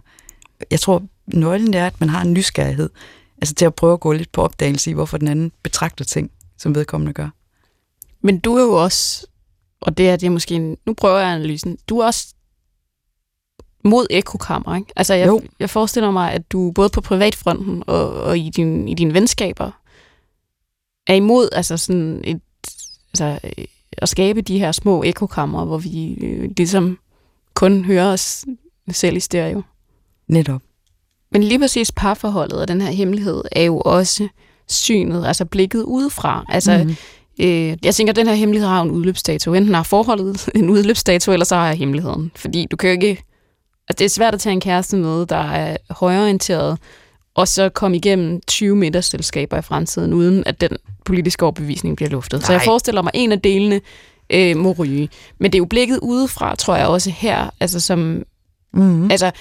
Jeg 0.72 0.80
tror, 0.80 1.04
nøglen 1.28 1.74
er, 1.74 1.88
at 1.88 2.00
man 2.00 2.10
har 2.10 2.22
en 2.22 2.34
nysgerrighed, 2.34 2.90
altså 3.38 3.56
til 3.56 3.66
at 3.66 3.76
prøve 3.76 3.94
at 3.94 4.00
gå 4.00 4.12
lidt 4.12 4.32
på 4.32 4.42
opdagelse 4.42 4.92
i, 4.92 4.94
hvorfor 4.94 5.18
den 5.18 5.28
anden 5.28 5.52
betragter 5.64 6.06
ting, 6.06 6.32
som 6.58 6.76
vedkommende 6.76 7.14
gør. 7.14 7.30
Men 8.22 8.40
du 8.40 8.56
er 8.56 8.64
jo 8.64 8.74
også, 8.74 9.28
og 9.82 9.98
det 9.98 10.10
er, 10.10 10.16
det 10.16 10.32
måske, 10.32 10.56
en, 10.56 10.78
nu 10.86 10.94
prøver 10.94 11.18
jeg 11.18 11.34
analysen, 11.34 11.78
du 11.90 12.00
er 12.00 12.06
også 12.06 12.34
mod 13.84 14.08
ekokammer, 14.10 14.76
ikke? 14.76 14.94
Altså, 14.96 15.14
jeg, 15.14 15.28
jo. 15.28 15.42
jeg 15.60 15.70
forestiller 15.70 16.12
mig, 16.12 16.32
at 16.32 16.52
du 16.52 16.72
både 16.72 16.90
på 16.90 17.02
privatfronten 17.02 17.84
og, 17.88 18.14
og 18.14 18.38
i, 18.38 18.50
din, 18.50 18.88
i 18.88 18.94
dine 18.94 19.14
venskaber 19.14 19.72
er 21.08 21.14
imod 21.14 21.50
altså 21.52 21.78
sådan 21.78 22.22
et, 22.24 22.42
altså, 23.14 23.40
at 23.98 24.10
skabe 24.10 24.42
de 24.42 24.60
her 24.60 24.72
små 24.72 25.04
ekokammer, 25.04 25.66
hvor 25.66 25.78
vi 25.78 26.14
øh, 26.14 26.50
ligesom 26.58 26.98
kun 27.54 27.86
hører 27.86 28.14
os 28.14 28.46
selv 28.92 29.18
i 29.18 29.20
stereo. 29.20 29.62
Netop. 30.28 30.62
Men 31.32 31.44
lige 31.44 31.60
præcis 31.60 31.92
parforholdet 31.92 32.62
og 32.62 32.68
den 32.68 32.82
her 32.82 32.92
hemmelighed 32.92 33.44
er 33.52 33.64
jo 33.64 33.80
også 33.80 34.28
synet, 34.68 35.26
altså 35.26 35.46
blikket 35.46 35.84
udefra. 35.84 36.46
Altså, 36.50 36.78
mm-hmm. 36.78 36.96
øh, 37.40 37.78
jeg 37.84 37.96
tænker, 37.96 38.12
at 38.12 38.16
den 38.16 38.28
her 38.28 38.34
hemmelighed 38.34 38.70
har 38.70 38.82
en 38.82 38.92
udløbsdato. 38.92 39.54
Enten 39.54 39.74
har 39.76 39.84
forholdet 39.84 40.50
en 40.56 40.70
udløbsdato, 40.70 41.32
eller 41.32 41.46
så 41.46 41.56
har 41.56 41.68
jeg 41.68 41.78
hemmeligheden. 41.78 42.32
Fordi 42.36 42.68
du 42.72 42.76
kan 42.76 42.90
jo 42.90 42.92
ikke... 42.92 43.24
Altså, 43.90 44.00
det 44.00 44.06
er 44.06 44.10
svært 44.10 44.34
at 44.34 44.40
tage 44.40 44.54
en 44.54 44.62
kæreste 44.62 44.98
med, 44.98 45.26
der 45.26 45.52
er 45.52 45.78
højorienteret, 45.90 46.78
og 47.38 47.48
så 47.48 47.70
komme 47.70 47.98
igennem 47.98 48.42
20 48.48 48.76
middagsselskaber 48.76 49.58
i 49.58 49.62
fremtiden, 49.62 50.14
uden 50.14 50.44
at 50.46 50.62
den 50.62 50.70
politiske 51.06 51.44
overbevisning 51.44 51.96
bliver 51.96 52.10
luftet. 52.10 52.40
Nej. 52.40 52.46
Så 52.46 52.52
jeg 52.52 52.62
forestiller 52.62 53.02
mig, 53.02 53.12
at 53.14 53.20
en 53.20 53.32
af 53.32 53.42
delene 53.42 53.82
øh, 54.30 54.58
må 54.58 54.72
ryge. 54.72 55.10
Men 55.40 55.52
det 55.52 55.58
er 55.58 55.60
jo 55.60 55.66
blikket 55.66 56.00
udefra, 56.02 56.56
tror 56.56 56.76
jeg 56.76 56.88
også 56.88 57.10
her, 57.10 57.50
altså 57.60 57.80
som... 57.80 58.24
Mm-hmm. 58.74 59.12
Altså, 59.12 59.32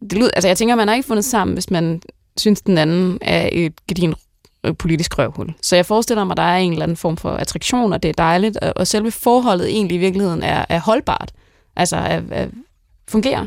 det 0.00 0.12
lyder, 0.12 0.30
altså 0.34 0.48
jeg 0.48 0.56
tænker, 0.56 0.74
man 0.74 0.88
har 0.88 0.94
ikke 0.94 1.06
fundet 1.06 1.24
sammen, 1.24 1.54
hvis 1.54 1.70
man 1.70 2.02
synes, 2.36 2.62
den 2.62 2.78
anden 2.78 3.18
er 3.20 3.48
et 3.52 3.72
gedin 3.88 4.14
politisk 4.78 5.18
røvhul. 5.18 5.54
Så 5.62 5.76
jeg 5.76 5.86
forestiller 5.86 6.24
mig, 6.24 6.32
at 6.32 6.36
der 6.36 6.42
er 6.42 6.56
en 6.56 6.72
eller 6.72 6.82
anden 6.82 6.96
form 6.96 7.16
for 7.16 7.30
attraktion, 7.30 7.92
og 7.92 8.02
det 8.02 8.08
er 8.08 8.12
dejligt, 8.12 8.56
og 8.56 8.86
selve 8.86 9.10
forholdet 9.10 9.70
egentlig 9.70 9.94
i 9.94 9.98
virkeligheden 9.98 10.42
er, 10.42 10.64
er 10.68 10.80
holdbart. 10.80 11.32
Altså, 11.76 11.96
er, 11.96 12.20
er, 12.30 12.46
fungerer. 13.08 13.46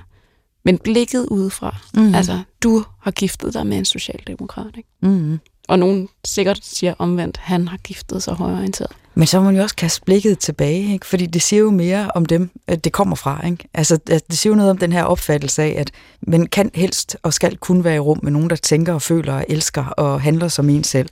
Men 0.65 0.77
blikket 0.77 1.25
udefra, 1.25 1.75
mm. 1.93 2.15
altså, 2.15 2.41
du 2.63 2.83
har 3.01 3.11
giftet 3.11 3.53
dig 3.53 3.67
med 3.67 3.77
en 3.77 3.85
socialdemokrat, 3.85 4.71
ikke? 4.77 4.89
Mm. 5.01 5.39
Og 5.67 5.79
nogen 5.79 6.09
sikkert 6.25 6.59
siger 6.63 6.93
omvendt, 6.99 7.37
han 7.37 7.67
har 7.67 7.77
giftet 7.77 8.23
sig 8.23 8.33
højorienteret. 8.33 8.91
Men 9.15 9.27
så 9.27 9.39
må 9.39 9.45
man 9.45 9.55
jo 9.55 9.61
også 9.61 9.75
kaste 9.75 10.01
blikket 10.05 10.39
tilbage, 10.39 10.93
ikke? 10.93 11.05
fordi 11.05 11.25
det 11.25 11.41
siger 11.41 11.59
jo 11.59 11.71
mere 11.71 12.11
om 12.15 12.25
dem, 12.25 12.49
at 12.67 12.83
det 12.83 12.93
kommer 12.93 13.15
fra. 13.15 13.45
Ikke? 13.45 13.67
Altså, 13.73 13.97
det 14.07 14.37
siger 14.37 14.51
jo 14.51 14.55
noget 14.55 14.71
om 14.71 14.77
den 14.77 14.91
her 14.91 15.03
opfattelse 15.03 15.63
af, 15.63 15.75
at 15.77 15.91
man 16.21 16.47
kan 16.47 16.71
helst 16.73 17.17
og 17.23 17.33
skal 17.33 17.57
kun 17.57 17.83
være 17.83 17.95
i 17.95 17.99
rum 17.99 18.19
med 18.23 18.31
nogen, 18.31 18.49
der 18.49 18.55
tænker 18.55 18.93
og 18.93 19.01
føler 19.01 19.33
og 19.33 19.45
elsker 19.49 19.85
og 19.85 20.21
handler 20.21 20.47
som 20.47 20.69
en 20.69 20.83
selv. 20.83 21.09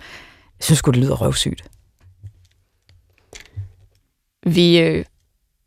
Jeg 0.59 0.65
synes 0.65 0.81
det 0.81 0.95
lyder 0.95 1.15
røvsygt. 1.15 1.63
Vi 4.45 4.79
øh, 4.79 5.05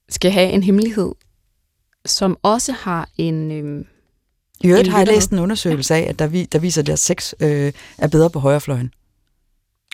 skal 0.09 0.31
have 0.31 0.51
en 0.51 0.63
hemmelighed, 0.63 1.13
som 2.07 2.39
også 2.43 2.73
har 2.73 3.09
en... 3.19 3.51
Øh, 3.51 3.85
I 4.61 4.69
øvrigt 4.69 4.89
har 4.89 4.99
jeg 4.99 5.07
læst 5.07 5.31
en 5.31 5.39
undersøgelse 5.39 5.95
af, 5.95 6.07
at 6.09 6.19
der, 6.19 6.27
vi, 6.27 6.45
der 6.45 6.59
viser, 6.59 6.93
at 6.93 6.99
sex 6.99 7.33
øh, 7.41 7.73
er 7.99 8.09
bedre 8.09 8.31
på 8.31 8.39
højrefløjen. 8.39 8.91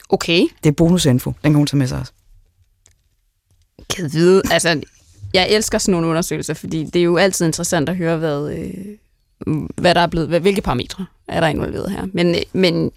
Okay. 0.08 0.46
Det 0.62 0.68
er 0.68 0.72
bonusinfo. 0.72 1.32
Den 1.44 1.52
kan 1.52 1.54
hun 1.54 1.66
tage 1.66 1.78
med 1.78 1.86
sig 1.86 1.98
også. 1.98 2.12
Kan 3.96 4.12
vide. 4.12 4.42
Altså, 4.50 4.80
jeg 5.34 5.50
elsker 5.50 5.78
sådan 5.78 5.92
nogle 5.92 6.06
undersøgelser, 6.06 6.54
fordi 6.54 6.84
det 6.84 6.96
er 6.96 7.04
jo 7.04 7.16
altid 7.16 7.46
interessant 7.46 7.88
at 7.88 7.96
høre, 7.96 8.16
hvad, 8.16 8.50
øh, 8.50 8.96
hvad 9.76 9.94
der 9.94 10.00
er 10.00 10.06
blevet, 10.06 10.28
hvilke 10.28 10.62
parametre 10.62 11.06
er 11.28 11.40
der 11.40 11.46
involveret 11.48 11.90
her. 11.90 12.06
Men, 12.12 12.36
men 12.52 12.90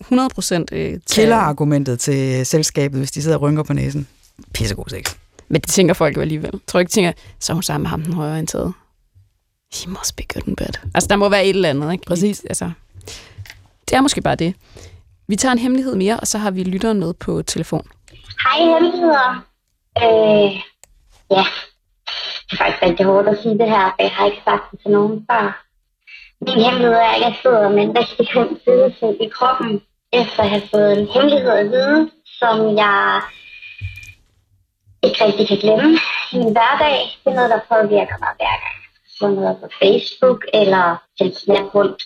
100 0.00 0.28
procent 0.28 0.72
øh, 0.72 0.78
tage... 0.78 1.00
Killerargumentet 1.10 2.00
til 2.00 2.46
selskabet, 2.46 3.00
hvis 3.00 3.10
de 3.10 3.22
sidder 3.22 3.36
og 3.36 3.42
rynker 3.42 3.62
på 3.62 3.72
næsen. 3.72 4.06
Pissegod 4.54 4.84
sex. 4.88 5.16
Men 5.48 5.60
det 5.60 5.70
tænker 5.70 5.94
folk 5.94 6.16
jo 6.16 6.20
alligevel. 6.20 6.50
Jeg 6.52 6.60
tror 6.66 6.80
ikke, 6.80 6.90
tænker, 6.90 7.12
så 7.40 7.52
er 7.52 7.54
hun 7.54 7.62
sammen 7.62 7.82
med 7.82 7.90
ham, 7.90 8.02
den 8.02 8.12
højreorienterede. 8.12 8.72
He 9.74 9.90
must 9.90 10.16
be 10.16 10.22
good 10.34 10.48
in 10.48 10.56
bed. 10.56 10.74
Altså, 10.94 11.08
der 11.08 11.16
må 11.16 11.28
være 11.28 11.44
et 11.44 11.56
eller 11.56 11.70
andet, 11.70 11.92
ikke? 11.92 12.04
Præcis. 12.06 12.44
Altså, 12.44 12.70
det 13.88 13.96
er 13.96 14.00
måske 14.00 14.20
bare 14.20 14.34
det. 14.34 14.54
Vi 15.28 15.36
tager 15.36 15.52
en 15.52 15.58
hemmelighed 15.58 15.94
mere, 15.94 16.20
og 16.20 16.26
så 16.26 16.38
har 16.38 16.50
vi 16.50 16.62
lytteren 16.62 17.00
med 17.00 17.14
på 17.14 17.42
telefon. 17.42 17.88
Hej, 18.44 18.58
hemmeligheder. 18.72 19.44
Øh, 20.04 20.50
ja, 21.36 21.44
det 22.46 22.52
er 22.52 22.56
faktisk 22.56 22.82
rigtig 22.82 23.06
hårdt 23.06 23.28
at 23.28 23.38
sige 23.42 23.58
det 23.58 23.68
her, 23.68 23.84
for 23.94 24.02
jeg 24.02 24.10
har 24.10 24.26
ikke 24.26 24.42
sagt 24.44 24.70
det 24.70 24.80
til 24.80 24.90
nogen 24.90 25.26
før. 25.30 25.62
Min 26.40 26.64
hemmelighed 26.64 26.96
er, 26.96 27.14
at 27.16 27.20
jeg 27.20 27.34
sidder 27.42 27.68
med 27.68 27.82
en 27.82 27.96
rigtig 27.98 28.28
grim 28.32 28.60
følelse 28.64 29.06
i 29.24 29.28
kroppen, 29.28 29.80
efter 30.12 30.42
at 30.42 30.50
have 30.50 30.68
fået 30.74 30.98
en 30.98 31.08
hemmelighed 31.14 31.50
at 31.50 31.66
vide, 31.66 32.10
som 32.40 32.76
jeg 32.76 33.22
ikke 35.06 35.24
rigtig 35.24 35.48
kan 35.48 35.58
glemme 35.64 35.90
min 36.32 36.52
hverdag. 36.56 36.98
Det 37.24 37.30
er 37.30 37.36
noget, 37.38 37.50
der 37.50 37.68
påvirker 37.72 38.16
mig 38.24 38.32
hver 38.38 38.56
gang. 38.64 38.78
Så 39.16 39.28
noget 39.28 39.56
på 39.62 39.68
Facebook 39.82 40.40
eller 40.54 41.02
til 41.18 41.34
snap 41.34 41.74
rundt. 41.74 42.02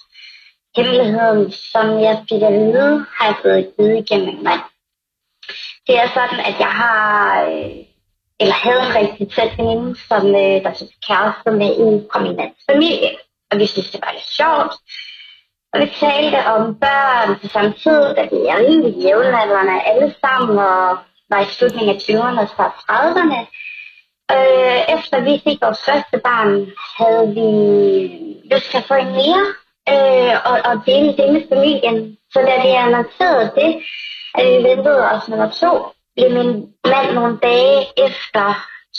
Hemmeligheden, 0.76 1.52
som 1.72 1.86
jeg 2.06 2.24
fik 2.28 2.42
at 2.42 2.52
vide, 2.52 3.06
har 3.16 3.26
jeg 3.26 3.36
fået 3.42 3.56
at 3.62 3.68
vide 3.78 3.98
igennem 3.98 4.28
en 4.28 4.44
mand. 4.44 4.60
Det 5.86 5.94
er 6.02 6.08
sådan, 6.08 6.40
at 6.48 6.56
jeg 6.64 6.72
har, 6.82 7.42
øh, 7.50 7.76
eller 8.40 8.54
havde 8.54 8.80
en 8.86 8.94
rigtig 9.00 9.32
tæt 9.34 9.58
veninde, 9.58 9.88
som 10.08 10.26
øh, 10.26 10.56
der 10.64 10.72
så 10.72 10.86
kæreste 11.06 11.50
med 11.50 11.70
en 11.82 12.06
fra 12.12 12.20
min 12.20 12.36
mands 12.36 12.62
familie. 12.70 13.10
Og 13.50 13.58
vi 13.58 13.66
synes, 13.66 13.90
det 13.90 14.00
var 14.04 14.12
lidt 14.12 14.30
sjovt. 14.40 14.74
Og 15.72 15.80
vi 15.80 15.86
talte 16.00 16.46
om 16.54 16.62
børn 16.84 17.38
på 17.40 17.46
samme 17.48 17.72
tid, 17.82 18.00
da 18.16 18.22
vi 18.32 18.38
er 18.52 18.58
rimelig 18.66 18.94
jævnaldrende 19.04 19.82
alle 19.90 20.14
sammen, 20.20 20.58
og 20.58 20.98
var 21.30 21.40
i 21.40 21.52
slutningen 21.56 21.94
af 21.96 22.00
20'erne 22.00 22.40
og 22.40 22.48
start 22.48 22.72
30'erne. 22.90 23.40
Øh, 24.36 24.80
efter 24.96 25.16
vi 25.20 25.40
fik 25.44 25.58
vores 25.62 25.84
første 25.88 26.18
barn, 26.28 26.50
havde 26.98 27.26
vi 27.36 27.48
lyst 28.52 28.70
til 28.70 28.78
at 28.78 28.88
få 28.90 28.94
en 28.94 29.12
mere, 29.20 29.44
øh, 29.92 30.34
og, 30.50 30.56
og 30.70 30.74
dele 30.86 31.16
det 31.18 31.32
med 31.32 31.42
familien. 31.52 32.16
Så 32.32 32.38
da 32.48 32.54
vi 32.62 32.68
annoncerede 32.68 33.52
det, 33.60 33.70
at 34.34 34.44
vi 34.46 34.56
ventede 34.68 35.10
os 35.10 35.28
nummer 35.28 35.50
to, 35.50 35.72
blev 36.16 36.30
min 36.38 36.50
mand 36.92 37.08
nogle 37.14 37.38
dage 37.42 37.78
efter 38.06 38.44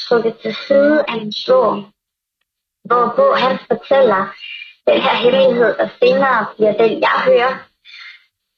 trukket 0.01 0.35
til 0.41 0.55
side 0.67 1.03
af 1.07 1.13
en 1.13 1.33
slår, 1.33 1.73
hvorpå 2.87 3.33
han 3.33 3.59
fortæller 3.67 4.21
den 4.87 5.01
her 5.01 5.15
hemmelighed, 5.23 5.79
og 5.79 5.89
senere 5.99 6.45
bliver 6.55 6.73
den, 6.73 7.01
jeg 7.01 7.17
hører. 7.25 7.70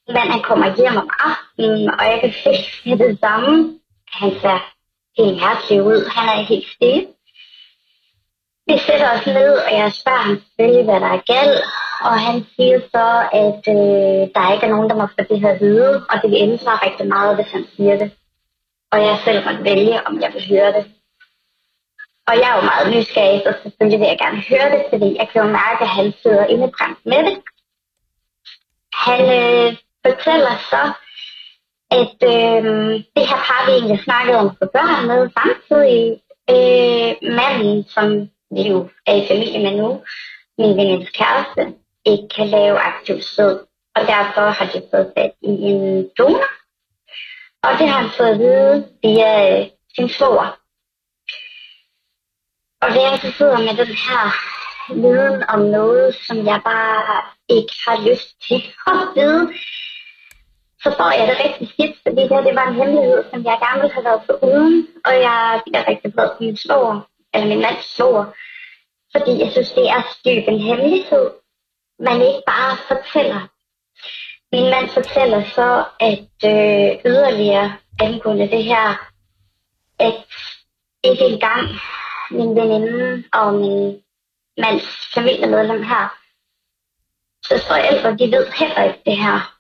Men 0.08 0.18
han 0.18 0.42
kommer 0.42 0.76
hjem 0.78 0.98
om 0.98 1.10
aftenen, 1.20 1.90
og 2.00 2.06
jeg 2.12 2.20
kan 2.22 2.34
se 2.44 2.54
med 2.90 2.98
det 2.98 3.20
samme. 3.20 3.80
Han 4.08 4.32
ser 4.42 4.74
helt 5.18 5.38
mærkelig 5.42 5.84
ud. 5.84 6.10
Han 6.16 6.26
er 6.30 6.44
helt 6.44 6.68
stille. 6.76 7.08
Vi 8.68 8.78
sætter 8.78 9.10
os 9.16 9.26
ned, 9.26 9.54
og 9.66 9.72
jeg 9.80 9.94
spørger 9.94 10.26
ham 10.28 10.42
selvfølgelig, 10.42 10.84
hvad 10.84 11.00
der 11.00 11.12
er 11.18 11.24
galt. 11.34 11.64
Og 12.08 12.20
han 12.28 12.46
siger 12.56 12.80
så, 12.94 13.08
at 13.44 13.62
øh, 13.76 14.22
der 14.36 14.54
ikke 14.54 14.66
er 14.66 14.74
nogen, 14.76 14.90
der 14.90 14.96
må 14.96 15.08
få 15.08 15.22
det 15.30 15.40
her 15.40 15.60
vide, 15.60 16.06
og 16.10 16.16
det 16.22 16.32
vil 16.32 16.44
ændre 16.48 16.84
rigtig 16.86 17.08
meget, 17.08 17.36
hvis 17.36 17.52
han 17.52 17.66
siger 17.76 17.98
det. 17.98 18.12
Og 18.92 19.00
jeg 19.02 19.20
selv 19.26 19.46
måtte 19.46 19.64
vælge, 19.64 20.08
om 20.08 20.22
jeg 20.22 20.32
vil 20.34 20.48
høre 20.50 20.72
det. 20.78 20.86
Og 22.28 22.34
jeg 22.40 22.50
er 22.52 22.56
jo 22.56 22.70
meget 22.72 22.88
nysgerrig, 22.94 23.42
så 23.46 23.52
selvfølgelig 23.64 24.00
vil 24.00 24.12
jeg 24.12 24.18
gerne 24.24 24.42
høre 24.50 24.70
det, 24.74 24.82
fordi 24.92 25.08
jeg 25.20 25.28
kan 25.30 25.42
jo 25.42 25.48
mærke, 25.48 25.82
at 25.88 25.90
han 25.90 26.14
sidder 26.22 26.46
indebrændt 26.46 27.00
med 27.06 27.22
det. 27.28 27.36
Han 29.06 29.22
øh, 29.40 29.78
fortæller 30.06 30.56
så, 30.72 30.84
at 32.00 32.18
øh, 32.34 32.64
det 33.16 33.28
her 33.30 33.40
par, 33.48 33.66
vi 33.66 33.72
egentlig 33.72 34.04
snakkede 34.04 34.38
om 34.38 34.50
for 34.58 34.70
børn 34.76 35.08
med 35.08 35.30
samtidig, 35.38 36.22
øh, 36.56 37.12
manden, 37.40 37.84
som 37.96 38.30
vi 38.56 38.62
jo 38.72 38.90
er 39.06 39.16
i 39.16 39.28
familie 39.28 39.60
med 39.64 39.78
nu, 39.82 40.04
min 40.58 40.78
venindes 40.78 41.10
kæreste, 41.10 41.64
ikke 42.06 42.28
kan 42.36 42.48
lave 42.48 42.80
aktiv 42.80 43.22
sød. 43.22 43.60
Og 43.96 44.02
derfor 44.02 44.42
har 44.42 44.66
de 44.66 44.82
fået 44.92 45.12
fat 45.18 45.32
i 45.42 45.52
en 45.72 46.10
donor. 46.18 46.50
Og 47.64 47.72
det 47.80 47.90
har 47.90 48.00
han 48.02 48.10
fået 48.18 48.28
at 48.28 48.40
vide 48.40 48.88
via 49.04 49.60
øh, 49.60 49.68
sin 49.96 50.10
svoger. 50.10 50.60
Og 52.82 52.90
da 52.90 53.02
jeg 53.02 53.20
så 53.22 53.32
sidder 53.38 53.58
med 53.58 53.86
den 53.86 53.94
her 54.06 54.24
viden 54.90 55.44
om 55.50 55.60
noget, 55.60 56.16
som 56.16 56.38
jeg 56.46 56.62
bare 56.66 57.22
ikke 57.50 57.74
har 57.88 58.10
lyst 58.10 58.30
til 58.48 58.62
at 58.88 59.08
vide, 59.16 59.54
så 60.84 60.90
jeg 61.20 61.28
det 61.28 61.46
rigtig 61.46 61.68
skidt, 61.74 61.96
fordi 62.04 62.22
det, 62.22 62.30
her, 62.30 62.42
det 62.42 62.56
var 62.56 62.68
en 62.68 62.76
hemmelighed, 62.76 63.24
som 63.32 63.46
jeg 63.46 63.58
gerne 63.64 63.82
ville 63.82 63.94
have 63.94 64.06
været 64.06 64.40
uden, 64.44 64.88
og 65.06 65.14
jeg 65.28 65.62
bliver 65.66 65.88
rigtig 65.88 66.14
glad 66.14 66.30
på 66.30 66.44
min 66.44 66.58
slår, 66.58 67.08
eller 67.34 67.48
min 67.48 67.62
mands 67.62 67.96
slår, 67.96 68.36
fordi 69.16 69.40
jeg 69.44 69.52
synes, 69.52 69.72
det 69.72 69.90
er 69.90 70.02
styrt 70.16 70.48
en 70.48 70.60
hemmelighed, 70.60 71.26
man 72.00 72.22
ikke 72.22 72.44
bare 72.48 72.78
fortæller. 72.88 73.42
Min 74.54 74.70
mand 74.70 74.90
fortæller 74.90 75.44
så, 75.44 75.86
at 76.00 76.36
øh, 76.52 76.90
yderligere 77.06 77.74
angående 78.02 78.52
det 78.52 78.64
her, 78.64 79.10
at 80.00 80.26
ikke 81.04 81.26
engang 81.26 81.70
min 82.32 82.56
veninde 82.56 83.24
og 83.34 83.54
min 83.54 84.02
mands 84.58 84.86
familiemedlem 85.14 85.84
her, 85.84 86.18
så 87.44 87.66
forældre, 87.68 88.18
de 88.18 88.32
ved 88.38 88.48
heller 88.60 88.84
ikke 88.84 89.02
det 89.06 89.18
her. 89.18 89.53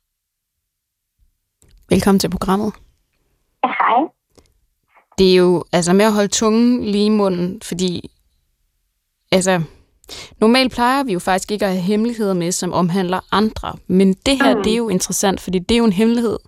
Velkommen 1.89 2.19
til 2.19 2.29
programmet. 2.29 2.73
Ja, 3.63 3.69
hej. 3.69 4.07
Det 5.17 5.31
er 5.31 5.35
jo 5.35 5.63
altså 5.71 5.93
med 5.93 6.05
at 6.05 6.13
holde 6.13 6.27
tungen 6.27 6.83
lige 6.83 7.05
i 7.05 7.09
munden, 7.09 7.61
fordi 7.61 8.11
altså, 9.31 9.61
normalt 10.39 10.71
plejer 10.71 11.03
vi 11.03 11.13
jo 11.13 11.19
faktisk 11.19 11.51
ikke 11.51 11.65
at 11.65 11.71
have 11.71 11.81
hemmeligheder 11.81 12.33
med, 12.33 12.51
som 12.51 12.73
omhandler 12.73 13.19
andre. 13.31 13.73
Men 13.87 14.13
det 14.13 14.43
her, 14.43 14.55
mm. 14.55 14.63
det 14.63 14.73
er 14.73 14.77
jo 14.77 14.89
interessant, 14.89 15.41
fordi 15.41 15.59
det 15.59 15.75
er 15.75 15.79
jo 15.79 15.85
en 15.85 15.93
hemmelighed, 15.93 16.39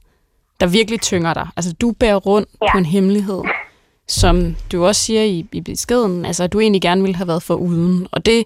der 0.59 0.67
virkelig 0.67 1.01
tynger 1.01 1.33
dig. 1.33 1.47
Altså, 1.55 1.73
du 1.73 1.91
bærer 1.91 2.15
rundt 2.15 2.49
ja. 2.61 2.71
på 2.71 2.77
en 2.77 2.85
hemmelighed, 2.85 3.41
som 4.07 4.55
du 4.71 4.85
også 4.85 5.01
siger 5.01 5.23
i, 5.23 5.47
i 5.51 5.61
beskeden, 5.61 6.25
altså, 6.25 6.43
at 6.43 6.53
du 6.53 6.59
egentlig 6.59 6.81
gerne 6.81 7.01
ville 7.01 7.15
have 7.15 7.27
været 7.27 7.43
for 7.43 7.55
uden. 7.55 8.07
Og 8.11 8.25
det, 8.25 8.43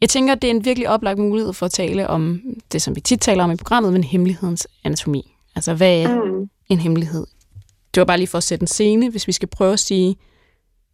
jeg 0.00 0.08
tænker, 0.08 0.34
det 0.34 0.50
er 0.50 0.54
en 0.54 0.64
virkelig 0.64 0.88
oplagt 0.88 1.18
mulighed 1.18 1.52
for 1.52 1.66
at 1.66 1.72
tale 1.72 2.08
om 2.08 2.40
det, 2.72 2.82
som 2.82 2.96
vi 2.96 3.00
tit 3.00 3.20
taler 3.20 3.44
om 3.44 3.50
i 3.50 3.56
programmet, 3.56 3.92
men 3.92 4.04
hemmelighedens 4.04 4.68
anatomi. 4.84 5.35
Altså, 5.56 5.74
hvad 5.74 6.02
er 6.02 6.24
mm. 6.24 6.48
en 6.68 6.78
hemmelighed? 6.78 7.26
Det 7.94 8.00
var 8.00 8.04
bare 8.04 8.18
lige 8.18 8.28
for 8.28 8.38
at 8.38 8.42
sætte 8.42 8.62
en 8.62 8.66
scene, 8.66 9.10
hvis 9.10 9.26
vi 9.26 9.32
skal 9.32 9.48
prøve 9.48 9.72
at 9.72 9.78
sige, 9.78 10.16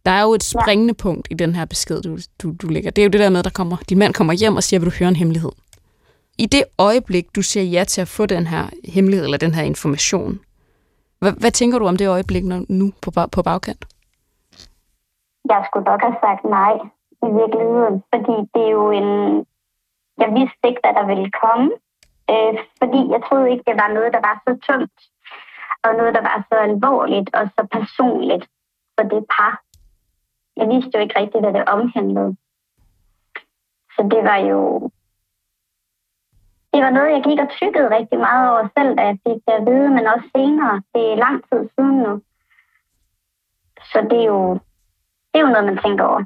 der 0.05 0.11
er 0.11 0.23
jo 0.23 0.33
et 0.33 0.43
springende 0.43 0.93
ja. 0.97 1.03
punkt 1.03 1.27
i 1.31 1.33
den 1.33 1.55
her 1.55 1.65
besked, 1.65 2.01
du, 2.01 2.17
du, 2.41 2.55
du 2.61 2.67
lægger. 2.67 2.91
Det 2.91 3.01
er 3.01 3.05
jo 3.05 3.09
det 3.09 3.19
der 3.19 3.29
med, 3.29 3.39
at 3.39 3.45
der 3.45 3.51
kommer, 3.51 3.77
din 3.89 3.99
mand 3.99 4.13
kommer 4.13 4.33
hjem 4.33 4.55
og 4.55 4.63
siger, 4.63 4.79
vil 4.79 4.89
du 4.91 4.95
høre 4.99 5.09
en 5.09 5.15
hemmelighed? 5.15 5.51
I 6.37 6.45
det 6.45 6.63
øjeblik, 6.77 7.35
du 7.35 7.41
siger 7.41 7.63
ja 7.63 7.83
til 7.83 8.01
at 8.01 8.07
få 8.07 8.25
den 8.25 8.47
her 8.47 8.63
hemmelighed, 8.95 9.25
eller 9.25 9.37
den 9.37 9.53
her 9.53 9.63
information, 9.63 10.39
hvad, 11.19 11.33
hvad 11.41 11.51
tænker 11.51 11.79
du 11.79 11.85
om 11.87 11.97
det 11.97 12.07
øjeblik 12.07 12.43
når, 12.43 12.65
nu 12.69 12.91
på, 13.01 13.11
på 13.31 13.41
bagkant? 13.41 13.85
Jeg 15.49 15.65
skulle 15.67 15.85
nok 15.91 16.01
have 16.01 16.17
sagt 16.25 16.43
nej 16.59 16.75
i 17.27 17.29
virkeligheden, 17.41 17.95
fordi 18.11 18.35
det 18.53 18.63
er 18.67 18.73
jo 18.79 18.85
en... 19.01 19.09
Jeg 20.21 20.29
vidste 20.37 20.63
ikke, 20.69 20.81
hvad 20.83 20.93
der 20.99 21.05
ville 21.11 21.31
komme, 21.43 21.69
øh, 22.31 22.53
fordi 22.79 22.99
jeg 23.13 23.21
troede 23.27 23.51
ikke, 23.51 23.63
det 23.67 23.77
var 23.81 23.89
noget, 23.93 24.13
der 24.13 24.21
var 24.27 24.35
så 24.45 24.51
tungt, 24.67 24.99
og 25.83 25.91
noget, 25.99 26.13
der 26.17 26.21
var 26.21 26.37
så 26.49 26.55
alvorligt 26.69 27.29
og 27.37 27.43
så 27.55 27.67
personligt 27.71 28.45
for 28.95 29.03
det 29.13 29.25
par. 29.33 29.53
Jeg 30.57 30.67
vidste 30.73 30.91
jo 30.95 30.99
ikke 30.99 31.19
rigtigt, 31.19 31.43
hvad 31.43 31.53
det 31.53 31.69
omhandlede. 31.75 32.35
Så 33.95 34.01
det 34.11 34.23
var 34.29 34.37
jo... 34.37 34.89
Det 36.73 36.81
var 36.83 36.89
noget, 36.89 37.11
jeg 37.11 37.23
gik 37.23 37.39
og 37.39 37.49
tykkede 37.59 37.95
rigtig 37.97 38.19
meget 38.19 38.49
over 38.51 38.67
selv, 38.77 38.97
da 38.97 39.01
jeg 39.01 39.17
fik 39.27 39.39
det 39.47 39.53
at 39.59 39.65
vide, 39.65 39.89
men 39.89 40.07
også 40.07 40.27
senere. 40.35 40.81
Det 40.93 41.03
er 41.11 41.15
lang 41.25 41.43
tid 41.49 41.69
siden 41.75 41.97
nu. 42.05 42.21
Så 43.91 44.07
det 44.09 44.19
er 44.19 44.25
jo, 44.25 44.53
det 45.29 45.37
er 45.39 45.45
jo 45.45 45.53
noget, 45.53 45.65
man 45.65 45.79
tænker 45.85 46.03
over. 46.03 46.23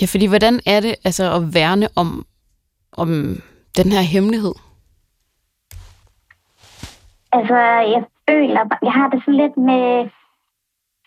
Ja, 0.00 0.06
fordi 0.06 0.26
hvordan 0.26 0.60
er 0.66 0.80
det 0.80 0.94
altså 1.04 1.24
at 1.36 1.54
værne 1.54 1.88
om, 1.96 2.26
om 2.92 3.08
den 3.80 3.92
her 3.96 4.04
hemmelighed? 4.14 4.54
Altså, 7.36 7.58
jeg 7.94 8.02
føler, 8.28 8.62
jeg 8.86 8.92
har 8.98 9.08
det 9.08 9.20
sådan 9.20 9.40
lidt 9.42 9.56
med, 9.56 9.84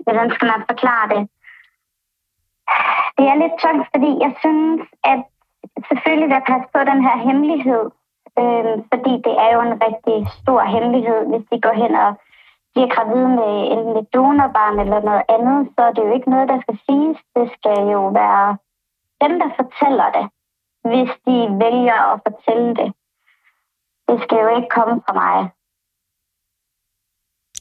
hvordan 0.05 0.29
skal 0.35 0.47
man 0.53 0.61
forklare 0.71 1.07
det? 1.13 1.21
Det 3.17 3.25
er 3.31 3.41
lidt 3.43 3.55
tungt, 3.63 3.85
fordi 3.93 4.11
jeg 4.25 4.33
synes, 4.43 4.81
at 5.11 5.21
selvfølgelig 5.87 6.27
vil 6.27 6.37
jeg 6.39 6.49
passe 6.51 6.67
på 6.73 6.79
den 6.91 6.99
her 7.07 7.15
hemmelighed, 7.27 7.83
øh, 8.41 8.75
fordi 8.91 9.13
det 9.27 9.35
er 9.43 9.49
jo 9.55 9.59
en 9.67 9.75
rigtig 9.87 10.17
stor 10.41 10.61
hemmelighed, 10.73 11.21
hvis 11.29 11.45
de 11.51 11.57
går 11.65 11.75
hen 11.83 11.93
og 12.05 12.11
bliver 12.73 12.89
gravid 12.95 13.25
med 13.39 13.53
enten 13.73 13.95
et 14.01 14.13
donorbarn 14.13 14.79
eller 14.83 14.99
noget 15.09 15.25
andet, 15.35 15.59
så 15.73 15.79
er 15.87 15.91
det 15.93 16.03
jo 16.07 16.13
ikke 16.13 16.29
noget, 16.33 16.47
der 16.51 16.59
skal 16.61 16.77
siges. 16.85 17.19
Det 17.35 17.45
skal 17.55 17.77
jo 17.95 18.01
være 18.21 18.47
dem, 19.23 19.33
der 19.41 19.49
fortæller 19.59 20.07
det, 20.17 20.25
hvis 20.89 21.11
de 21.27 21.35
vælger 21.63 21.99
at 22.13 22.19
fortælle 22.27 22.69
det. 22.79 22.89
Det 24.07 24.17
skal 24.23 24.37
jo 24.45 24.49
ikke 24.57 24.69
komme 24.77 24.95
fra 25.05 25.13
mig. 25.23 25.37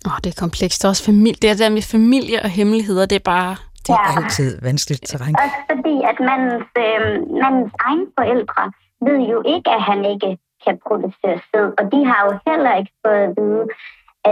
Åh, 0.07 0.13
oh, 0.13 0.19
det 0.25 0.31
er 0.35 0.39
komplekst. 0.45 0.77
Det 0.79 0.85
er 0.87 0.93
også 0.95 1.05
familie. 1.13 1.39
Det 1.43 1.49
er 1.51 1.57
der 1.63 1.71
med 1.79 1.85
familie 1.97 2.39
og 2.47 2.51
hemmeligheder, 2.59 3.07
det 3.13 3.19
er 3.23 3.29
bare... 3.35 3.53
Det 3.87 3.91
er 3.95 4.03
Ja. 4.09 4.17
altid 4.21 4.51
vanskeligt 4.69 5.03
terræn. 5.11 5.35
Også 5.45 5.61
fordi, 5.73 5.95
at 6.11 6.17
mandens, 6.29 6.69
øh, 6.85 7.01
mandens 7.43 7.73
egen 7.89 8.07
forældre 8.19 8.63
ved 9.07 9.19
jo 9.33 9.39
ikke, 9.55 9.69
at 9.77 9.83
han 9.91 10.01
ikke 10.13 10.31
kan 10.65 10.75
producere 10.87 11.37
sæd. 11.49 11.67
Og 11.81 11.85
de 11.93 12.01
har 12.11 12.21
jo 12.29 12.33
heller 12.51 12.73
ikke 12.81 12.93
fået 13.05 13.23
at 13.29 13.33
vide, 13.41 13.65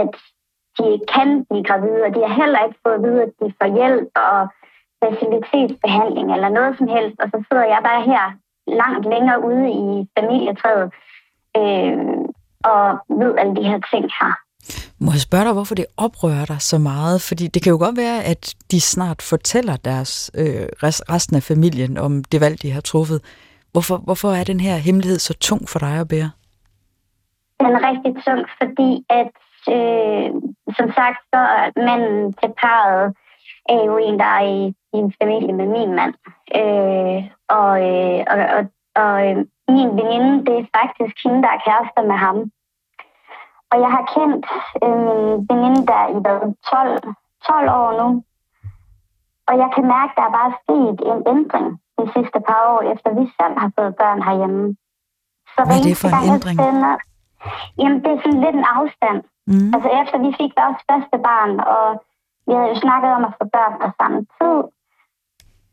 at 0.01 0.09
de 0.77 0.83
ikke 0.93 1.07
kan 1.17 1.29
blive 1.49 1.63
gravide. 1.69 2.01
Og 2.07 2.11
de 2.15 2.21
har 2.27 2.33
heller 2.41 2.59
ikke 2.65 2.79
fået 2.83 2.97
at 2.99 3.03
vide, 3.07 3.21
at 3.27 3.31
de 3.39 3.47
får 3.59 3.69
hjælp 3.79 4.11
og 4.27 4.39
facilitetsbehandling 5.03 6.27
eller 6.35 6.49
noget 6.57 6.73
som 6.77 6.87
helst. 6.95 7.17
Og 7.23 7.27
så 7.33 7.37
sidder 7.47 7.65
jeg 7.73 7.81
bare 7.89 8.01
her 8.11 8.25
langt 8.67 9.05
længere 9.13 9.43
ude 9.49 9.65
i 9.69 10.07
familietræet 10.17 10.87
øh, 11.57 11.97
og 12.63 12.85
ved 13.19 13.35
alle 13.37 13.55
de 13.55 13.63
her 13.63 13.79
ting 13.91 14.05
her. 14.19 14.33
Må 14.99 15.11
jeg 15.11 15.21
spørge 15.21 15.45
dig, 15.45 15.53
hvorfor 15.53 15.75
det 15.75 15.85
oprører 15.97 16.45
dig 16.45 16.61
så 16.61 16.77
meget? 16.77 17.21
Fordi 17.21 17.47
det 17.47 17.63
kan 17.63 17.71
jo 17.71 17.77
godt 17.77 17.97
være, 17.97 18.23
at 18.23 18.55
de 18.71 18.81
snart 18.81 19.21
fortæller 19.21 19.75
deres 19.75 20.31
øh, 20.37 20.67
rest- 20.83 21.05
resten 21.13 21.35
af 21.35 21.43
familien 21.43 21.97
om 21.97 22.23
det 22.23 22.41
valg, 22.41 22.61
de 22.61 22.71
har 22.71 22.81
truffet. 22.81 23.19
Hvorfor, 23.71 23.97
hvorfor 23.97 24.29
er 24.31 24.43
den 24.43 24.59
her 24.59 24.75
hemmelighed 24.75 25.19
så 25.19 25.33
tung 25.33 25.69
for 25.69 25.79
dig 25.79 25.99
at 25.99 26.07
bære? 26.07 26.31
Den 27.59 27.67
er 27.75 27.81
rigtig 27.89 28.23
tung, 28.25 28.45
fordi 28.59 28.91
at, 29.09 29.33
øh, 29.75 30.29
som 30.77 30.87
sagt, 30.99 31.19
så 31.33 31.41
er 31.59 31.67
manden 31.87 32.33
til 32.33 32.49
parret 32.61 33.15
er 33.69 33.83
jo 33.89 33.97
en, 33.97 34.19
der 34.19 34.25
er 34.25 34.43
i, 34.57 34.67
i 34.93 34.97
en 35.03 35.13
familie 35.21 35.53
med 35.53 35.67
min 35.67 35.91
mand. 35.99 36.13
Øh, 36.61 37.19
og, 37.59 37.71
øh, 37.89 38.19
og, 38.33 38.39
og, 38.57 38.61
og 39.03 39.13
øh, 39.29 39.37
min 39.75 39.89
veninde, 39.99 40.45
det 40.45 40.55
er 40.59 40.65
faktisk 40.79 41.15
hende, 41.25 41.43
der 41.43 41.49
er 41.55 41.63
kærester 41.67 42.03
med 42.11 42.17
ham. 42.25 42.37
Og 43.71 43.77
jeg 43.83 43.91
har 43.95 44.03
kendt 44.15 44.45
øh, 44.83 44.97
min 45.07 45.21
veninde 45.49 45.81
der 45.91 46.03
i 46.15 46.17
hvad, 46.23 46.39
12, 46.71 47.15
12 47.47 47.69
år 47.81 47.91
nu. 48.01 48.07
Og 49.47 49.53
jeg 49.61 49.69
kan 49.75 49.85
mærke, 49.95 50.11
at 50.11 50.17
der 50.17 50.25
er 50.29 50.37
bare 50.39 50.51
sket 50.63 50.97
en 51.11 51.19
ændring 51.33 51.67
de 51.99 52.05
sidste 52.15 52.39
par 52.47 52.61
år, 52.73 52.81
efter 52.93 53.09
vi 53.19 53.25
selv 53.39 53.55
har 53.61 53.71
fået 53.77 53.95
børn 54.01 54.21
herhjemme. 54.27 54.63
Så 55.53 55.59
Hvad 55.65 55.77
er 55.79 55.83
det 55.89 55.97
for 56.01 56.07
en 56.23 56.33
ændring? 56.35 56.57
sender- 56.61 57.01
Jamen, 57.79 57.99
det 58.03 58.11
er 58.13 58.21
sådan 58.23 58.41
lidt 58.45 58.55
en 58.61 58.67
afstand. 58.77 59.19
Mm. 59.51 59.69
Altså 59.75 59.89
efter 60.01 60.17
vi 60.25 60.31
fik 60.41 60.51
vores 60.61 60.79
første 60.89 61.17
barn, 61.29 61.53
og 61.75 61.85
vi 62.45 62.51
havde 62.53 62.71
jo 62.73 62.77
snakket 62.83 63.11
om 63.17 63.23
at 63.25 63.35
få 63.39 63.45
børn 63.55 63.73
på 63.81 63.87
samme 63.99 64.19
tid, 64.37 64.57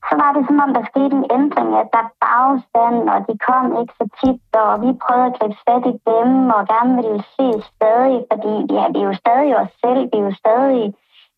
så 0.08 0.14
var 0.22 0.30
det 0.32 0.42
som 0.46 0.60
om, 0.64 0.70
der 0.74 0.90
skete 0.90 1.14
en 1.20 1.30
ændring, 1.38 1.70
at 1.80 1.88
der 1.94 2.04
var 2.20 2.30
afstand, 2.42 2.98
og 3.12 3.18
de 3.28 3.34
kom 3.48 3.66
ikke 3.80 3.94
så 4.00 4.04
tit, 4.20 4.42
og 4.64 4.72
vi 4.82 5.00
prøvede 5.02 5.28
at 5.30 5.36
gribe 5.38 5.58
fat 5.66 5.84
i 5.92 5.94
dem, 6.10 6.30
og 6.56 6.60
gerne 6.72 6.92
ville 7.00 7.22
se 7.36 7.46
stadig, 7.72 8.18
fordi 8.30 8.54
ja, 8.74 8.84
vi 8.94 8.98
er 9.00 9.08
jo 9.10 9.14
stadig 9.22 9.50
os 9.62 9.72
selv, 9.82 10.02
vi 10.12 10.16
er 10.18 10.26
jo 10.28 10.34
stadig, 10.42 10.84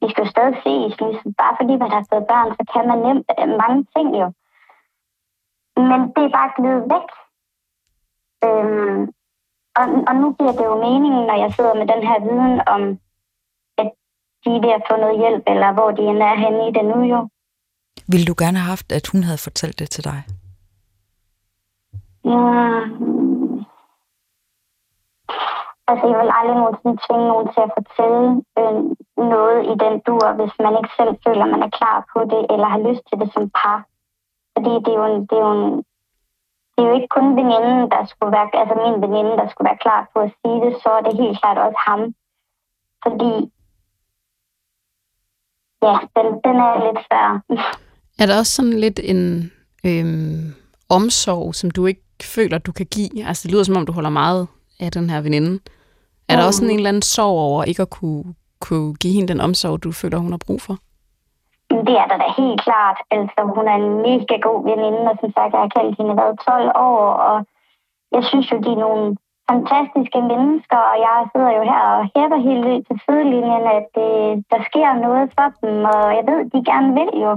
vi 0.01 0.07
skal 0.11 0.25
jo 0.25 0.31
stadig 0.31 0.57
ses, 0.65 1.01
ligesom 1.01 1.31
bare 1.41 1.55
fordi 1.59 1.75
man 1.83 1.91
har 1.97 2.05
fået 2.11 2.29
børn, 2.33 2.51
så 2.59 2.63
kan 2.73 2.85
man 2.91 2.99
nemt 3.07 3.27
øh, 3.41 3.49
mange 3.63 3.81
ting 3.95 4.09
jo. 4.23 4.27
Men 5.91 6.01
det 6.15 6.23
er 6.25 6.37
bare 6.39 6.51
glidet 6.57 6.85
væk. 6.95 7.09
Øhm, 8.47 9.03
og, 9.79 9.85
og 10.09 10.15
nu 10.21 10.27
giver 10.39 10.55
det 10.59 10.65
jo 10.71 10.77
mening, 10.87 11.15
når 11.29 11.37
jeg 11.43 11.51
sidder 11.53 11.75
med 11.75 11.87
den 11.93 12.03
her 12.09 12.19
viden 12.27 12.61
om, 12.75 12.83
er 14.47 14.61
ved 14.67 14.73
at 14.79 14.87
få 14.91 14.97
noget 14.97 15.19
hjælp, 15.19 15.45
eller 15.47 15.73
hvor 15.73 15.91
de 15.91 16.03
end 16.03 16.23
er 16.23 16.37
henne 16.45 16.69
i 16.69 16.73
det 16.73 16.85
nu 16.85 16.99
jo. 17.15 17.29
Ville 18.13 18.27
du 18.27 18.35
gerne 18.39 18.59
have 18.59 18.71
haft, 18.75 18.93
at 18.93 19.07
hun 19.13 19.23
havde 19.23 19.39
fortalt 19.39 19.79
det 19.79 19.91
til 19.91 20.05
dig? 20.05 20.21
Mm. 22.25 23.65
Altså, 25.91 26.05
jeg 26.11 26.19
vil 26.21 26.37
aldrig 26.39 26.57
nogensinde 26.57 27.03
tvinge 27.05 27.27
nogen 27.33 27.49
til 27.55 27.61
at 27.67 27.75
fortælle 27.79 28.23
øh, 28.61 28.77
noget 29.35 29.59
i 29.73 29.75
den 29.85 29.95
dur, 30.07 30.27
hvis 30.39 30.55
man 30.65 30.75
ikke 30.79 30.93
selv 30.99 31.13
føler, 31.25 31.53
man 31.55 31.63
er 31.67 31.77
klar 31.79 31.99
på 32.13 32.19
det, 32.33 32.43
eller 32.53 32.67
har 32.75 32.87
lyst 32.89 33.03
til 33.09 33.17
det 33.21 33.31
som 33.35 33.45
par. 33.59 33.79
Fordi 34.55 34.73
det 34.85 34.93
er 34.93 35.01
jo, 35.03 35.07
en, 35.13 35.21
det 35.29 35.37
er 35.39 35.45
jo, 35.49 35.53
en, 35.59 35.71
det 36.73 36.81
er 36.81 36.89
jo 36.89 36.95
ikke 36.99 37.15
kun 37.17 37.29
veninden, 37.41 37.81
der 37.95 38.03
skulle 38.11 38.33
være, 38.37 38.49
altså 38.63 38.75
min 38.85 38.97
veninde, 39.05 39.35
der 39.41 39.47
skulle 39.49 39.69
være 39.71 39.85
klar 39.85 40.01
på 40.13 40.19
at 40.27 40.33
sige 40.39 40.59
det, 40.65 40.73
så 40.83 40.89
er 40.97 41.03
det 41.05 41.21
helt 41.23 41.39
klart 41.41 41.59
også 41.67 41.81
ham. 41.89 42.01
Fordi, 43.05 43.33
ja, 45.83 45.95
den, 46.17 46.27
den 46.45 46.57
er 46.67 46.73
lidt 46.87 47.01
svær. 47.07 47.27
Er 48.19 48.27
der 48.27 48.39
også 48.39 48.53
sådan 48.53 48.79
lidt 48.81 49.01
en 49.03 49.53
øhm, 49.87 50.55
omsorg, 50.89 51.55
som 51.55 51.71
du 51.71 51.87
ikke 51.87 52.03
føler, 52.23 52.59
du 52.59 52.73
kan 52.73 52.87
give? 52.87 53.27
Altså, 53.27 53.43
det 53.43 53.53
lyder 53.53 53.65
som 53.65 53.77
om, 53.77 53.87
du 53.87 53.93
holder 53.93 54.11
meget 54.11 54.49
af 54.81 54.93
den 54.93 55.11
her 55.11 55.21
veninde. 55.21 55.61
Er 56.29 56.37
der 56.37 56.47
også 56.47 56.59
sådan 56.59 56.71
en 56.71 56.77
eller 56.77 56.89
anden 56.89 57.03
sorg 57.03 57.39
over 57.49 57.65
ikke 57.65 57.83
at 57.83 57.91
kunne, 57.91 58.25
kunne 58.61 58.95
give 58.95 59.15
hende 59.15 59.29
den 59.33 59.41
omsorg, 59.41 59.83
du 59.83 59.93
føler, 59.93 60.19
hun 60.19 60.31
har 60.31 60.43
brug 60.47 60.61
for? 60.61 60.77
Det 61.71 61.95
er 62.03 62.07
der 62.11 62.19
da 62.25 62.29
helt 62.43 62.61
klart. 62.67 62.99
Altså, 63.11 63.41
hun 63.57 63.65
er 63.73 63.77
en 63.83 63.91
mega 64.09 64.37
god 64.49 64.59
veninde, 64.71 65.03
og 65.11 65.17
som 65.21 65.31
sagt, 65.37 65.53
jeg 65.53 65.61
har 65.65 65.73
kendt 65.77 65.99
hende 65.99 66.15
hvad, 66.15 66.31
12 66.47 66.71
år, 66.91 67.03
og 67.29 67.37
jeg 68.15 68.23
synes 68.25 68.47
jo, 68.53 68.57
de 68.67 68.71
er 68.77 68.83
nogle 68.87 69.17
fantastiske 69.51 70.21
mennesker, 70.33 70.81
og 70.93 70.97
jeg 71.07 71.19
sidder 71.33 71.53
jo 71.59 71.63
her 71.73 71.83
og 71.97 72.03
hæver 72.15 72.41
helt 72.49 72.65
ud 72.73 72.79
til 72.87 72.97
sidelinjen, 73.05 73.65
at 73.79 73.87
det, 73.99 74.15
der 74.53 74.61
sker 74.69 74.91
noget 75.07 75.25
for 75.37 75.49
dem, 75.61 75.75
og 75.95 76.03
jeg 76.17 76.25
ved, 76.31 76.41
de 76.53 76.61
gerne 76.71 76.91
vil 76.99 77.13
jo. 77.27 77.33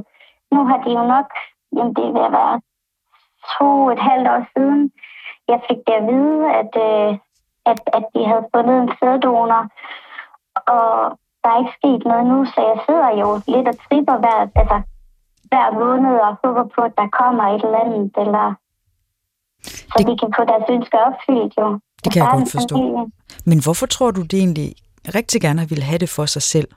Nu 0.54 0.60
har 0.70 0.78
de 0.86 0.90
jo 1.00 1.04
nok, 1.16 1.30
jamen 1.76 1.94
det 1.98 2.08
at 2.28 2.32
være 2.40 2.56
to 3.56 3.70
et 3.94 4.02
halvt 4.10 4.28
år 4.36 4.42
siden, 4.54 4.92
jeg 5.52 5.60
fik 5.68 5.80
det 5.88 5.96
at 6.02 6.08
vide, 6.12 6.42
at, 6.62 6.72
øh, 6.88 7.12
at, 7.72 7.80
at 7.98 8.04
de 8.14 8.22
havde 8.30 8.46
fundet 8.56 8.76
en 8.82 8.92
sæddonor, 9.00 9.64
og 10.76 10.88
der 11.42 11.50
er 11.52 11.60
ikke 11.60 11.78
sket 11.80 12.02
noget 12.12 12.26
nu, 12.32 12.46
så 12.46 12.60
jeg 12.70 12.78
sidder 12.86 13.10
jo 13.22 13.28
lidt 13.54 13.68
og 13.68 13.76
tripper 13.86 14.18
hver, 14.24 14.40
altså, 14.62 14.78
hver 15.52 15.68
måned 15.82 16.16
og 16.28 16.38
håber 16.44 16.64
på, 16.76 16.82
at 16.82 16.98
der 16.98 17.08
kommer 17.22 17.44
et 17.44 17.64
eller 17.66 17.80
andet, 17.86 18.12
eller 18.18 18.54
så 19.92 19.96
Det- 19.98 20.08
de 20.08 20.18
kan 20.18 20.34
få 20.38 20.44
deres 20.52 20.70
ønsker 20.70 21.00
opfyldt 21.08 21.54
jo. 21.58 21.80
Det 22.04 22.14
kan 22.14 22.24
jeg 22.24 22.32
godt 22.34 22.52
forstå. 22.52 22.76
Men 23.46 23.64
hvorfor 23.64 23.86
tror 23.86 24.12
du, 24.12 24.22
det 24.22 24.34
egentlig 24.40 24.76
rigtig 25.16 25.42
gerne 25.42 25.70
ville 25.70 25.84
have 25.84 25.98
det 25.98 26.10
for 26.10 26.26
sig 26.26 26.42
selv? 26.42 26.68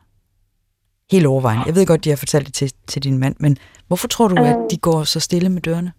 Helt 1.12 1.26
overvejende. 1.26 1.64
Jeg 1.66 1.74
ved 1.74 1.86
godt, 1.86 2.04
de 2.04 2.08
har 2.08 2.16
fortalt 2.16 2.46
det 2.46 2.54
til, 2.54 2.72
til 2.86 3.02
din 3.02 3.18
mand, 3.18 3.36
men 3.40 3.56
hvorfor 3.86 4.08
tror 4.08 4.28
du, 4.28 4.36
at 4.42 4.56
Øh. 4.56 4.70
de 4.70 4.76
går 4.78 5.04
så 5.04 5.20
stille 5.20 5.48
med 5.48 5.62
dørene? 5.62 5.92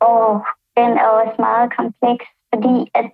Og 0.00 0.44
den 0.76 0.90
er 1.04 1.08
også 1.20 1.36
meget 1.38 1.68
kompleks, 1.78 2.24
fordi 2.50 2.74
at 2.94 3.06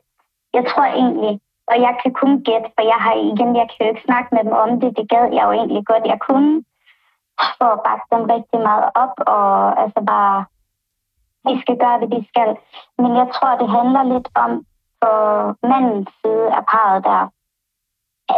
jeg 0.56 0.64
tror 0.70 0.86
egentlig, 1.02 1.40
og 1.70 1.76
jeg 1.86 1.92
kan 2.02 2.12
kun 2.20 2.32
gætte, 2.48 2.68
for 2.74 2.82
jeg 2.92 3.00
har 3.06 3.14
igen, 3.30 3.50
jeg 3.60 3.66
kan 3.70 3.78
jo 3.80 3.88
ikke 3.92 4.06
snakke 4.08 4.28
med 4.34 4.42
dem 4.46 4.54
om 4.64 4.70
det, 4.80 4.90
det 4.98 5.06
gad 5.12 5.24
jeg 5.36 5.44
jo 5.48 5.52
egentlig 5.60 5.82
godt, 5.90 6.04
jeg 6.12 6.18
kunne, 6.28 6.54
for 7.58 7.68
at 7.76 7.82
bakke 7.88 8.06
dem 8.14 8.22
rigtig 8.34 8.58
meget 8.68 8.86
op, 9.02 9.14
og 9.34 9.46
altså 9.82 10.00
bare, 10.12 10.36
de 11.48 11.60
skal 11.62 11.76
gøre 11.84 12.00
det, 12.00 12.08
de 12.16 12.22
skal. 12.30 12.50
Men 13.02 13.10
jeg 13.20 13.28
tror, 13.34 13.52
det 13.62 13.68
handler 13.78 14.02
lidt 14.14 14.28
om, 14.44 14.50
på 15.02 15.12
mandens 15.70 16.10
side 16.20 16.46
af 16.58 16.64
parret 16.72 17.04
der, 17.10 17.22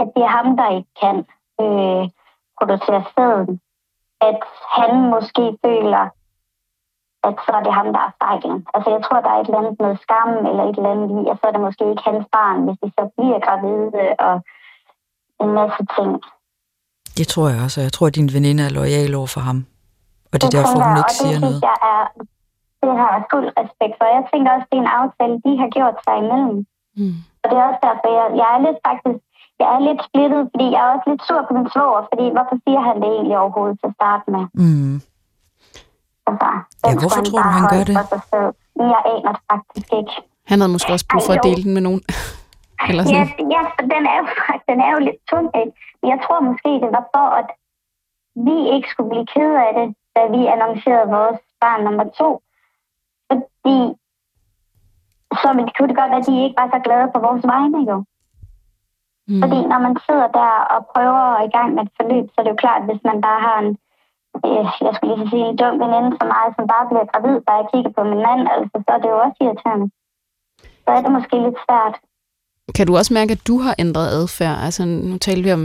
at 0.00 0.08
det 0.14 0.22
er 0.28 0.36
ham, 0.38 0.48
der 0.60 0.76
ikke 0.76 0.92
kan 1.02 1.16
øh, 1.64 2.04
producere 2.58 3.02
sæden. 3.14 3.60
At 4.28 4.40
han 4.76 4.92
måske 5.14 5.44
føler, 5.64 6.04
at 7.28 7.34
så 7.44 7.52
er 7.58 7.62
det 7.66 7.74
ham, 7.78 7.88
der 7.96 8.02
er 8.08 8.16
fejlen. 8.22 8.66
Altså 8.74 8.88
jeg 8.94 9.00
tror, 9.04 9.20
der 9.20 9.30
er 9.30 9.40
et 9.40 9.48
eller 9.48 9.62
andet 9.62 9.76
med 9.80 9.96
skam, 10.04 10.30
eller 10.50 10.64
et 10.64 10.76
eller 10.76 10.94
andet 10.94 11.10
i, 11.18 11.20
og 11.30 11.36
så 11.38 11.44
er 11.48 11.52
det 11.54 11.66
måske 11.68 11.90
ikke 11.90 12.08
hans 12.10 12.26
barn, 12.36 12.58
hvis 12.64 12.78
de 12.82 12.88
så 12.96 13.02
bliver 13.16 13.40
gravide, 13.46 14.14
og 14.28 14.34
en 15.44 15.52
masse 15.58 15.82
ting. 15.96 16.10
Det 17.18 17.26
tror 17.28 17.48
jeg 17.48 17.60
også, 17.64 17.80
og 17.80 17.84
jeg 17.84 17.92
tror, 17.92 18.06
at 18.06 18.14
din 18.14 18.30
veninde 18.34 18.62
er 18.64 18.72
lojal 18.78 19.14
over 19.14 19.30
for 19.36 19.40
ham. 19.40 19.58
Og 20.32 20.36
det 20.40 20.46
er 20.46 20.54
derfor, 20.58 20.78
hun 20.88 20.96
ikke 21.02 21.16
siger 21.20 21.32
det 21.32 21.40
noget. 21.40 21.62
jeg 21.70 21.78
er, 21.94 22.02
det 22.82 22.92
har 23.00 23.10
jeg 23.16 23.22
fuld 23.32 23.48
respekt 23.60 23.94
for. 23.98 24.06
Jeg 24.16 24.24
tænker 24.32 24.50
også, 24.56 24.66
det 24.70 24.76
er 24.78 24.84
en 24.86 24.96
aftale, 25.02 25.34
de 25.46 25.52
har 25.62 25.68
gjort 25.76 25.96
sig 26.04 26.14
imellem. 26.22 26.58
Mm. 26.98 27.16
Og 27.42 27.46
det 27.50 27.56
er 27.58 27.66
også 27.70 27.82
derfor, 27.88 28.08
jeg, 28.18 28.26
jeg 28.40 28.48
er 28.56 28.60
lidt 28.66 28.78
faktisk, 28.88 29.18
jeg 29.60 29.68
er 29.76 29.80
lidt 29.88 30.00
splittet, 30.08 30.42
fordi 30.52 30.66
jeg 30.74 30.80
er 30.84 30.90
også 30.94 31.06
lidt 31.10 31.22
sur 31.28 31.40
på 31.48 31.52
min 31.58 31.68
svoger, 31.74 32.02
fordi 32.10 32.24
hvorfor 32.34 32.56
siger 32.64 32.80
han 32.88 32.96
det 33.02 33.10
egentlig 33.16 33.36
overhovedet 33.42 33.76
til 33.80 33.88
at 33.92 33.96
starte 34.00 34.26
med? 34.34 34.44
Mm. 34.62 34.96
Altså, 36.28 36.48
Ja, 36.84 36.90
hvorfor 37.02 37.22
tror 37.28 37.42
du, 37.46 37.50
han 37.58 37.66
gør 37.74 37.82
det? 37.90 37.96
Jeg 38.94 39.00
aner 39.12 39.32
det 39.36 39.42
faktisk 39.52 39.88
ikke. 40.00 40.12
Han 40.50 40.56
havde 40.60 40.72
måske 40.76 40.92
også 40.96 41.06
brug 41.12 41.22
for 41.26 41.32
at 41.36 41.40
Ej, 41.42 41.46
dele 41.48 41.62
den 41.66 41.72
med 41.76 41.82
nogen. 41.88 42.02
Eller 42.90 43.04
Ja, 43.16 43.22
sådan. 43.28 43.50
ja, 43.56 43.62
for 43.76 43.84
den 43.94 44.02
er 44.12 44.16
jo 44.20 44.24
den 44.70 44.78
er 44.86 44.90
jo 44.94 45.00
lidt 45.08 45.20
tung, 45.30 45.46
ikke? 45.62 45.72
Men 46.00 46.06
jeg 46.12 46.18
tror 46.24 46.38
måske, 46.50 46.70
det 46.84 46.90
var 46.98 47.04
for, 47.16 47.26
at 47.40 47.48
vi 48.48 48.56
ikke 48.74 48.88
skulle 48.92 49.10
blive 49.12 49.26
ked 49.34 49.52
af 49.66 49.70
det, 49.78 49.86
da 50.16 50.22
vi 50.34 50.40
annoncerede 50.54 51.08
vores 51.18 51.38
barn 51.62 51.80
nummer 51.86 52.06
to. 52.20 52.28
Fordi 53.68 53.80
så 55.42 55.48
ville- 55.56 55.74
kunne 55.76 55.88
det 55.90 56.00
godt 56.00 56.10
være, 56.12 56.22
at 56.24 56.28
de 56.30 56.44
ikke 56.44 56.58
var 56.60 56.68
så 56.74 56.78
glade 56.86 57.08
på 57.14 57.18
vores 57.26 57.42
vegne, 57.52 57.80
jo. 57.90 57.96
Mm. 59.30 59.40
Fordi 59.42 59.58
når 59.70 59.78
man 59.86 59.94
sidder 60.06 60.28
der 60.40 60.52
og 60.74 60.80
prøver 60.92 61.22
at 61.38 61.44
i 61.48 61.50
gang 61.56 61.68
med 61.74 61.82
et 61.86 61.92
forløb, 61.98 62.24
så 62.30 62.36
er 62.38 62.44
det 62.44 62.52
jo 62.54 62.62
klart, 62.64 62.82
hvis 62.88 63.02
man 63.08 63.18
bare 63.26 63.40
har 63.46 63.56
en, 63.64 63.70
øh, 64.48 64.66
jeg 64.86 64.92
skulle 64.94 65.12
lige 65.16 65.30
sige, 65.32 65.46
en 65.50 65.56
dum 65.60 65.74
veninde 65.84 66.10
for 66.18 66.26
mig, 66.34 66.44
som 66.56 66.64
bare 66.72 66.84
bliver 66.90 67.06
gravid, 67.12 67.36
bare 67.46 67.58
jeg 67.62 67.68
kigger 67.72 67.90
på 67.96 68.02
min 68.10 68.22
mand, 68.28 68.42
altså, 68.54 68.76
så 68.84 68.90
er 68.96 69.00
det 69.02 69.10
jo 69.14 69.18
også 69.26 69.38
irriterende. 69.44 69.86
så 70.84 70.88
er 70.96 71.00
det 71.04 71.12
måske 71.18 71.36
lidt 71.46 71.58
svært. 71.66 71.94
Kan 72.76 72.86
du 72.86 72.92
også 73.00 73.12
mærke, 73.18 73.32
at 73.36 73.46
du 73.50 73.56
har 73.64 73.74
ændret 73.84 74.08
adfærd? 74.18 74.56
Altså, 74.66 74.82
nu 75.10 75.18
taler 75.26 75.42
vi 75.46 75.52
om, 75.58 75.64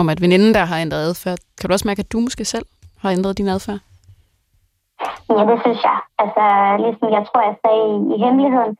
om 0.00 0.08
at 0.12 0.20
veninden 0.24 0.54
der 0.54 0.64
har 0.70 0.78
ændret 0.78 1.02
adfærd. 1.10 1.38
Kan 1.58 1.68
du 1.68 1.72
også 1.72 1.88
mærke, 1.88 2.00
at 2.04 2.12
du 2.12 2.18
måske 2.20 2.44
selv 2.44 2.66
har 3.02 3.10
ændret 3.10 3.38
din 3.38 3.48
adfærd? 3.48 3.78
Ja, 5.30 5.42
det 5.50 5.58
synes 5.64 5.82
jeg. 5.88 5.98
Altså, 6.22 6.44
ligesom 6.84 7.08
jeg 7.16 7.22
tror, 7.26 7.42
jeg 7.50 7.56
sagde 7.64 7.84
i, 7.94 7.98
i 8.14 8.16
hemmeligheden, 8.24 8.72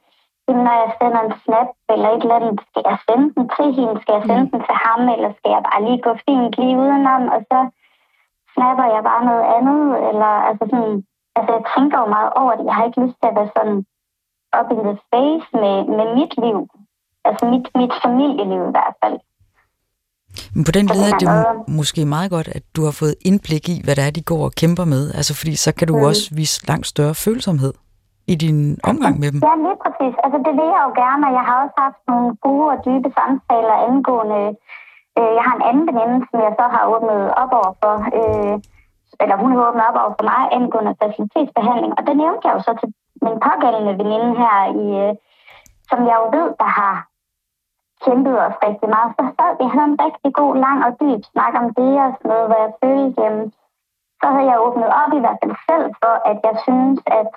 når 0.49 0.77
jeg 0.83 0.91
sender 0.99 1.21
en 1.23 1.35
snap 1.45 1.69
eller 1.93 2.09
et 2.11 2.23
eller 2.23 2.39
andet, 2.39 2.61
skal 2.69 2.83
jeg 2.91 2.99
sende 3.09 3.27
den 3.35 3.45
til 3.57 3.69
hende, 3.79 4.01
skal 4.03 4.15
jeg 4.15 4.25
sende 4.31 4.47
den 4.53 4.61
til 4.69 4.77
ham, 4.85 5.01
eller 5.15 5.31
skal 5.39 5.51
jeg 5.55 5.63
bare 5.69 5.85
lige 5.87 6.05
gå 6.07 6.13
fint 6.27 6.55
lige 6.59 6.79
udenom, 6.83 7.23
og 7.35 7.41
så 7.51 7.59
snapper 8.55 8.87
jeg 8.95 9.03
bare 9.11 9.25
noget 9.31 9.45
andet, 9.57 9.83
eller 10.09 10.33
altså 10.49 10.65
sådan, 10.71 10.95
altså 11.37 11.51
jeg 11.57 11.65
tænker 11.75 11.99
jo 12.03 12.07
meget 12.17 12.31
over 12.41 12.53
det. 12.57 12.65
Jeg 12.65 12.75
har 12.75 12.85
ikke 12.85 13.03
lyst 13.05 13.17
til 13.19 13.29
at 13.31 13.37
være 13.39 13.55
sådan 13.57 13.79
up 14.59 14.69
in 14.75 14.83
the 14.89 14.97
face 15.11 15.49
med, 15.63 15.77
med 15.97 16.07
mit 16.19 16.35
liv. 16.45 16.59
Altså 17.25 17.43
mit, 17.53 17.67
mit 17.81 17.95
familieliv 18.05 18.63
i 18.69 18.75
hvert 18.77 18.97
fald. 19.03 19.19
Men 20.55 20.63
på 20.69 20.73
den 20.77 20.87
led 20.95 21.03
er 21.11 21.17
det 21.23 21.29
noget- 21.29 21.69
måske 21.79 22.01
meget 22.17 22.31
godt, 22.37 22.49
at 22.59 22.63
du 22.77 22.81
har 22.85 22.95
fået 23.01 23.15
indblik 23.31 23.65
i, 23.75 23.77
hvad 23.85 23.95
det 23.97 24.05
er, 24.07 24.11
de 24.19 24.23
går 24.33 24.43
og 24.49 24.53
kæmper 24.61 24.85
med. 24.95 25.03
Altså, 25.19 25.33
fordi 25.39 25.55
så 25.65 25.71
kan 25.79 25.87
du 25.91 25.95
Mm. 25.97 26.05
også 26.11 26.23
vise 26.41 26.57
langt 26.71 26.87
større 26.93 27.15
følsomhed 27.25 27.73
i 28.33 28.35
din 28.45 28.59
omgang 28.91 29.15
med 29.23 29.29
dem. 29.33 29.41
Ja, 29.49 29.55
lige 29.67 29.79
præcis. 29.85 30.15
Altså 30.25 30.39
det 30.47 30.53
vil 30.59 30.69
jeg 30.75 30.83
jo 30.87 30.93
gerne, 31.03 31.23
og 31.29 31.33
jeg 31.39 31.45
har 31.49 31.57
også 31.65 31.77
haft 31.85 32.01
nogle 32.11 32.29
gode 32.47 32.67
og 32.75 32.79
dybe 32.87 33.09
samtaler 33.19 33.77
angående... 33.89 34.43
Øh, 35.19 35.31
jeg 35.39 35.45
har 35.49 35.55
en 35.59 35.67
anden 35.71 35.85
veninde, 35.91 36.19
som 36.29 36.39
jeg 36.47 36.53
så 36.61 36.67
har 36.75 36.83
åbnet 36.95 37.21
op 37.43 37.53
over 37.61 37.73
for, 37.83 37.95
øh, 38.19 38.55
eller 39.23 39.37
hun 39.43 39.51
har 39.53 39.61
åbnet 39.69 39.85
op 39.91 39.99
over 40.03 40.13
for 40.19 40.25
mig 40.33 40.43
angående 40.59 40.93
facilitetsbehandling, 41.03 41.93
og 41.99 42.03
det 42.07 42.15
nævnte 42.23 42.43
jeg 42.47 42.55
jo 42.57 42.61
så 42.69 42.73
til 42.81 42.89
min 43.25 43.39
pågældende 43.47 43.95
veninde 44.01 44.31
her, 44.43 44.57
i, 44.85 44.87
øh, 45.05 45.13
som 45.91 45.99
jeg 46.09 46.17
jo 46.21 46.27
ved, 46.37 46.49
der 46.63 46.71
har 46.81 46.95
kæmpet 48.05 48.37
os 48.47 48.57
rigtig 48.67 48.89
meget. 48.95 49.11
Så 49.19 49.25
sad 49.37 49.51
vi 49.61 49.67
havde 49.75 49.89
en 49.93 50.03
rigtig 50.07 50.31
god, 50.41 50.53
lang 50.67 50.79
og 50.87 50.93
dyb 51.01 51.21
snak 51.33 51.55
om 51.63 51.67
det 51.79 51.93
og 52.05 52.11
sådan 52.15 52.29
noget, 52.33 52.47
hvor 52.49 52.59
jeg 52.65 52.73
følte, 52.83 53.17
jamen, 53.23 53.47
så 54.21 54.27
havde 54.35 54.49
jeg 54.51 54.63
åbnet 54.67 54.91
op 55.01 55.13
i 55.19 55.23
hvert 55.23 55.41
fald 55.43 55.57
selv 55.69 55.87
for, 56.03 56.15
at 56.31 56.39
jeg 56.47 56.57
synes, 56.67 56.99
at 57.21 57.29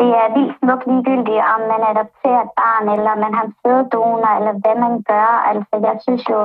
det 0.00 0.10
er 0.22 0.28
vildt 0.36 0.54
smukt 0.60 0.86
ligegyldigt, 0.90 1.46
om 1.54 1.60
man 1.72 1.82
adopterer 1.92 2.42
et 2.46 2.52
barn, 2.60 2.84
eller 2.94 3.12
man 3.24 3.32
har 3.38 3.46
sæddonor, 3.60 4.32
eller 4.38 4.54
hvad 4.62 4.76
man 4.84 4.94
gør. 5.12 5.30
Altså, 5.50 5.74
jeg 5.88 5.96
synes 6.04 6.22
jo, 6.32 6.40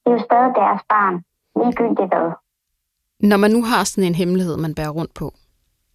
det 0.00 0.08
er 0.10 0.16
jo 0.16 0.22
stadig 0.28 0.50
deres 0.60 0.82
barn. 0.94 1.14
Ligegyldigt 1.60 2.10
hvad. 2.12 2.28
Når 3.30 3.36
man 3.36 3.50
nu 3.50 3.60
har 3.70 3.84
sådan 3.84 4.08
en 4.10 4.14
hemmelighed, 4.14 4.56
man 4.56 4.74
bærer 4.74 4.96
rundt 4.98 5.14
på, 5.14 5.26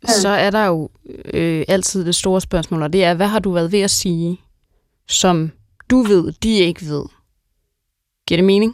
mm. 0.01 0.07
så 0.07 0.29
er 0.29 0.49
der 0.57 0.65
jo 0.65 0.89
øh, 1.33 1.63
altid 1.67 2.05
det 2.05 2.15
store 2.15 2.41
spørgsmål, 2.41 2.83
og 2.83 2.93
det 2.93 3.03
er, 3.03 3.13
hvad 3.13 3.27
har 3.27 3.39
du 3.39 3.51
været 3.51 3.71
ved 3.71 3.81
at 3.81 3.89
sige, 3.89 4.41
som 5.07 5.51
du 5.91 5.97
ved, 6.11 6.33
de 6.43 6.51
ikke 6.67 6.81
ved? 6.81 7.05
Giver 8.27 8.37
det 8.37 8.45
mening? 8.45 8.71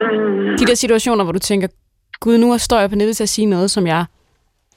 Mm. 0.00 0.56
De 0.58 0.64
der 0.66 0.74
situationer, 0.74 1.24
hvor 1.24 1.32
du 1.32 1.38
tænker, 1.38 1.68
gud, 2.20 2.38
nu 2.38 2.58
står 2.58 2.78
jeg 2.78 2.90
på 2.90 2.96
nettet 2.96 3.16
til 3.16 3.28
at 3.28 3.34
sige 3.36 3.46
noget, 3.46 3.70
som 3.70 3.86
jeg, 3.86 4.04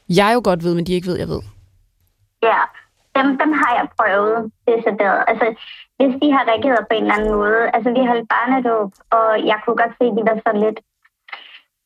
jeg 0.10 0.32
jo 0.36 0.42
godt 0.44 0.64
ved, 0.64 0.76
men 0.76 0.86
de 0.86 0.94
ikke 0.94 1.08
ved, 1.08 1.18
jeg 1.18 1.28
ved. 1.28 1.42
Ja, 2.44 2.62
dem, 3.16 3.28
dem 3.42 3.52
har 3.62 3.72
jeg 3.80 3.88
prøvet 3.98 4.52
decideret. 4.68 5.24
Altså, 5.28 5.46
hvis 5.98 6.14
de 6.22 6.28
har 6.36 6.44
reageret 6.50 6.88
på 6.90 6.94
en 6.96 7.04
eller 7.04 7.16
anden 7.18 7.34
måde. 7.40 7.62
Altså, 7.76 7.90
vi 7.98 8.02
holdt 8.12 8.30
barnedåb, 8.36 8.92
og 9.18 9.28
jeg 9.52 9.58
kunne 9.62 9.80
godt 9.82 9.96
se, 9.98 10.06
at 10.10 10.16
de 10.18 10.24
var 10.30 10.38
sådan 10.46 10.64
lidt, 10.66 10.80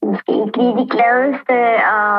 måske 0.10 0.32
ikke 0.44 0.58
lige 0.62 0.80
de 0.82 0.88
gladeste, 0.94 1.58
og 1.96 2.10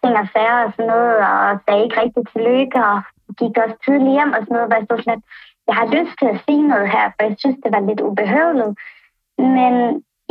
ting 0.00 0.14
og 0.22 0.26
sager 0.34 0.58
og 0.64 0.70
sådan 0.72 0.90
noget, 0.94 1.16
og 1.30 1.42
sagde 1.64 1.84
ikke 1.84 2.00
rigtig 2.02 2.22
tillykke, 2.32 2.78
og 2.90 2.96
gik 3.40 3.54
også 3.62 3.76
tidligt 3.84 4.14
hjem 4.16 4.32
og 4.36 4.40
sådan 4.42 4.54
noget, 4.56 4.68
hvor 4.68 4.78
jeg 4.78 4.86
stod 4.86 4.98
sådan 5.00 5.14
lidt, 5.14 5.24
jeg 5.68 5.74
har 5.80 5.86
lyst 5.96 6.14
til 6.20 6.28
at 6.32 6.40
sige 6.44 6.68
noget 6.72 6.88
her, 6.94 7.06
for 7.14 7.22
jeg 7.28 7.36
synes, 7.38 7.58
det 7.64 7.70
var 7.76 7.82
lidt 7.88 8.00
ubehøveligt. 8.00 8.74
Men 9.56 9.72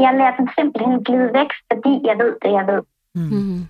jeg 0.04 0.12
lader 0.20 0.36
dem 0.40 0.48
simpelthen 0.58 1.04
glide 1.04 1.30
væk, 1.40 1.52
fordi 1.70 1.94
jeg 2.10 2.16
ved 2.24 2.34
det, 2.44 2.52
jeg 2.60 2.66
ved. 2.72 2.82
Mm. 3.16 3.62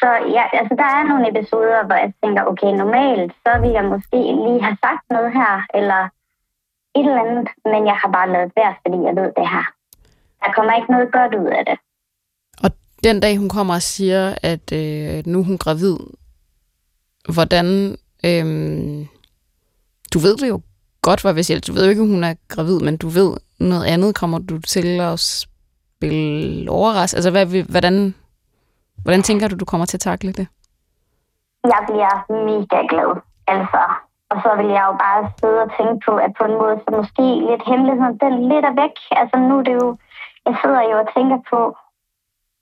Så 0.00 0.08
ja, 0.36 0.44
altså, 0.58 0.74
der 0.82 0.88
er 0.98 1.04
nogle 1.10 1.28
episoder, 1.30 1.86
hvor 1.86 1.98
jeg 2.04 2.12
tænker, 2.22 2.42
okay, 2.50 2.70
normalt, 2.82 3.32
så 3.44 3.52
vil 3.62 3.70
jeg 3.78 3.84
måske 3.84 4.20
lige 4.46 4.62
have 4.66 4.78
sagt 4.84 5.04
noget 5.10 5.30
her, 5.40 5.54
eller 5.78 6.02
et 6.98 7.06
eller 7.06 7.22
andet, 7.24 7.48
men 7.72 7.86
jeg 7.90 7.96
har 8.02 8.10
bare 8.16 8.32
lavet 8.34 8.52
være, 8.56 8.74
fordi 8.82 8.98
jeg 9.08 9.14
ved 9.20 9.30
det 9.38 9.48
her. 9.54 9.66
Der 10.42 10.52
kommer 10.56 10.72
ikke 10.76 10.92
noget 10.92 11.12
godt 11.12 11.34
ud 11.34 11.48
af 11.58 11.64
det. 11.68 11.78
Og 12.64 12.70
den 13.04 13.20
dag, 13.20 13.36
hun 13.38 13.48
kommer 13.48 13.74
og 13.74 13.82
siger, 13.82 14.34
at 14.42 14.72
øh, 14.72 15.22
nu 15.26 15.38
er 15.38 15.44
hun 15.44 15.58
gravid, 15.58 15.98
hvordan... 17.34 17.66
Øh, 18.24 18.46
du 20.12 20.18
ved 20.18 20.36
det 20.36 20.48
jo 20.48 20.60
godt, 21.08 21.24
var, 21.24 21.32
hvis 21.32 21.50
jeg, 21.50 21.66
du 21.66 21.72
ved 21.72 21.84
jo 21.84 21.92
ikke, 21.92 22.06
hun 22.16 22.24
er 22.30 22.34
gravid, 22.54 22.78
men 22.86 22.96
du 23.02 23.08
ved 23.18 23.30
noget 23.70 23.84
andet. 23.94 24.18
Kommer 24.20 24.38
du 24.50 24.56
til 24.74 24.88
at 25.10 25.16
spille 25.42 26.70
overras? 26.78 27.14
Altså, 27.14 27.30
hvad, 27.30 27.46
hvordan, 27.74 27.96
hvordan 29.02 29.22
tænker 29.28 29.48
du, 29.48 29.56
du 29.62 29.68
kommer 29.72 29.86
til 29.86 29.96
at 30.00 30.06
takle 30.10 30.32
det? 30.38 30.46
Jeg 31.74 31.80
bliver 31.88 32.14
mega 32.48 32.78
glad, 32.92 33.10
altså. 33.54 33.82
Og 34.30 34.36
så 34.44 34.50
vil 34.58 34.70
jeg 34.76 34.84
jo 34.88 34.94
bare 35.04 35.20
sidde 35.40 35.58
og 35.66 35.70
tænke 35.78 35.96
på, 36.06 36.12
at 36.24 36.30
på 36.38 36.44
en 36.48 36.56
måde, 36.62 36.76
så 36.82 36.88
måske 37.00 37.26
lidt 37.50 37.64
hemmeligheden, 37.70 38.14
den 38.24 38.34
lidt 38.50 38.64
er 38.70 38.74
væk. 38.82 38.94
Altså 39.20 39.36
nu 39.48 39.54
er 39.60 39.64
det 39.68 39.74
jo, 39.82 39.88
jeg 40.46 40.54
sidder 40.62 40.82
jo 40.90 40.94
og 41.02 41.08
tænker 41.16 41.38
på, 41.50 41.60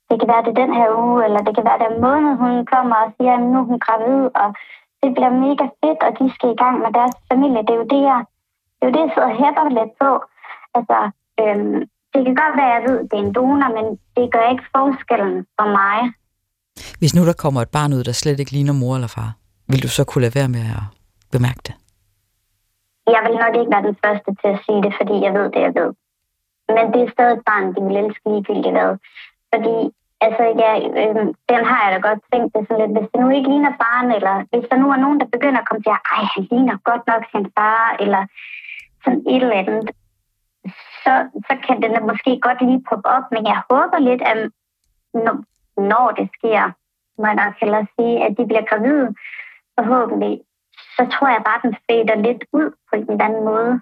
det 0.09 0.15
kan 0.19 0.29
være 0.31 0.43
det 0.45 0.51
er 0.53 0.61
den 0.63 0.73
her 0.79 0.89
uge, 1.05 1.19
eller 1.25 1.41
det 1.45 1.53
kan 1.55 1.67
være 1.69 1.83
den 1.85 1.95
måned, 2.05 2.31
hun 2.43 2.53
kommer 2.73 2.95
og 3.03 3.09
siger, 3.15 3.33
at 3.37 3.43
nu 3.51 3.57
er 3.61 3.69
hun 3.69 3.79
gravid, 3.85 4.23
og 4.41 4.47
det 5.01 5.09
bliver 5.15 5.33
mega 5.45 5.65
fedt, 5.81 5.99
og 6.07 6.11
de 6.19 6.25
skal 6.35 6.49
i 6.51 6.61
gang 6.63 6.75
med 6.83 6.91
deres 6.97 7.15
familie. 7.29 7.61
Det 7.67 7.73
er 7.73 7.81
jo 7.83 7.91
det, 7.95 8.01
jeg, 8.11 8.19
det 8.77 8.83
er 8.83 8.89
jo 8.89 8.93
det, 8.95 9.03
jeg 9.05 9.11
sidder 9.13 9.31
og 9.31 9.39
hæpper 9.41 9.65
lidt 9.79 9.93
på. 10.03 10.11
Altså, 10.77 10.97
øhm, 11.41 11.79
det 12.13 12.21
kan 12.25 12.35
godt 12.43 12.55
være, 12.59 12.71
at 12.71 12.75
jeg 12.77 12.83
ved, 12.89 12.97
at 12.99 13.07
det 13.11 13.17
er 13.19 13.25
en 13.27 13.35
donor, 13.37 13.69
men 13.77 13.85
det 14.15 14.33
gør 14.33 14.45
ikke 14.53 14.65
forskellen 14.77 15.37
for 15.57 15.67
mig. 15.79 15.97
Hvis 16.99 17.15
nu 17.15 17.21
der 17.29 17.41
kommer 17.43 17.61
et 17.61 17.75
barn 17.77 17.93
ud, 17.93 18.03
der 18.03 18.11
slet 18.11 18.39
ikke 18.39 18.51
ligner 18.51 18.73
mor 18.81 18.95
eller 18.95 19.11
far, 19.17 19.29
vil 19.69 19.83
du 19.83 19.89
så 19.97 20.03
kunne 20.03 20.23
lade 20.25 20.35
være 20.39 20.53
med 20.57 20.65
at 20.79 20.85
bemærke 21.35 21.61
det? 21.67 21.75
Jeg 23.15 23.21
vil 23.25 23.35
nok 23.43 23.53
ikke 23.59 23.73
være 23.75 23.87
den 23.89 23.97
første 24.03 24.29
til 24.41 24.49
at 24.55 24.61
sige 24.65 24.81
det, 24.85 24.93
fordi 24.99 25.15
jeg 25.25 25.33
ved 25.37 25.47
det, 25.53 25.61
jeg 25.67 25.73
ved. 25.79 25.91
Men 26.75 26.85
det 26.93 27.01
er 27.01 27.13
stadig 27.15 27.35
et 27.37 27.47
barn, 27.49 27.65
de 27.75 27.81
vil 27.87 27.97
elske 28.03 28.25
ligegyldigt 28.31 28.75
hvad. 28.77 28.91
Fordi, 29.51 29.75
altså, 30.25 30.43
ja, 30.63 30.71
øh, 31.01 31.25
den 31.51 31.61
har 31.69 31.79
jeg 31.83 31.91
da 31.93 31.99
godt 32.07 32.21
tænkt 32.31 32.49
det 32.53 32.61
sådan 32.63 32.79
lidt. 32.81 32.95
Hvis 32.95 33.09
det 33.11 33.19
nu 33.23 33.29
ikke 33.37 33.49
ligner 33.53 33.73
faren, 33.81 34.09
eller 34.17 34.35
hvis 34.51 34.67
der 34.71 34.77
nu 34.81 34.87
er 34.95 34.99
nogen, 35.03 35.19
der 35.21 35.33
begynder 35.35 35.59
at 35.61 35.67
komme 35.69 35.83
til, 35.83 35.93
ej, 36.15 36.23
han 36.33 36.43
ligner 36.51 36.75
godt 36.89 37.03
nok 37.11 37.23
sin 37.33 37.45
far, 37.55 37.85
eller 38.03 38.23
sådan 39.05 39.23
et 39.33 39.41
eller 39.43 39.61
andet, 39.61 39.89
så, 41.03 41.13
så 41.47 41.53
kan 41.65 41.77
den 41.83 41.93
måske 42.09 42.31
godt 42.47 42.59
lige 42.67 42.85
poppe 42.89 43.07
op. 43.15 43.25
Men 43.31 43.43
jeg 43.51 43.59
håber 43.69 43.99
lidt, 44.09 44.21
at 44.31 44.39
når, 45.25 45.35
når 45.91 46.07
det 46.19 46.27
sker, 46.37 46.63
må 47.19 47.25
jeg 47.27 47.39
nok 47.43 47.53
hellere 47.61 47.87
sige, 47.95 48.15
at 48.25 48.31
de 48.37 48.43
bliver 48.49 48.65
gravide, 48.69 49.07
forhåbentlig, 49.77 50.33
så 50.95 51.03
tror 51.13 51.27
jeg 51.35 51.41
bare, 51.45 51.59
at 51.59 51.65
den 51.65 51.75
fader 51.85 52.17
lidt 52.27 52.43
ud 52.59 52.67
på 52.87 52.93
en 52.95 53.11
eller 53.11 53.25
anden 53.25 53.45
måde. 53.51 53.73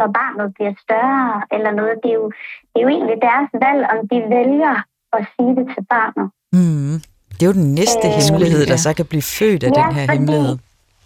Når 0.00 0.08
barnet 0.20 0.54
bliver 0.54 0.74
større 0.84 1.42
eller 1.54 1.70
noget. 1.80 1.94
Det 2.02 2.10
er 2.10 2.18
jo, 2.22 2.26
det 2.70 2.76
er 2.80 2.84
jo 2.86 2.88
egentlig 2.88 3.18
deres 3.28 3.50
valg, 3.64 3.80
om 3.92 3.98
de 4.10 4.18
vælger 4.36 4.74
at 5.16 5.22
sige 5.34 5.52
det 5.58 5.66
til 5.74 5.84
barnet. 5.94 6.26
Mm. 6.52 6.94
Det 7.34 7.42
er 7.42 7.50
jo 7.52 7.58
den 7.62 7.74
næste 7.80 8.06
Øh, 8.08 8.14
hemmelighed, 8.18 8.62
der 8.72 8.78
ja. 8.78 8.86
så 8.86 8.90
kan 8.98 9.06
blive 9.12 9.26
født 9.38 9.62
af 9.66 9.70
den 9.78 9.88
her 9.96 10.06
fordi, 10.06 10.18
hemmelighed. 10.18 10.56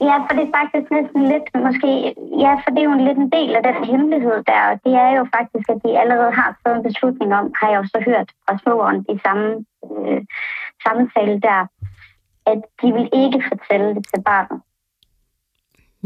Ja, 0.00 0.16
for 0.24 0.32
det 0.36 0.44
er 0.48 0.56
faktisk 0.60 0.88
næsten 0.98 1.22
lidt, 1.32 1.46
måske, 1.66 1.90
ja, 2.44 2.52
for 2.62 2.70
det 2.70 2.80
er 2.80 2.88
jo 2.90 2.96
en 2.98 3.06
lidt 3.08 3.18
en 3.24 3.30
del 3.38 3.50
af 3.58 3.62
den 3.68 3.76
hemmelighed 3.90 4.38
der, 4.50 4.62
og 4.70 4.76
det 4.84 4.94
er 5.04 5.10
jo 5.18 5.22
faktisk, 5.36 5.66
at 5.74 5.78
de 5.84 5.98
allerede 6.02 6.32
har 6.40 6.50
fået 6.62 6.76
en 6.76 6.82
beslutning 6.88 7.30
om, 7.38 7.52
har 7.60 7.68
jeg 7.70 7.78
jo 7.80 7.86
så 7.94 7.98
hørt 8.08 8.28
fra 8.44 8.58
smååren 8.62 9.00
i 9.14 9.16
samme 9.26 9.46
øh, 9.86 10.20
samtale 10.84 11.34
der, 11.48 11.60
at 12.52 12.60
de 12.82 12.88
vil 12.96 13.08
ikke 13.22 13.40
fortælle 13.50 13.88
det 13.94 14.04
til 14.12 14.22
barnet. 14.30 14.58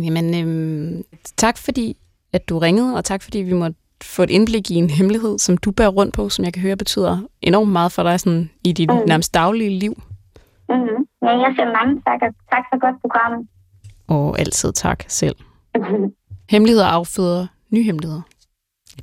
Jamen, 0.05 0.27
øhm, 0.41 1.03
tak 1.37 1.57
fordi, 1.59 1.97
at 2.33 2.49
du 2.49 2.59
ringede, 2.59 2.97
og 2.97 3.05
tak 3.05 3.23
fordi 3.23 3.39
vi 3.39 3.53
måtte 3.53 3.77
få 4.03 4.23
et 4.23 4.31
indblik 4.31 4.71
i 4.71 4.75
en 4.75 4.91
hemmelighed, 4.91 5.39
som 5.39 5.57
du 5.57 5.71
bærer 5.73 5.89
rundt 5.99 6.15
på, 6.15 6.29
som 6.29 6.45
jeg 6.45 6.53
kan 6.53 6.63
høre 6.63 6.77
betyder 6.77 7.19
enormt 7.43 7.73
meget 7.73 7.93
for 7.93 8.03
dig 8.03 8.21
sådan, 8.21 8.51
i 8.65 8.73
dit 8.73 8.91
Mm. 8.91 8.97
nærmest 9.07 9.35
daglige 9.35 9.79
liv. 9.79 9.95
Mm-hmm. 10.69 11.07
Ja, 11.23 11.31
jeg 11.45 11.51
siger 11.57 11.73
mange 11.79 12.03
tak, 12.07 12.21
og 12.23 12.35
tak 12.53 12.65
for 12.71 12.79
godt 12.81 13.01
program. 13.01 13.49
Og 14.07 14.39
altid 14.41 14.73
tak 14.73 15.05
selv. 15.09 15.37
Hemmeligheder 16.51 16.87
afføder 16.87 17.47
nye 17.71 17.83
hemmeligheder. 17.83 18.23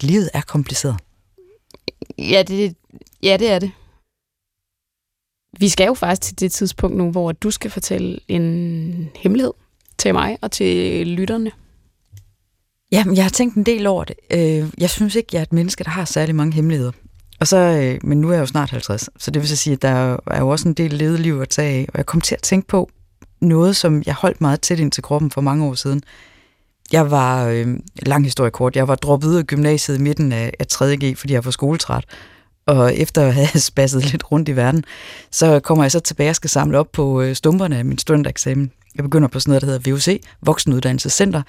Livet 0.01 0.29
er 0.33 0.41
kompliceret. 0.41 0.95
Ja, 2.17 2.43
det, 2.47 2.75
ja, 3.23 3.37
det 3.39 3.51
er 3.51 3.59
det. 3.59 3.71
Vi 5.59 5.69
skal 5.69 5.87
jo 5.87 5.93
faktisk 5.93 6.21
til 6.21 6.39
det 6.39 6.51
tidspunkt 6.51 6.97
nu, 6.97 7.11
hvor 7.11 7.31
du 7.31 7.51
skal 7.51 7.71
fortælle 7.71 8.19
en 8.27 9.09
hemmelighed 9.15 9.53
til 9.97 10.13
mig 10.13 10.37
og 10.41 10.51
til 10.51 11.07
lytterne. 11.07 11.51
Jamen, 12.91 13.15
jeg 13.15 13.23
har 13.25 13.29
tænkt 13.29 13.55
en 13.55 13.63
del 13.63 13.87
over 13.87 14.03
det. 14.03 14.15
Øh, 14.31 14.69
Jeg 14.77 14.89
synes 14.89 15.15
ikke, 15.15 15.29
jeg 15.33 15.39
er 15.39 15.43
et 15.43 15.53
menneske, 15.53 15.83
der 15.83 15.89
har 15.89 16.05
særlig 16.05 16.35
mange 16.35 16.53
hemmeligheder. 16.53 16.91
Og 17.39 17.47
så, 17.47 17.57
øh, 17.57 17.99
men 18.09 18.21
nu 18.21 18.29
er 18.29 18.33
jeg 18.33 18.41
jo 18.41 18.45
snart 18.45 18.69
50, 18.69 19.09
så 19.17 19.31
det 19.31 19.41
vil 19.41 19.49
så 19.49 19.55
sige, 19.55 19.73
at 19.73 19.81
der 19.81 20.17
er 20.27 20.39
jo 20.39 20.49
også 20.49 20.67
en 20.67 20.73
del 20.73 20.93
levet 20.93 21.19
liv 21.19 21.39
at 21.39 21.49
tage 21.49 21.79
af. 21.79 21.85
Og 21.93 21.97
jeg 21.97 22.05
kom 22.05 22.21
til 22.21 22.35
at 22.35 22.41
tænke 22.41 22.67
på, 22.67 22.89
noget, 23.41 23.75
som 23.75 24.03
jeg 24.05 24.13
holdt 24.13 24.41
meget 24.41 24.61
tæt 24.61 24.79
ind 24.79 24.91
til 24.91 25.03
kroppen 25.03 25.31
for 25.31 25.41
mange 25.41 25.65
år 25.65 25.73
siden. 25.73 26.01
Jeg 26.91 27.11
var, 27.11 27.45
øh, 27.45 27.67
lang 28.05 28.23
historie 28.23 28.51
kort, 28.51 28.75
jeg 28.75 28.87
var 28.87 28.95
droppet 28.95 29.27
ud 29.27 29.35
af 29.35 29.45
gymnasiet 29.45 29.97
i 29.97 30.01
midten 30.01 30.31
af, 30.31 30.53
af 30.59 30.65
3.G, 30.73 31.17
fordi 31.17 31.33
jeg 31.33 31.45
var 31.45 31.51
skoletræt. 31.51 32.05
Og 32.65 32.95
efter 32.95 33.27
at 33.27 33.33
have 33.33 33.47
spasset 33.69 34.11
lidt 34.11 34.31
rundt 34.31 34.49
i 34.49 34.55
verden, 34.55 34.83
så 35.31 35.59
kommer 35.59 35.83
jeg 35.83 35.91
så 35.91 35.99
tilbage 35.99 36.29
og 36.29 36.35
skal 36.35 36.49
samle 36.49 36.79
op 36.79 36.91
på 36.91 37.21
øh, 37.21 37.35
stumperne 37.35 37.77
af 37.77 37.85
min 37.85 37.97
studentereksamen. 37.97 38.71
Jeg 38.95 39.03
begynder 39.03 39.27
på 39.27 39.39
sådan 39.39 39.49
noget, 39.49 39.61
der 39.61 39.67
hedder 39.67 39.91
VUC, 39.91 40.21
Voksenuddannelsescenter, 40.41 41.41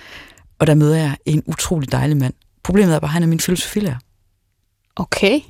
og 0.58 0.66
der 0.66 0.74
møder 0.74 0.96
jeg 0.96 1.16
en 1.24 1.42
utrolig 1.46 1.92
dejlig 1.92 2.16
mand. 2.16 2.34
Problemet 2.62 2.94
er 2.94 2.98
bare, 2.98 3.08
at 3.08 3.12
han 3.12 3.22
er 3.22 3.26
min 3.26 3.40
filosofilærer. 3.40 3.98
Okay. 4.96 5.40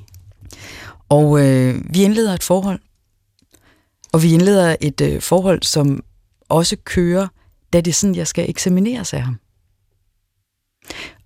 Og 1.09 1.39
øh, 1.39 1.81
vi 1.89 2.03
indleder 2.03 2.33
et 2.33 2.43
forhold. 2.43 2.79
Og 4.11 4.23
vi 4.23 4.33
indleder 4.33 4.75
et 4.81 5.01
øh, 5.01 5.21
forhold, 5.21 5.63
som 5.63 6.03
også 6.51 6.77
kører, 6.83 7.27
da 7.73 7.81
det 7.81 7.91
er 7.91 7.95
sådan, 7.95 8.15
jeg 8.15 8.27
skal 8.27 8.49
eksamineres 8.49 9.13
af 9.13 9.21
ham. 9.21 9.39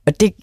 Og 0.06 0.20
det 0.20 0.34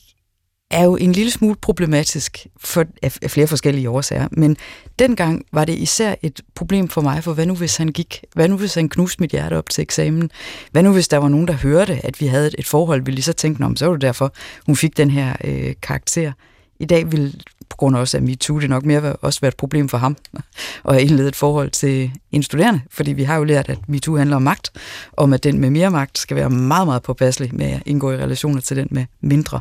er 0.70 0.84
jo 0.84 0.96
en 0.96 1.12
lille 1.12 1.30
smule 1.30 1.56
problematisk 1.56 2.46
for, 2.56 2.84
af, 3.02 3.12
flere 3.12 3.46
forskellige 3.46 3.90
årsager, 3.90 4.28
men 4.32 4.56
dengang 4.98 5.44
var 5.52 5.64
det 5.64 5.74
især 5.74 6.14
et 6.22 6.40
problem 6.54 6.88
for 6.88 7.00
mig, 7.00 7.24
for 7.24 7.34
hvad 7.34 7.46
nu 7.46 7.54
hvis 7.54 7.76
han 7.76 7.88
gik, 7.88 8.24
hvad 8.34 8.48
nu 8.48 8.56
hvis 8.56 8.74
han 8.74 8.88
knuste 8.88 9.20
mit 9.20 9.30
hjerte 9.30 9.58
op 9.58 9.68
til 9.68 9.82
eksamen, 9.82 10.30
hvad 10.70 10.82
nu 10.82 10.92
hvis 10.92 11.08
der 11.08 11.16
var 11.16 11.28
nogen, 11.28 11.48
der 11.48 11.54
hørte, 11.54 12.06
at 12.06 12.20
vi 12.20 12.26
havde 12.26 12.50
et 12.58 12.66
forhold, 12.66 13.02
ville 13.04 13.14
lige 13.14 13.22
så 13.22 13.32
tænke, 13.32 13.64
om 13.64 13.76
så 13.76 13.86
var 13.86 13.92
det 13.92 14.02
derfor, 14.02 14.32
hun 14.66 14.76
fik 14.76 14.96
den 14.96 15.10
her 15.10 15.36
øh, 15.44 15.74
karakter. 15.82 16.32
I 16.80 16.84
dag 16.84 17.12
vil 17.12 17.42
på 17.72 17.76
grund 17.76 17.96
af 17.96 18.00
også 18.00 18.16
af 18.16 18.22
MeToo, 18.22 18.60
det 18.60 18.70
nok 18.70 18.84
mere 18.84 19.12
også 19.12 19.40
været 19.40 19.52
et 19.52 19.56
problem 19.56 19.88
for 19.88 19.98
ham 19.98 20.16
at 20.88 21.00
indlede 21.00 21.28
et 21.28 21.36
forhold 21.36 21.70
til 21.70 22.12
en 22.32 22.42
studerende, 22.42 22.80
fordi 22.90 23.12
vi 23.12 23.22
har 23.22 23.36
jo 23.36 23.44
lært, 23.44 23.68
at 23.68 23.88
MeToo 23.88 24.16
handler 24.16 24.36
om 24.36 24.42
magt, 24.42 24.70
om 25.16 25.32
at 25.32 25.44
den 25.44 25.58
med 25.58 25.70
mere 25.70 25.90
magt 25.90 26.18
skal 26.18 26.36
være 26.36 26.50
meget, 26.50 26.86
meget 26.86 27.02
påpasselig 27.02 27.54
med 27.54 27.66
at 27.66 27.82
indgå 27.86 28.12
i 28.12 28.16
relationer 28.16 28.60
til 28.60 28.76
den 28.76 28.88
med 28.90 29.04
mindre. 29.20 29.60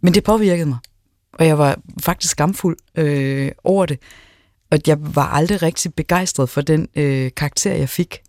Men 0.00 0.14
det 0.14 0.24
påvirkede 0.24 0.66
mig, 0.66 0.78
og 1.32 1.46
jeg 1.46 1.58
var 1.58 1.78
faktisk 2.00 2.30
skamfuld 2.30 2.76
øh, 2.94 3.52
over 3.64 3.86
det, 3.86 3.98
og 4.70 4.78
jeg 4.86 4.96
var 5.00 5.26
aldrig 5.26 5.62
rigtig 5.62 5.94
begejstret 5.94 6.48
for 6.48 6.60
den 6.60 6.88
øh, 6.96 7.30
karakter, 7.36 7.74
jeg 7.74 7.88
fik, 7.88 8.22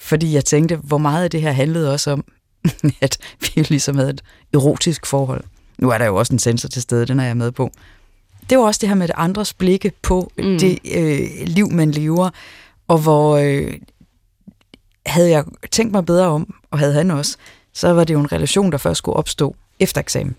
fordi 0.00 0.34
jeg 0.34 0.44
tænkte, 0.44 0.76
hvor 0.76 0.98
meget 0.98 1.24
af 1.24 1.30
det 1.30 1.42
her 1.42 1.52
handlede 1.52 1.92
også 1.92 2.10
om, 2.10 2.24
at 3.00 3.18
vi 3.40 3.62
ligesom 3.62 3.96
havde 3.96 4.10
et 4.10 4.22
erotisk 4.54 5.06
forhold. 5.06 5.44
Nu 5.78 5.90
er 5.90 5.98
der 5.98 6.06
jo 6.06 6.16
også 6.16 6.32
en 6.32 6.38
sensor 6.38 6.68
til 6.68 6.82
stede, 6.82 7.06
den 7.06 7.20
er 7.20 7.24
jeg 7.24 7.36
med 7.36 7.52
på 7.52 7.70
det 8.50 8.58
var 8.58 8.64
også 8.64 8.78
det 8.78 8.88
her 8.88 8.96
med 8.96 9.08
det 9.08 9.14
andres 9.18 9.54
blikke 9.54 9.92
på 10.02 10.32
mm. 10.38 10.58
det 10.58 10.78
øh, 10.94 11.46
liv, 11.46 11.70
man 11.70 11.90
lever, 11.90 12.30
og 12.88 12.98
hvor 12.98 13.36
øh, 13.36 13.74
havde 15.06 15.30
jeg 15.30 15.44
tænkt 15.70 15.92
mig 15.92 16.06
bedre 16.06 16.26
om, 16.26 16.54
og 16.70 16.78
havde 16.78 16.92
han 16.92 17.10
også, 17.10 17.36
så 17.72 17.92
var 17.92 18.04
det 18.04 18.14
jo 18.14 18.20
en 18.20 18.32
relation, 18.32 18.72
der 18.72 18.78
først 18.78 18.98
skulle 18.98 19.16
opstå 19.16 19.56
efter 19.80 20.00
eksamen. 20.00 20.36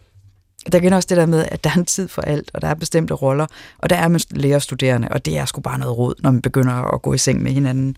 Der 0.72 0.91
er 0.91 0.95
også 0.95 1.08
det 1.08 1.18
der 1.18 1.26
med, 1.26 1.45
at 1.51 1.64
der 1.64 1.70
er 1.70 1.78
en 1.78 1.86
tid 1.86 2.08
for 2.08 2.22
alt, 2.22 2.51
og 2.53 2.62
der 2.62 2.68
er 2.68 2.74
bestemte 2.74 3.14
roller, 3.14 3.47
og 3.78 3.89
der 3.89 3.95
er 3.95 4.08
man 4.08 4.20
lærerstuderende, 4.30 5.08
og 5.12 5.26
det 5.26 5.38
er 5.38 5.45
sgu 5.45 5.62
bare 5.62 5.80
noget 5.80 5.97
råd, 5.97 6.16
når 6.20 6.32
man 6.32 6.41
begynder 6.41 6.74
at 6.74 7.01
gå 7.01 7.14
i 7.14 7.18
seng 7.18 7.43
med 7.43 7.51
hinanden. 7.51 7.97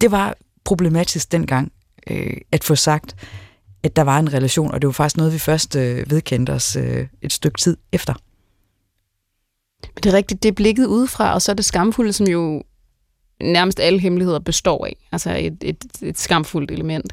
Det 0.00 0.10
var 0.10 0.34
problematisk 0.64 1.32
dengang, 1.32 1.72
øh, 2.10 2.36
at 2.52 2.64
få 2.64 2.74
sagt, 2.74 3.16
at 3.82 3.96
der 3.96 4.02
var 4.02 4.18
en 4.18 4.32
relation, 4.32 4.70
og 4.70 4.82
det 4.82 4.86
var 4.86 4.92
faktisk 4.92 5.16
noget, 5.16 5.32
vi 5.32 5.38
først 5.38 5.76
øh, 5.76 6.10
vedkendte 6.10 6.50
os 6.50 6.76
øh, 6.76 7.06
et 7.22 7.32
stykke 7.32 7.58
tid 7.58 7.76
efter. 7.92 8.14
Men 9.94 10.02
det 10.02 10.06
er 10.06 10.16
rigtigt, 10.16 10.42
det 10.42 10.48
er 10.48 10.52
blikket 10.52 10.86
udefra, 10.86 11.34
og 11.34 11.42
så 11.42 11.52
er 11.52 11.54
det 11.54 11.64
skamfulde, 11.64 12.12
som 12.12 12.26
jo 12.26 12.62
nærmest 13.40 13.80
alle 13.80 14.00
hemmeligheder 14.00 14.38
består 14.38 14.86
af. 14.86 14.96
Altså 15.12 15.36
et, 15.36 15.56
et, 15.62 15.84
et 16.02 16.18
skamfuldt 16.18 16.70
element. 16.70 17.12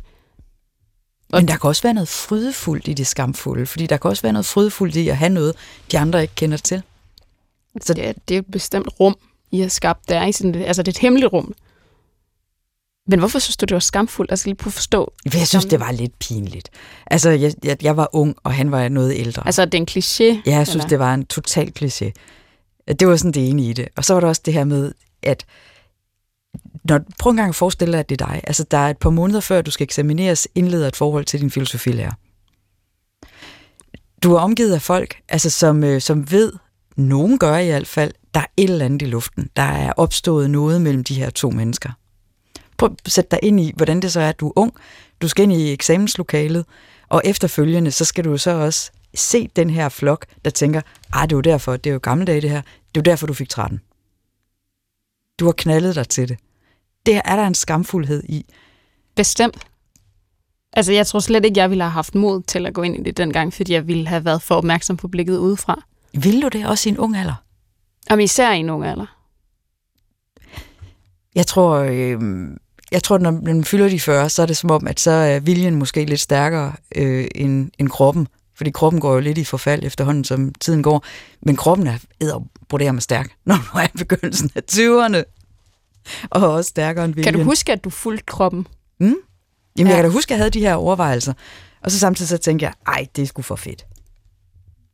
Og 1.34 1.40
Men 1.42 1.48
der 1.48 1.58
kan 1.58 1.68
også 1.68 1.84
være 1.84 1.94
noget 1.94 2.08
frydefuldt 2.08 2.88
i 2.88 2.94
det 2.94 3.08
skamfulde, 3.08 3.66
fordi 3.66 3.88
der 3.88 3.98
kan 3.98 4.10
også 4.10 4.22
være 4.22 4.34
noget 4.34 4.46
frydefuldt 4.46 4.96
i 4.96 5.10
at 5.10 5.18
have 5.18 5.30
noget, 5.30 5.56
de 5.92 6.00
andre 6.00 6.22
ikke 6.22 6.36
kender 6.36 6.58
til. 6.58 6.82
Så 7.82 7.94
ja, 7.98 8.14
det 8.28 8.36
er 8.36 8.40
et 8.40 8.46
bestemt 8.52 8.88
rum, 9.00 9.16
I 9.52 9.60
har 9.60 9.68
skabt. 9.68 10.10
Der 10.10 10.20
er 10.20 10.26
i 10.26 10.32
sådan, 10.32 10.56
altså 10.56 10.84
det 10.84 10.88
er 10.88 10.98
et 10.98 11.02
hemmeligt 11.02 11.34
rum. 11.34 11.54
Men 13.08 13.20
hvorfor 13.20 13.40
synes 13.40 13.58
du, 13.58 13.66
det 13.66 13.74
var 13.74 13.80
skamfuldt? 13.80 14.32
Altså 14.32 14.48
lige 14.48 14.56
på 14.56 14.70
at 14.70 14.74
forstå. 14.74 15.14
Jeg 15.34 15.48
synes, 15.48 15.66
det 15.66 15.80
var 15.80 15.92
lidt 15.92 16.20
pinligt. 16.20 16.70
Altså, 17.06 17.30
jeg, 17.30 17.54
jeg, 17.64 17.84
jeg 17.84 17.98
var 17.98 18.10
ung, 18.14 18.36
og 18.44 18.54
han 18.54 18.72
var 18.72 18.90
noget 18.90 19.14
ældre. 19.18 19.44
Altså, 19.46 19.66
det 19.66 19.74
er 19.74 19.78
en 19.78 19.88
kliché? 19.92 20.42
Ja, 20.46 20.58
jeg 20.58 20.68
synes, 20.68 20.76
eller? 20.76 20.88
det 20.88 21.00
var 21.00 21.14
en 21.14 21.26
total 21.26 21.72
kliché. 21.80 22.12
Det 22.88 23.08
var 23.08 23.16
sådan 23.16 23.32
det 23.32 23.50
ene 23.50 23.64
i 23.64 23.74
det. 23.74 23.88
Og 23.96 24.06
så 24.06 24.14
var 24.14 24.20
der 24.20 24.28
også 24.28 24.42
det 24.46 24.54
her 24.54 24.64
med, 24.64 24.92
at 25.24 25.46
når, 26.84 27.00
prøv 27.20 27.30
engang 27.30 27.50
at 27.50 27.56
forestille 27.56 27.92
dig, 27.92 28.00
at 28.00 28.10
det 28.10 28.22
er 28.22 28.26
dig. 28.26 28.42
Altså, 28.44 28.64
der 28.72 28.78
er 28.78 28.90
et 28.90 28.98
par 28.98 29.10
måneder 29.10 29.40
før, 29.40 29.62
du 29.62 29.72
skal 29.72 29.84
eksamineres, 29.84 30.48
indleder 30.56 30.88
et 30.88 30.96
forhold 30.96 31.26
til 31.26 31.42
din 31.42 31.52
filosofilærer. 31.52 32.12
Du 34.24 34.36
er 34.36 34.40
omgivet 34.40 34.74
af 34.74 34.82
folk, 34.82 35.22
altså, 35.30 35.50
som, 35.50 35.84
øh, 35.84 36.02
som 36.02 36.32
ved, 36.32 36.54
nogen 36.96 37.38
gør 37.38 37.58
i 37.58 37.68
hvert 37.68 37.88
fald, 37.88 38.14
der 38.34 38.40
er 38.40 38.46
et 38.58 38.70
eller 38.70 38.86
andet 38.86 39.02
i 39.02 39.06
luften. 39.06 39.50
Der 39.56 39.62
er 39.64 39.94
opstået 39.98 40.50
noget 40.50 40.82
mellem 40.82 41.04
de 41.04 41.16
her 41.16 41.30
to 41.30 41.50
mennesker. 41.50 41.90
Prøv 42.78 42.90
at 43.06 43.12
sætte 43.12 43.32
dig 43.32 43.40
ind 43.44 43.60
i, 43.60 43.74
hvordan 43.76 44.00
det 44.00 44.12
så 44.12 44.20
er, 44.20 44.30
at 44.30 44.40
du 44.40 44.48
er 44.48 44.54
ung. 44.56 44.74
Du 45.22 45.28
skal 45.28 45.44
ind 45.44 45.54
i 45.54 45.74
eksamenslokalet, 45.74 46.66
og 47.10 47.22
efterfølgende, 47.26 47.92
så 47.92 48.06
skal 48.06 48.24
du 48.24 48.38
så 48.38 48.52
også 48.52 48.92
se 49.16 49.50
den 49.56 49.70
her 49.70 49.90
flok, 49.90 50.26
der 50.46 50.52
tænker, 50.52 50.82
ah, 51.14 51.24
det 51.24 51.32
er 51.32 51.38
jo 51.38 51.42
derfor, 51.42 51.78
det 51.78 51.90
er 51.90 51.94
jo 51.94 52.00
gamle 52.04 52.26
dage 52.26 52.42
det 52.42 52.50
her, 52.50 52.62
det 52.96 53.00
er 53.00 53.02
jo 53.06 53.12
derfor, 53.12 53.28
du 53.28 53.34
fik 53.34 53.50
13. 53.50 53.82
Du 55.40 55.46
har 55.46 55.52
knaldet 55.52 55.96
dig 55.96 56.10
til 56.10 56.30
det. 56.30 56.38
Det 57.06 57.22
er 57.26 57.36
der 57.36 57.48
en 57.48 57.56
skamfuldhed 57.56 58.24
i. 58.30 58.46
Bestemt. 59.16 59.68
Altså, 60.74 60.92
jeg 60.92 61.08
tror 61.08 61.20
slet 61.20 61.46
ikke, 61.46 61.60
jeg 61.60 61.70
ville 61.70 61.84
have 61.84 61.92
haft 61.92 62.16
mod 62.16 62.42
til 62.42 62.66
at 62.66 62.74
gå 62.74 62.82
ind 62.82 62.96
i 62.96 63.04
det 63.04 63.18
dengang, 63.18 63.54
fordi 63.54 63.74
jeg 63.74 63.88
ville 63.88 64.08
have 64.08 64.26
været 64.26 64.42
for 64.42 64.56
opmærksom 64.56 64.98
på 64.98 65.08
blikket 65.08 65.38
udefra. 65.38 65.84
Vil 66.14 66.42
du 66.42 66.48
det 66.48 66.66
også 66.66 66.90
i 66.90 66.92
en 66.92 66.98
ung 66.98 67.18
alder? 67.18 67.44
Om 68.10 68.20
især 68.20 68.52
i 68.52 68.60
en 68.60 68.70
ung 68.70 68.86
alder. 68.86 69.18
Jeg 71.36 71.48
tror, 71.48 71.76
øh, 71.76 72.22
jeg 72.92 73.04
tror, 73.04 73.18
når 73.18 73.32
man 73.32 73.64
fylder 73.64 73.90
de 73.90 74.00
40, 74.00 74.30
så 74.30 74.42
er 74.42 74.46
det 74.46 74.58
som 74.58 74.72
om, 74.72 74.88
at 74.88 75.00
så 75.00 75.12
er 75.12 75.40
viljen 75.40 75.76
måske 75.76 76.06
lidt 76.06 76.20
stærkere 76.20 76.74
øh, 76.96 77.28
end, 77.36 77.72
end 77.80 77.90
kroppen. 77.90 78.28
Fordi 78.58 78.72
kroppen 78.72 79.02
går 79.02 79.14
jo 79.14 79.20
lidt 79.20 79.38
i 79.38 79.44
forfald 79.44 79.84
efterhånden, 79.84 80.24
som 80.24 80.54
tiden 80.54 80.84
går. 80.84 81.06
Men 81.42 81.56
kroppen 81.56 81.88
er 81.88 81.98
edderbroderer 82.20 82.92
med 82.92 83.02
stærk, 83.02 83.32
når 83.46 83.56
du 83.56 83.78
er 83.78 83.84
i 83.84 83.98
begyndelsen 83.98 84.52
af 84.56 84.62
20'erne. 84.72 85.24
Og 86.30 86.54
også 86.54 86.70
stærkere 86.70 87.06
end 87.06 87.14
viljen. 87.14 87.34
Kan 87.34 87.40
du 87.42 87.50
huske, 87.50 87.72
at 87.72 87.84
du 87.84 87.90
fulgte 87.90 88.26
kroppen? 88.26 88.68
Mm? 89.00 89.06
Jamen, 89.06 89.16
ja. 89.78 89.96
jeg 89.96 89.96
kan 89.96 90.04
da 90.04 90.10
huske, 90.10 90.34
at 90.34 90.36
jeg 90.36 90.38
havde 90.38 90.50
de 90.50 90.60
her 90.60 90.76
overvejelser. 90.76 91.34
Og 91.84 91.92
så 91.92 92.00
samtidig 92.00 92.30
så 92.30 92.38
tænkte 92.38 92.64
jeg, 92.66 92.74
ej, 92.88 93.08
det 93.16 93.22
er 93.22 93.26
sgu 93.26 93.42
for 93.42 93.56
fedt. 93.56 93.86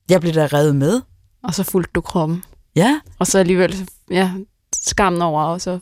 Jeg 0.09 0.21
blev 0.21 0.33
da 0.33 0.45
revet 0.45 0.75
med. 0.75 1.01
Og 1.43 1.53
så 1.53 1.63
fulgte 1.63 1.91
du 1.95 2.01
kroppen. 2.01 2.43
Ja. 2.75 2.99
Og 3.19 3.27
så 3.27 3.39
alligevel, 3.39 3.89
ja, 4.11 4.31
skammen 4.75 5.21
over, 5.21 5.43
og 5.43 5.61
så... 5.61 5.79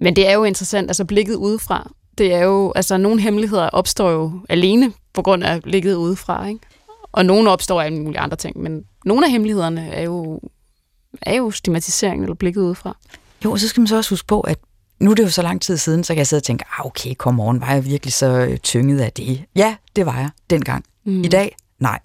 Men 0.00 0.16
det 0.16 0.28
er 0.28 0.32
jo 0.32 0.44
interessant, 0.44 0.90
altså 0.90 1.04
blikket 1.04 1.34
udefra, 1.34 1.90
det 2.18 2.34
er 2.34 2.42
jo, 2.42 2.72
altså 2.76 2.96
nogle 2.96 3.20
hemmeligheder 3.20 3.68
opstår 3.68 4.10
jo 4.10 4.32
alene 4.48 4.92
på 5.14 5.22
grund 5.22 5.44
af 5.44 5.62
blikket 5.62 5.94
udefra, 5.94 6.46
ikke? 6.46 6.60
Og 7.12 7.26
nogle 7.26 7.50
opstår 7.50 7.82
af 7.82 7.92
mulige 7.92 8.20
andre 8.20 8.36
ting, 8.36 8.58
men 8.58 8.84
nogle 9.04 9.26
af 9.26 9.32
hemmelighederne 9.32 9.90
er 9.90 10.02
jo, 10.02 10.40
er 11.22 11.34
jo 11.34 11.50
stigmatisering 11.50 12.22
eller 12.22 12.34
blikket 12.34 12.60
udefra. 12.60 12.96
Jo, 13.44 13.52
og 13.52 13.60
så 13.60 13.68
skal 13.68 13.80
man 13.80 13.88
så 13.88 13.96
også 13.96 14.10
huske 14.10 14.26
på, 14.26 14.40
at 14.40 14.58
nu 15.00 15.10
er 15.10 15.14
det 15.14 15.22
jo 15.22 15.30
så 15.30 15.42
lang 15.42 15.62
tid 15.62 15.76
siden, 15.76 16.04
så 16.04 16.12
kan 16.14 16.18
jeg 16.18 16.26
sidde 16.26 16.40
og 16.40 16.44
tænke, 16.44 16.64
ah, 16.78 16.86
okay, 16.86 17.14
kom 17.14 17.40
on, 17.40 17.60
var 17.60 17.72
jeg 17.72 17.84
virkelig 17.84 18.12
så 18.12 18.26
øh, 18.26 18.58
tynget 18.58 19.00
af 19.00 19.12
det? 19.12 19.44
Ja, 19.56 19.76
det 19.96 20.06
var 20.06 20.18
jeg 20.18 20.30
dengang. 20.50 20.84
Mm. 21.04 21.24
I 21.24 21.28
dag, 21.28 21.56
nej. 21.78 21.98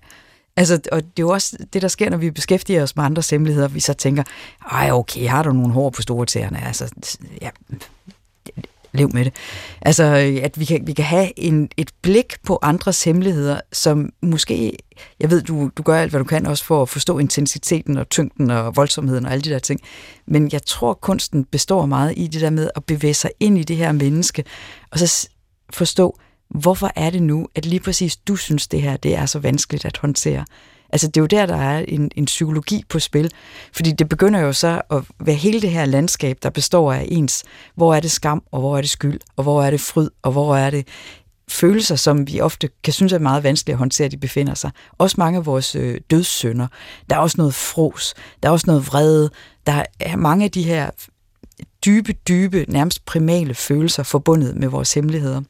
Altså, 0.57 0.79
og 0.91 1.01
det 1.01 1.07
er 1.07 1.11
jo 1.19 1.29
også 1.29 1.57
det, 1.73 1.81
der 1.81 1.87
sker, 1.87 2.09
når 2.09 2.17
vi 2.17 2.31
beskæftiger 2.31 2.83
os 2.83 2.95
med 2.95 3.03
andre 3.05 3.23
hemmeligheder, 3.31 3.67
vi 3.67 3.79
så 3.79 3.93
tænker, 3.93 4.23
ej, 4.71 4.91
okay, 4.91 5.27
har 5.27 5.43
du 5.43 5.53
nogle 5.53 5.73
hår 5.73 5.89
på 5.89 6.01
store 6.01 6.25
tæerne? 6.25 6.65
Altså, 6.65 6.91
ja, 7.41 7.49
lev 8.91 9.09
med 9.13 9.25
det. 9.25 9.33
Altså, 9.81 10.03
øh, 10.03 10.43
at 10.43 10.59
vi 10.59 10.65
kan, 10.65 10.87
vi 10.87 10.93
kan 10.93 11.05
have 11.05 11.39
en, 11.39 11.69
et 11.77 11.91
blik 12.01 12.33
på 12.45 12.59
andres 12.61 13.03
hemmeligheder, 13.03 13.61
som 13.71 14.09
måske, 14.21 14.77
jeg 15.19 15.31
ved, 15.31 15.41
du, 15.41 15.69
du 15.77 15.83
gør 15.83 16.01
alt, 16.01 16.11
hvad 16.11 16.19
du 16.19 16.25
kan 16.25 16.45
også 16.45 16.65
for 16.65 16.81
at 16.81 16.89
forstå 16.89 17.19
intensiteten 17.19 17.97
og 17.97 18.09
tyngden 18.09 18.51
og 18.51 18.75
voldsomheden 18.75 19.25
og 19.25 19.31
alle 19.31 19.41
de 19.41 19.49
der 19.49 19.59
ting, 19.59 19.79
men 20.27 20.49
jeg 20.53 20.65
tror, 20.65 20.93
kunsten 20.93 21.45
består 21.45 21.85
meget 21.85 22.13
i 22.17 22.27
det 22.27 22.41
der 22.41 22.49
med 22.49 22.69
at 22.75 22.85
bevæge 22.85 23.13
sig 23.13 23.31
ind 23.39 23.57
i 23.57 23.63
det 23.63 23.75
her 23.75 23.91
menneske, 23.91 24.43
og 24.91 24.99
så 24.99 25.29
forstå, 25.73 26.19
hvorfor 26.49 26.91
er 26.95 27.09
det 27.09 27.23
nu, 27.23 27.47
at 27.55 27.65
lige 27.65 27.79
præcis 27.79 28.17
du 28.17 28.35
synes, 28.35 28.67
det 28.67 28.81
her 28.81 28.97
det 28.97 29.15
er 29.15 29.25
så 29.25 29.39
vanskeligt 29.39 29.85
at 29.85 29.97
håndtere. 29.97 30.45
Altså 30.89 31.07
det 31.07 31.17
er 31.17 31.21
jo 31.21 31.27
der, 31.27 31.45
der 31.45 31.55
er 31.55 31.85
en, 31.87 32.11
en 32.15 32.25
psykologi 32.25 32.83
på 32.89 32.99
spil. 32.99 33.31
Fordi 33.73 33.91
det 33.91 34.09
begynder 34.09 34.39
jo 34.39 34.53
så 34.53 34.81
at 34.91 35.03
være 35.19 35.35
hele 35.35 35.61
det 35.61 35.69
her 35.69 35.85
landskab, 35.85 36.37
der 36.43 36.49
består 36.49 36.93
af 36.93 37.07
ens, 37.11 37.43
hvor 37.75 37.95
er 37.95 37.99
det 37.99 38.11
skam, 38.11 38.43
og 38.51 38.59
hvor 38.59 38.77
er 38.77 38.81
det 38.81 38.89
skyld, 38.89 39.19
og 39.35 39.43
hvor 39.43 39.63
er 39.63 39.69
det 39.69 39.81
fryd, 39.81 40.09
og 40.21 40.31
hvor 40.31 40.55
er 40.55 40.69
det 40.69 40.87
følelser, 41.49 41.95
som 41.95 42.27
vi 42.27 42.41
ofte 42.41 42.69
kan 42.83 42.93
synes 42.93 43.13
er 43.13 43.19
meget 43.19 43.43
vanskelige 43.43 43.73
at 43.73 43.77
håndtere, 43.77 44.07
de 44.07 44.17
befinder 44.17 44.53
sig. 44.53 44.71
Også 44.97 45.15
mange 45.19 45.37
af 45.37 45.45
vores 45.45 45.75
øh, 45.75 46.01
dødssynder. 46.11 46.67
Der 47.09 47.15
er 47.15 47.19
også 47.19 47.35
noget 47.37 47.53
fros, 47.53 48.13
der 48.43 48.49
er 48.49 48.53
også 48.53 48.67
noget 48.67 48.87
vrede, 48.87 49.29
der 49.67 49.83
er 49.99 50.15
mange 50.15 50.45
af 50.45 50.51
de 50.51 50.63
her 50.63 50.89
dybe, 51.85 52.13
dybe, 52.13 52.65
nærmest 52.67 53.05
primale 53.05 53.53
følelser 53.53 54.03
forbundet 54.03 54.55
med 54.55 54.67
vores 54.67 54.93
hemmeligheder. 54.93 55.41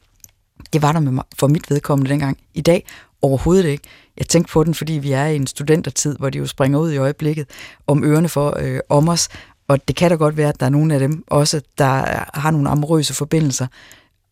Det 0.73 0.81
var 0.81 0.91
der 0.91 0.99
med 0.99 1.11
mig, 1.11 1.23
for 1.39 1.47
mit 1.47 1.69
vedkommende 1.69 2.11
dengang. 2.11 2.37
I 2.53 2.61
dag 2.61 2.85
overhovedet 3.22 3.65
ikke. 3.65 3.84
Jeg 4.17 4.28
tænkte 4.28 4.53
på 4.53 4.63
den, 4.63 4.74
fordi 4.74 4.93
vi 4.93 5.11
er 5.11 5.26
i 5.26 5.36
en 5.36 5.47
studentertid, 5.47 6.17
hvor 6.17 6.30
de 6.30 6.38
jo 6.38 6.47
springer 6.47 6.80
ud 6.80 6.91
i 6.91 6.97
øjeblikket 6.97 7.49
om 7.88 8.03
ørerne 8.03 8.30
for 8.30 8.57
øh, 8.59 8.80
om 8.89 9.09
os, 9.09 9.30
og 9.67 9.88
det 9.88 9.95
kan 9.95 10.09
da 10.09 10.15
godt 10.15 10.38
være, 10.38 10.49
at 10.49 10.59
der 10.59 10.65
er 10.65 10.70
nogle 10.70 10.93
af 10.93 10.99
dem 10.99 11.24
også, 11.28 11.61
der 11.78 12.24
har 12.39 12.51
nogle 12.51 12.70
amorøse 12.70 13.13
forbindelser 13.13 13.67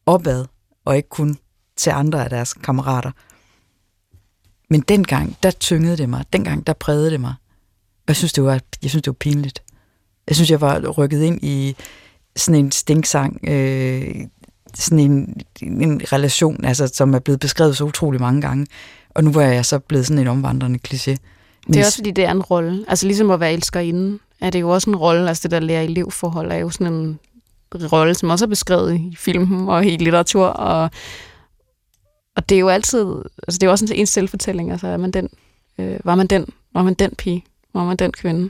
opad, 0.05 0.45
og 0.85 0.97
ikke 0.97 1.09
kun 1.09 1.37
til 1.75 1.89
andre 1.89 2.23
af 2.23 2.29
deres 2.29 2.53
kammerater. 2.53 3.11
Men 4.69 4.81
dengang, 4.81 5.37
der 5.43 5.51
tyngede 5.51 5.97
det 5.97 6.09
mig. 6.09 6.25
Dengang, 6.33 6.67
der 6.67 6.73
prægede 6.73 7.11
det 7.11 7.21
mig. 7.21 7.33
Jeg 8.07 8.15
synes, 8.15 8.33
det 8.33 8.43
var, 8.43 8.59
jeg 8.81 8.89
synes, 8.89 9.03
det 9.03 9.07
var 9.07 9.13
pinligt. 9.19 9.63
Jeg 10.27 10.35
synes, 10.35 10.51
jeg 10.51 10.61
var 10.61 10.79
rykket 10.79 11.23
ind 11.23 11.43
i 11.43 11.75
sådan 12.35 12.65
en 12.65 12.71
stinksang, 12.71 13.39
øh, 13.49 14.15
sådan 14.83 14.99
en, 14.99 15.41
en 15.61 16.01
relation, 16.13 16.65
altså, 16.65 16.87
som 16.93 17.13
er 17.13 17.19
blevet 17.19 17.39
beskrevet 17.39 17.77
så 17.77 17.83
utrolig 17.83 18.21
mange 18.21 18.41
gange. 18.41 18.67
Og 19.09 19.23
nu 19.23 19.31
var 19.31 19.41
jeg 19.41 19.65
så 19.65 19.79
blevet 19.79 20.05
sådan 20.05 20.21
en 20.21 20.27
omvandrende 20.27 20.79
kliché. 20.87 21.15
Det 21.67 21.77
er 21.77 21.85
også 21.85 21.97
fordi, 21.97 22.11
det 22.11 22.25
er 22.25 22.31
en 22.31 22.41
rolle. 22.41 22.85
Altså 22.87 23.05
ligesom 23.07 23.31
at 23.31 23.39
være 23.39 23.53
elskerinde, 23.53 24.19
er 24.41 24.49
det 24.49 24.61
jo 24.61 24.69
også 24.69 24.89
en 24.89 24.95
rolle. 24.95 25.27
Altså 25.27 25.43
det 25.43 25.51
der 25.51 25.59
lærer 25.59 25.81
elevforhold 25.81 26.51
er 26.51 26.55
jo 26.55 26.69
sådan 26.69 26.93
en 26.93 27.19
rolle, 27.75 28.15
som 28.15 28.29
også 28.29 28.45
er 28.45 28.49
beskrevet 28.49 28.95
i 28.95 29.15
filmen 29.17 29.69
og 29.69 29.85
i 29.85 29.97
litteratur. 29.97 30.45
Og, 30.45 30.89
og 32.35 32.49
det 32.49 32.55
er 32.55 32.59
jo 32.59 32.69
altid, 32.69 33.05
altså 33.47 33.57
det 33.57 33.63
er 33.63 33.67
jo 33.67 33.71
også 33.71 33.85
en, 33.85 33.91
en 33.91 34.05
selvfortælling. 34.05 34.71
Altså 34.71 34.87
er 34.87 34.97
man 34.97 35.11
den, 35.11 35.29
øh, 35.77 35.99
var 36.03 36.15
man 36.15 36.27
den, 36.27 36.45
var 36.73 36.83
man 36.83 36.93
den 36.93 37.11
pige, 37.17 37.43
var 37.73 37.85
man 37.85 37.97
den 37.97 38.11
kvinde. 38.11 38.49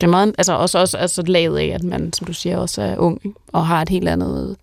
Det 0.00 0.06
er 0.06 0.10
meget, 0.10 0.34
altså 0.38 0.52
også, 0.52 0.78
også 0.78 0.96
altså 0.96 1.22
lavet 1.22 1.58
af, 1.58 1.66
at 1.66 1.82
man, 1.82 2.12
som 2.12 2.26
du 2.26 2.32
siger, 2.32 2.58
også 2.58 2.82
er 2.82 2.96
ung 2.96 3.20
ikke? 3.24 3.38
og 3.52 3.66
har 3.66 3.82
et 3.82 3.88
helt 3.88 4.08
andet... 4.08 4.56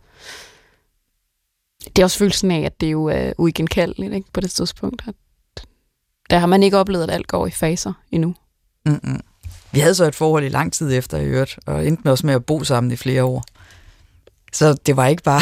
Det 1.95 2.01
er 2.01 2.05
også 2.05 2.17
følelsen 2.17 2.51
af, 2.51 2.61
at 2.61 2.81
det 2.81 2.91
jo 2.91 3.05
er 3.05 3.33
uigenkaldeligt 3.37 4.13
ikke? 4.13 4.31
på 4.33 4.41
det 4.41 4.51
tidspunkt. 4.51 5.03
At 5.07 5.15
der 6.29 6.39
har 6.39 6.47
man 6.47 6.63
ikke 6.63 6.77
oplevet, 6.77 7.03
at 7.03 7.11
alt 7.11 7.27
går 7.27 7.47
i 7.47 7.51
faser 7.51 7.93
endnu. 8.11 8.35
Mm-mm. 8.85 9.21
Vi 9.71 9.79
havde 9.79 9.95
så 9.95 10.05
et 10.05 10.15
forhold 10.15 10.43
i 10.43 10.49
lang 10.49 10.73
tid 10.73 10.97
efter, 10.97 11.17
i 11.17 11.25
øvrigt, 11.25 11.59
og 11.65 11.87
endte 11.87 12.01
med 12.03 12.11
os 12.11 12.23
med 12.23 12.33
at 12.33 12.45
bo 12.45 12.63
sammen 12.63 12.91
i 12.91 12.95
flere 12.95 13.23
år. 13.23 13.43
Så 14.53 14.73
det 14.73 14.97
var 14.97 15.07
ikke 15.07 15.23
bare 15.23 15.41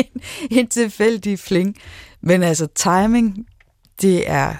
en 0.58 0.66
tilfældig 0.66 1.38
fling. 1.38 1.76
Men 2.20 2.42
altså, 2.42 2.66
timing, 2.74 3.46
det 4.02 4.30
er 4.30 4.54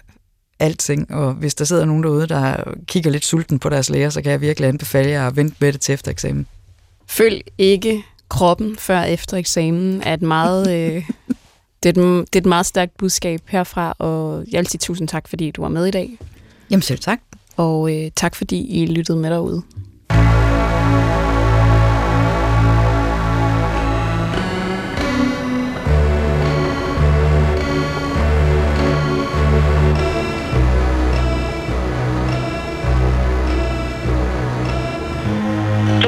alting, 0.59 1.14
og 1.14 1.32
hvis 1.32 1.55
der 1.55 1.64
sidder 1.64 1.85
nogen 1.85 2.03
derude, 2.03 2.26
der 2.26 2.74
kigger 2.87 3.11
lidt 3.11 3.24
sulten 3.24 3.59
på 3.59 3.68
deres 3.68 3.91
lærer, 3.91 4.11
så 4.11 4.22
kan 4.22 4.32
jeg 4.32 4.41
virkelig 4.41 4.68
anbefale 4.68 5.11
jer 5.11 5.26
at 5.26 5.37
vente 5.37 5.57
med 5.59 5.72
det 5.72 5.80
til 5.80 5.93
efter 5.93 6.11
eksamen. 6.11 6.47
Følg 7.07 7.43
ikke 7.59 8.05
kroppen 8.29 8.77
før 8.77 9.01
efter 9.01 9.37
eksamen 9.37 10.03
er 10.03 10.14
et 10.14 10.22
meget, 10.22 10.70
øh, 10.70 11.09
det, 11.83 11.99
er 11.99 12.03
et, 12.03 12.27
det 12.27 12.37
er 12.37 12.41
et 12.41 12.47
meget 12.47 12.66
stærkt 12.66 12.97
budskab 12.97 13.41
herfra, 13.49 13.95
og 13.99 14.45
jeg 14.53 14.59
vil 14.59 14.66
sige 14.66 14.79
tusind 14.79 15.09
tak, 15.09 15.29
fordi 15.29 15.51
du 15.51 15.62
var 15.62 15.68
med 15.68 15.87
i 15.87 15.91
dag. 15.91 16.18
Jamen 16.70 16.83
selv 16.83 16.99
tak. 16.99 17.20
Og 17.57 17.97
øh, 17.97 18.11
tak, 18.16 18.35
fordi 18.35 18.83
I 18.83 18.87
lyttede 18.87 19.18
med 19.18 19.31
derude. 19.31 19.62